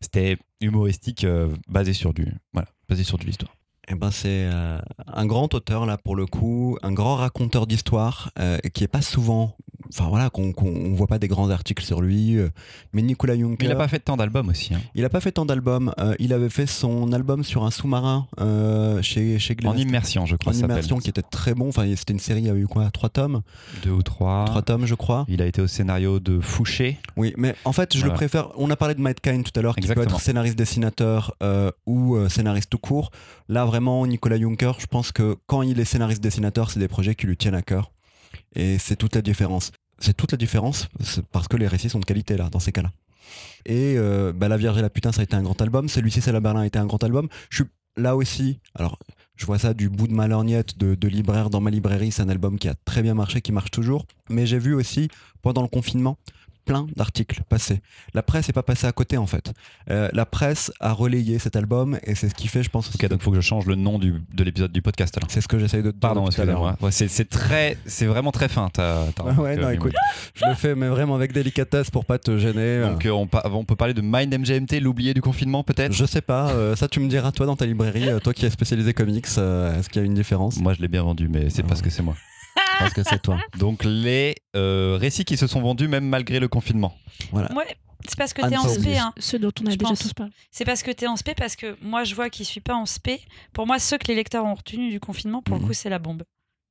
c'était 0.00 0.38
humoristique 0.62 1.26
basé 1.68 1.92
sur 1.92 2.14
du 2.14 2.26
voilà 2.54 2.68
basé 2.88 3.04
sur 3.04 3.18
de 3.18 3.24
l'histoire 3.24 3.57
Eh 3.90 3.94
ben 3.94 4.10
c'est 4.10 4.44
euh, 4.52 4.78
un 5.06 5.24
grand 5.24 5.54
auteur 5.54 5.86
là 5.86 5.96
pour 5.96 6.14
le 6.14 6.26
coup, 6.26 6.76
un 6.82 6.92
grand 6.92 7.16
raconteur 7.16 7.66
d'histoire 7.66 8.30
euh, 8.38 8.58
qui 8.74 8.84
est 8.84 8.88
pas 8.88 9.00
souvent, 9.00 9.56
enfin 9.92 10.08
voilà, 10.08 10.30
qu'on 10.30 10.52
on 10.60 10.94
voit 10.94 11.06
pas 11.06 11.18
des 11.18 11.28
grands 11.28 11.50
articles 11.50 11.84
sur 11.84 12.00
lui. 12.00 12.36
euh, 12.36 12.48
mais 12.92 13.02
Nicolas 13.02 13.36
Juncker, 13.38 13.66
il 13.66 13.72
a 13.72 13.76
pas 13.76 13.88
fait 13.88 13.98
tant 14.00 14.16
d'albums 14.16 14.48
aussi 14.48 14.74
hein. 14.74 14.80
il 14.94 15.04
a 15.04 15.08
pas 15.08 15.20
fait 15.20 15.32
tant 15.32 15.46
d'albums. 15.46 15.92
euh, 15.98 16.14
il 16.18 16.32
avait 16.32 16.48
fait 16.50 16.66
son 16.66 17.12
album 17.12 17.44
sur 17.44 17.64
un 17.64 17.70
sous-marin 17.70 18.26
euh, 18.40 19.00
chez 19.02 19.38
chez 19.38 19.54
en 19.64 19.72
Glénat. 19.72 19.76
immersion 19.88 20.26
je 20.26 20.36
crois 20.36 20.52
en 20.52 20.56
immersion 20.56 20.98
qui 20.98 21.08
était 21.10 21.22
très 21.22 21.54
bon. 21.54 21.68
Enfin 21.68 21.84
c'était 21.96 22.12
une 22.12 22.18
série, 22.18 22.40
il 22.40 22.46
y 22.46 22.50
a 22.50 22.54
eu 22.54 22.66
quoi, 22.66 22.90
trois 22.90 23.08
tomes, 23.08 23.42
deux 23.82 23.90
ou 23.90 24.02
trois 24.02 24.44
trois 24.46 24.62
tomes 24.62 24.86
je 24.86 24.94
crois. 24.94 25.24
Il 25.28 25.42
a 25.42 25.46
été 25.46 25.60
au 25.62 25.66
scénario 25.66 26.20
de 26.20 26.40
Fouché. 26.40 26.98
Oui, 27.16 27.34
mais 27.36 27.54
en 27.64 27.72
fait, 27.72 27.94
je 27.94 27.98
Voilà. 28.00 28.14
le 28.14 28.16
préfère. 28.16 28.48
On 28.56 28.70
a 28.70 28.76
parlé 28.76 28.94
de 28.94 29.00
Mike 29.00 29.20
Kine 29.20 29.42
tout 29.42 29.58
à 29.58 29.62
l'heure, 29.62 29.76
qui 29.76 29.86
peut 29.86 30.00
être 30.02 30.20
scénariste-dessinateur 30.20 31.34
euh, 31.42 31.70
ou 31.86 32.16
scénariste 32.28 32.70
tout 32.70 32.78
court. 32.78 33.10
Là, 33.48 33.64
vraiment, 33.64 34.06
Nicolas 34.06 34.38
Juncker, 34.38 34.72
je 34.78 34.86
pense 34.86 35.12
que 35.12 35.36
quand 35.46 35.62
il 35.62 35.78
est 35.80 35.84
scénariste-dessinateur, 35.84 36.70
c'est 36.70 36.80
des 36.80 36.88
projets 36.88 37.14
qui 37.14 37.26
lui 37.26 37.36
tiennent 37.36 37.54
à 37.54 37.62
cœur. 37.62 37.90
Et 38.54 38.78
c'est 38.78 38.96
toute 38.96 39.14
la 39.14 39.22
différence. 39.22 39.72
C'est 39.98 40.16
toute 40.16 40.32
la 40.32 40.38
différence 40.38 40.88
parce 41.32 41.48
que 41.48 41.56
les 41.56 41.66
récits 41.66 41.90
sont 41.90 42.00
de 42.00 42.04
qualité, 42.04 42.36
là, 42.36 42.48
dans 42.50 42.60
ces 42.60 42.72
cas-là. 42.72 42.92
Et 43.66 43.94
euh, 43.96 44.32
bah, 44.32 44.48
La 44.48 44.56
Vierge 44.56 44.78
et 44.78 44.82
la 44.82 44.90
Putain, 44.90 45.12
ça 45.12 45.20
a 45.20 45.24
été 45.24 45.36
un 45.36 45.42
grand 45.42 45.60
album. 45.60 45.88
Celui-ci, 45.88 46.20
c'est 46.20 46.32
la 46.32 46.40
Berlin, 46.40 46.60
a 46.60 46.66
été 46.66 46.78
un 46.78 46.86
grand 46.86 47.02
album. 47.02 47.28
Je 47.50 47.62
suis 47.62 47.70
là 47.96 48.16
aussi. 48.16 48.60
Alors, 48.74 48.98
je 49.36 49.44
vois 49.44 49.58
ça 49.58 49.74
du 49.74 49.88
bout 49.88 50.08
de 50.08 50.14
ma 50.14 50.28
lorgnette 50.28 50.78
de 50.78 51.08
libraire 51.08 51.50
dans 51.50 51.60
ma 51.60 51.70
librairie. 51.70 52.12
C'est 52.12 52.22
un 52.22 52.28
album 52.28 52.58
qui 52.58 52.68
a 52.68 52.74
très 52.74 53.02
bien 53.02 53.14
marché, 53.14 53.40
qui 53.40 53.52
marche 53.52 53.70
toujours. 53.70 54.06
Mais 54.30 54.46
j'ai 54.46 54.58
vu 54.58 54.74
aussi, 54.74 55.08
pendant 55.42 55.62
le 55.62 55.68
confinement, 55.68 56.18
plein 56.68 56.86
d'articles 56.96 57.42
passés. 57.48 57.80
La 58.14 58.22
presse 58.22 58.46
n'est 58.48 58.52
pas 58.52 58.62
passée 58.62 58.86
à 58.86 58.92
côté 58.92 59.16
en 59.16 59.26
fait. 59.26 59.52
Euh, 59.90 60.08
la 60.12 60.26
presse 60.26 60.70
a 60.80 60.92
relayé 60.92 61.38
cet 61.38 61.56
album 61.56 61.98
et 62.04 62.14
c'est 62.14 62.28
ce 62.28 62.34
qui 62.34 62.46
fait, 62.48 62.62
je 62.62 62.70
pense, 62.70 62.88
Ok, 62.94 63.00
donc 63.08 63.18
il 63.20 63.24
faut 63.24 63.30
que 63.30 63.36
je 63.36 63.40
change 63.40 63.66
le 63.66 63.74
nom 63.74 63.98
du, 63.98 64.14
de 64.34 64.44
l'épisode 64.44 64.70
du 64.72 64.82
podcast 64.82 65.16
alors. 65.16 65.30
c'est 65.30 65.40
ce 65.40 65.48
que 65.48 65.58
j'essaye 65.58 65.82
de 65.82 65.90
te 65.90 65.96
dire 65.96 66.00
Pardon, 66.00 66.26
excusez-moi. 66.26 66.76
Ouais, 66.80 66.90
c'est, 66.90 67.08
c'est 67.08 67.24
très, 67.28 67.76
c'est 67.86 68.06
vraiment 68.06 68.30
très 68.32 68.48
fin. 68.48 68.68
ta- 68.68 69.06
ta 69.14 69.24
Ouais, 69.24 69.30
remarque, 69.30 69.40
ouais, 69.42 69.56
non, 69.56 69.68
euh, 69.68 69.72
écoute, 69.72 69.94
je 70.34 70.44
le 70.46 70.54
fais 70.54 70.74
mais 70.74 70.88
vraiment 70.88 71.14
avec 71.16 71.32
délicatesse 71.32 71.90
pour 71.90 72.04
pas 72.04 72.18
te 72.18 72.36
gêner. 72.38 72.82
Donc 72.82 73.04
euh, 73.06 73.10
on, 73.10 73.26
pa- 73.26 73.42
on 73.52 73.64
peut 73.64 73.76
parler 73.76 73.94
de 73.94 74.02
Mind 74.02 74.32
MGMT, 74.38 74.80
l'oublié 74.80 75.14
du 75.14 75.22
confinement 75.22 75.62
peut-être? 75.64 75.92
Je 75.92 76.04
sais 76.04 76.20
pas, 76.22 76.50
euh, 76.50 76.76
ça 76.76 76.88
tu 76.88 77.00
me 77.00 77.08
diras 77.08 77.32
toi 77.32 77.46
dans 77.46 77.56
ta 77.56 77.66
librairie, 77.66 78.08
euh, 78.08 78.18
toi 78.20 78.34
qui 78.34 78.44
es 78.46 78.50
spécialisé 78.50 78.92
comics, 78.92 79.26
euh, 79.38 79.78
est-ce 79.78 79.88
qu'il 79.88 80.00
y 80.00 80.04
a 80.04 80.06
une 80.06 80.14
différence? 80.14 80.58
Moi 80.60 80.74
je 80.74 80.80
l'ai 80.82 80.88
bien 80.88 81.02
vendu, 81.02 81.28
mais 81.28 81.48
c'est 81.50 81.62
Ah. 81.64 81.68
parce 81.68 81.80
que 81.82 81.90
c'est 81.90 82.02
moi. 82.02 82.14
Parce 82.78 82.94
que 82.94 83.02
c'est 83.02 83.20
toi. 83.22 83.38
Donc 83.58 83.84
les 83.84 84.36
euh, 84.56 84.96
récits 85.00 85.24
qui 85.24 85.36
se 85.36 85.46
sont 85.46 85.60
vendus 85.60 85.88
même 85.88 86.04
malgré 86.08 86.40
le 86.40 86.48
confinement. 86.48 86.94
Voilà. 87.32 87.52
Ouais, 87.54 87.66
c'est 88.06 88.16
parce 88.16 88.32
que 88.32 88.42
Anne 88.42 88.50
t'es 88.50 88.56
en 88.56 88.68
spé. 88.68 88.98
Hein. 88.98 89.12
Ceux 89.18 89.38
dont 89.38 89.52
on 89.62 89.66
a 89.66 89.70
Je 89.70 89.76
déjà 89.76 89.88
pense. 89.90 89.98
tous 90.00 90.12
parlé. 90.14 90.32
C'est 90.50 90.64
parce 90.64 90.82
que 90.82 90.90
t'es 90.90 91.06
en 91.06 91.16
spé, 91.16 91.34
parce 91.34 91.56
que 91.56 91.76
moi 91.82 92.04
je 92.04 92.14
vois 92.14 92.30
qu'il 92.30 92.46
suis 92.46 92.60
pas 92.60 92.74
en 92.74 92.86
spé. 92.86 93.20
Pour 93.52 93.66
moi, 93.66 93.78
ceux 93.78 93.98
que 93.98 94.06
les 94.08 94.14
lecteurs 94.14 94.44
ont 94.44 94.54
retenu 94.54 94.90
du 94.90 95.00
confinement, 95.00 95.42
pour 95.42 95.56
Mhm. 95.56 95.62
le 95.62 95.66
coup, 95.68 95.74
c'est 95.74 95.90
la 95.90 95.98
bombe. 95.98 96.22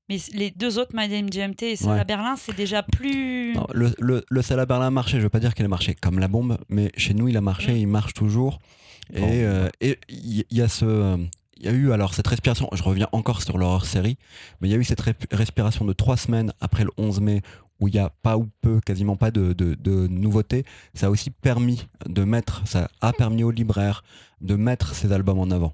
Mais 0.10 0.18
les 0.34 0.52
deux 0.52 0.80
autres, 0.80 0.92
My 0.94 1.10
Name 1.10 1.30
GMT 1.30 1.64
et 1.64 1.76
Sarah 1.76 1.96
Ouais. 1.98 2.06
Berlin, 2.06 2.36
c'est 2.38 2.56
déjà 2.56 2.82
plus. 2.82 3.54
Non, 3.56 3.68
le, 3.74 3.94
le, 4.00 4.24
le 4.30 4.42
Salah 4.42 4.66
Berlin 4.66 4.88
a 4.88 4.90
marché, 4.90 5.18
je 5.18 5.24
veux 5.24 5.30
pas 5.30 5.42
dire 5.42 5.54
qu'il 5.54 5.66
a 5.66 5.68
marché 5.68 5.96
comme 5.96 6.18
la 6.20 6.30
bombe, 6.30 6.58
mais 6.70 6.92
chez 6.96 7.14
nous 7.14 7.28
il 7.28 7.36
a 7.36 7.42
marché, 7.42 7.78
il 7.78 7.88
marche 7.88 8.14
toujours. 8.14 8.60
Et 9.14 9.20
Bon. 9.20 9.28
euh, 9.30 9.70
et 9.82 9.98
il 10.08 10.46
y, 10.50 10.62
a 10.62 10.70
ce. 10.70 11.18
Il 11.60 11.66
y 11.66 11.70
a 11.70 11.72
eu 11.72 11.92
alors 11.92 12.14
cette 12.14 12.28
respiration, 12.28 12.70
je 12.74 12.84
reviens 12.84 13.08
encore 13.12 13.42
sur 13.42 13.58
l'horreur 13.58 13.86
série, 13.86 14.18
mais 14.62 14.68
il 14.68 14.72
y 14.72 14.76
a 14.76 14.78
eu 14.78 14.84
cette 14.84 15.02
respiration 15.32 15.86
de 15.86 15.94
trois 15.94 16.18
semaines 16.18 16.54
après 16.62 16.84
le 16.84 16.92
11 16.98 17.20
mai 17.22 17.42
où 17.80 17.88
il 17.88 17.94
n'y 17.94 18.00
a 18.00 18.10
pas 18.22 18.38
ou 18.38 18.50
peu, 18.62 18.80
quasiment 18.82 19.16
pas 19.16 19.32
de, 19.32 19.54
de, 19.54 20.08
nouveautés. 20.08 20.66
Ça 20.94 21.08
a 21.08 21.10
aussi 21.10 21.30
permis 21.30 21.88
de 22.08 22.24
mettre, 22.24 22.68
ça 22.68 22.90
a 23.02 23.14
permis 23.14 23.44
aux 23.44 23.52
libraires 23.52 24.04
de 24.42 24.56
mettre 24.56 24.96
ces 24.96 25.12
albums 25.12 25.40
en 25.40 25.52
avant. 25.52 25.74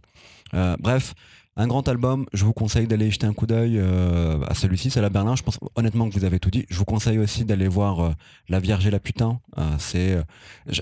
Euh, 0.53 0.75
bref, 0.79 1.13
un 1.55 1.67
grand 1.67 1.87
album, 1.87 2.25
je 2.33 2.45
vous 2.45 2.53
conseille 2.53 2.87
d'aller 2.87 3.11
jeter 3.11 3.27
un 3.27 3.33
coup 3.33 3.45
d'œil 3.45 3.77
euh, 3.77 4.43
à 4.47 4.53
celui-ci, 4.53 4.89
c'est 4.89 5.01
la 5.01 5.09
Berlin. 5.09 5.35
Je 5.35 5.43
pense 5.43 5.59
honnêtement 5.75 6.09
que 6.09 6.13
vous 6.13 6.25
avez 6.25 6.39
tout 6.39 6.49
dit. 6.49 6.65
Je 6.69 6.77
vous 6.77 6.85
conseille 6.85 7.19
aussi 7.19 7.45
d'aller 7.45 7.67
voir 7.67 7.99
euh, 7.99 8.11
La 8.49 8.59
Vierge 8.59 8.85
et 8.85 8.91
la 8.91 8.99
Putain. 8.99 9.39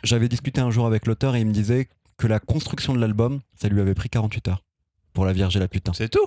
J'avais 0.03 0.29
discuté 0.29 0.61
un 0.61 0.71
jour 0.71 0.85
avec 0.85 1.05
l'auteur 1.05 1.35
et 1.35 1.41
il 1.41 1.47
me 1.47 1.53
disait 1.53 1.87
que 2.17 2.27
la 2.27 2.39
construction 2.39 2.93
de 2.93 2.99
l'album, 2.99 3.41
ça 3.55 3.67
lui 3.67 3.81
avait 3.81 3.95
pris 3.95 4.09
48 4.09 4.47
heures 4.47 4.63
pour 5.13 5.25
La 5.25 5.33
Vierge 5.33 5.55
et 5.55 5.59
la 5.59 5.67
Putain. 5.67 5.93
C'est 5.93 6.09
tout 6.09 6.25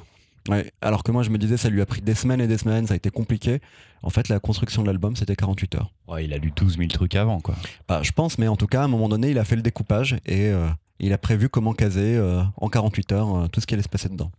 Ouais, 0.51 0.71
alors 0.83 1.03
que 1.05 1.11
moi 1.11 1.23
je 1.23 1.31
me 1.31 1.39
disais 1.39 1.57
ça 1.57 1.71
lui 1.71 1.81
a 1.81 1.87
pris 1.87 2.03
des 2.03 2.15
semaines 2.15 2.41
et 2.43 2.47
des 2.47 2.59
semaines, 2.59 2.87
ça 2.87 2.93
a 2.93 2.97
été 2.99 3.09
compliqué. 3.11 3.61
En 4.03 4.11
fait, 4.11 4.29
la 4.29 4.41
construction 4.41 4.83
de 4.83 4.89
l'album 4.89 5.17
c'était 5.17 5.37
48 5.37 5.75
heures. 5.77 5.91
Ouais, 6.07 6.27
Il 6.27 6.35
a 6.35 6.37
lu 6.39 6.53
12 6.55 6.77
000 6.77 6.89
trucs 6.89 7.15
avant 7.15 7.41
quoi. 7.41 7.55
Bah, 7.89 8.01
je 8.03 8.13
pense, 8.13 8.37
mais 8.39 8.47
en 8.49 8.57
tout 8.57 8.67
cas, 8.67 8.83
à 8.83 8.85
un 8.85 8.89
moment 8.89 9.09
donné, 9.09 9.31
il 9.31 9.39
a 9.39 9.45
fait 9.45 9.57
le 9.57 9.63
découpage 9.63 10.17
et 10.27 10.49
euh, 10.49 10.69
il 11.01 11.15
a 11.15 11.19
prévu 11.19 11.49
comment 11.49 11.73
caser 11.73 12.17
euh, 12.17 12.43
en 12.59 12.69
48 12.69 13.13
heures 13.13 13.35
euh, 13.37 13.47
tout 13.49 13.63
ce 13.63 13.67
qui 13.67 13.73
allait 13.73 13.83
se 13.83 13.89
passer 13.89 14.11
dedans. 14.11 14.31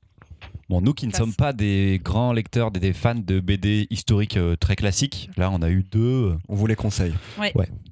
Bon, 0.70 0.80
nous 0.80 0.94
qui 0.94 1.08
ne 1.08 1.12
Passe. 1.12 1.22
sommes 1.22 1.34
pas 1.34 1.54
des 1.54 2.00
grands 2.04 2.34
lecteurs, 2.34 2.70
des, 2.70 2.80
des 2.80 2.94
fans 2.94 3.16
de 3.16 3.40
BD 3.40 3.88
historiques 3.90 4.38
euh, 4.38 4.56
très 4.56 4.76
classiques, 4.76 5.32
là 5.38 5.50
on 5.52 5.64
a 5.64 5.70
eu 5.72 5.84
deux, 5.92 6.00
euh, 6.34 6.36
On 6.50 6.56
vous 6.56 6.68
les 6.68 6.76
conseille. 6.76 7.14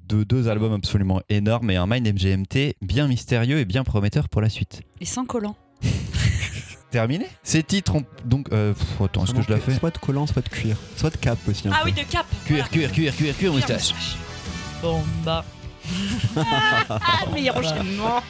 deux, 0.08 0.24
deux 0.24 0.46
albums 0.48 0.72
absolument 0.72 1.20
énormes 1.28 1.70
et 1.72 1.76
un 1.76 1.86
Mind 1.88 2.06
MGMT 2.06 2.76
bien 2.80 3.08
mystérieux 3.08 3.58
et 3.58 3.64
bien 3.64 3.82
prometteur 3.82 4.28
pour 4.28 4.40
la 4.40 4.48
suite. 4.48 4.82
Et 5.00 5.04
sans 5.04 5.24
collant. 5.24 5.56
Terminé 6.94 7.26
Ces 7.42 7.64
titres 7.64 7.96
ont 7.96 8.04
donc. 8.24 8.46
euh, 8.52 8.72
pff, 8.72 9.00
attends, 9.04 9.24
est-ce 9.24 9.34
que 9.34 9.42
je 9.42 9.50
la 9.50 9.58
fais 9.58 9.74
Soit 9.74 9.90
de 9.90 9.98
collant, 9.98 10.28
soit 10.28 10.42
de 10.42 10.48
cuir, 10.48 10.76
soit 10.96 11.10
de 11.10 11.16
cap 11.16 11.36
aussi. 11.48 11.66
un 11.66 11.72
Ah 11.74 11.80
peu. 11.82 11.86
oui, 11.88 11.92
de 11.92 12.02
cap. 12.08 12.24
Cuir, 12.46 12.70
cuir, 12.70 12.92
cuir, 12.92 13.16
cuir, 13.16 13.36
cuir, 13.36 13.52
moustache. 13.52 13.92
Bon, 14.80 15.02
bah. 15.24 15.44
Ah, 16.36 17.26
meilleur 17.34 17.56
enchaînement. 17.56 18.22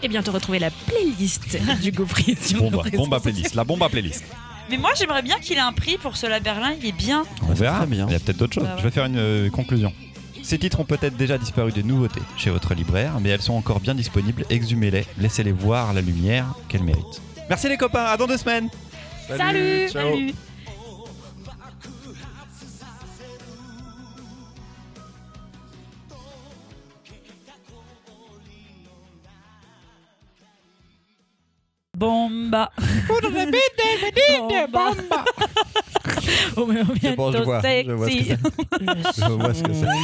Et 0.00 0.06
bientôt 0.06 0.30
retrouver 0.30 0.60
la 0.60 0.70
playlist 0.70 1.58
du 1.80 1.90
bombe 1.90 2.04
à 2.14 2.84
sociaux. 2.84 3.20
playlist, 3.20 3.54
la 3.56 3.64
bombe 3.64 3.82
à 3.82 3.88
playlist. 3.88 4.22
Mais 4.70 4.76
moi, 4.78 4.90
j'aimerais 4.96 5.22
bien 5.22 5.40
qu'il 5.40 5.56
ait 5.56 5.60
un 5.60 5.72
prix 5.72 5.98
pour 5.98 6.16
cela 6.16 6.38
Berlin. 6.38 6.74
Il 6.80 6.86
est 6.86 6.92
bien. 6.92 7.24
On 7.42 7.48
c'est 7.48 7.62
verra. 7.62 7.84
bien. 7.86 8.06
Il 8.06 8.12
y 8.12 8.16
a 8.16 8.20
peut-être 8.20 8.36
d'autres 8.38 8.54
choses. 8.54 8.62
Bah 8.62 8.74
ouais. 8.74 8.78
Je 8.78 8.84
vais 8.84 8.90
faire 8.92 9.06
une 9.06 9.18
euh, 9.18 9.50
conclusion. 9.50 9.92
Ces 10.44 10.58
titres 10.58 10.78
ont 10.78 10.84
peut-être 10.84 11.16
déjà 11.16 11.36
disparu 11.36 11.72
des 11.72 11.82
nouveautés 11.82 12.22
chez 12.36 12.50
votre 12.50 12.74
libraire, 12.74 13.14
mais 13.20 13.30
elles 13.30 13.42
sont 13.42 13.54
encore 13.54 13.80
bien 13.80 13.96
disponibles. 13.96 14.44
Exhumez-les, 14.50 15.04
laissez-les 15.18 15.50
voir 15.52 15.92
la 15.94 16.00
lumière 16.00 16.46
qu'elles 16.68 16.84
méritent. 16.84 17.20
Merci 17.48 17.68
les 17.68 17.76
copains, 17.76 18.04
à 18.04 18.16
dans 18.16 18.26
deux 18.26 18.36
semaines. 18.38 18.68
Salut, 19.28 19.38
salut. 19.38 19.88
Ciao. 19.88 20.12
salut. 20.14 20.34
bomba. 32.02 32.70
bomba. 34.68 35.24
Oh, 36.56 36.66
mais 36.66 36.80
on 36.88 36.92
vient 36.92 37.14
de 37.14 37.60
sexy. 37.60 38.34
Je 39.16 39.32
vois 39.32 39.54
ce 39.54 39.62
que 39.62 39.72
c'est. 39.72 39.86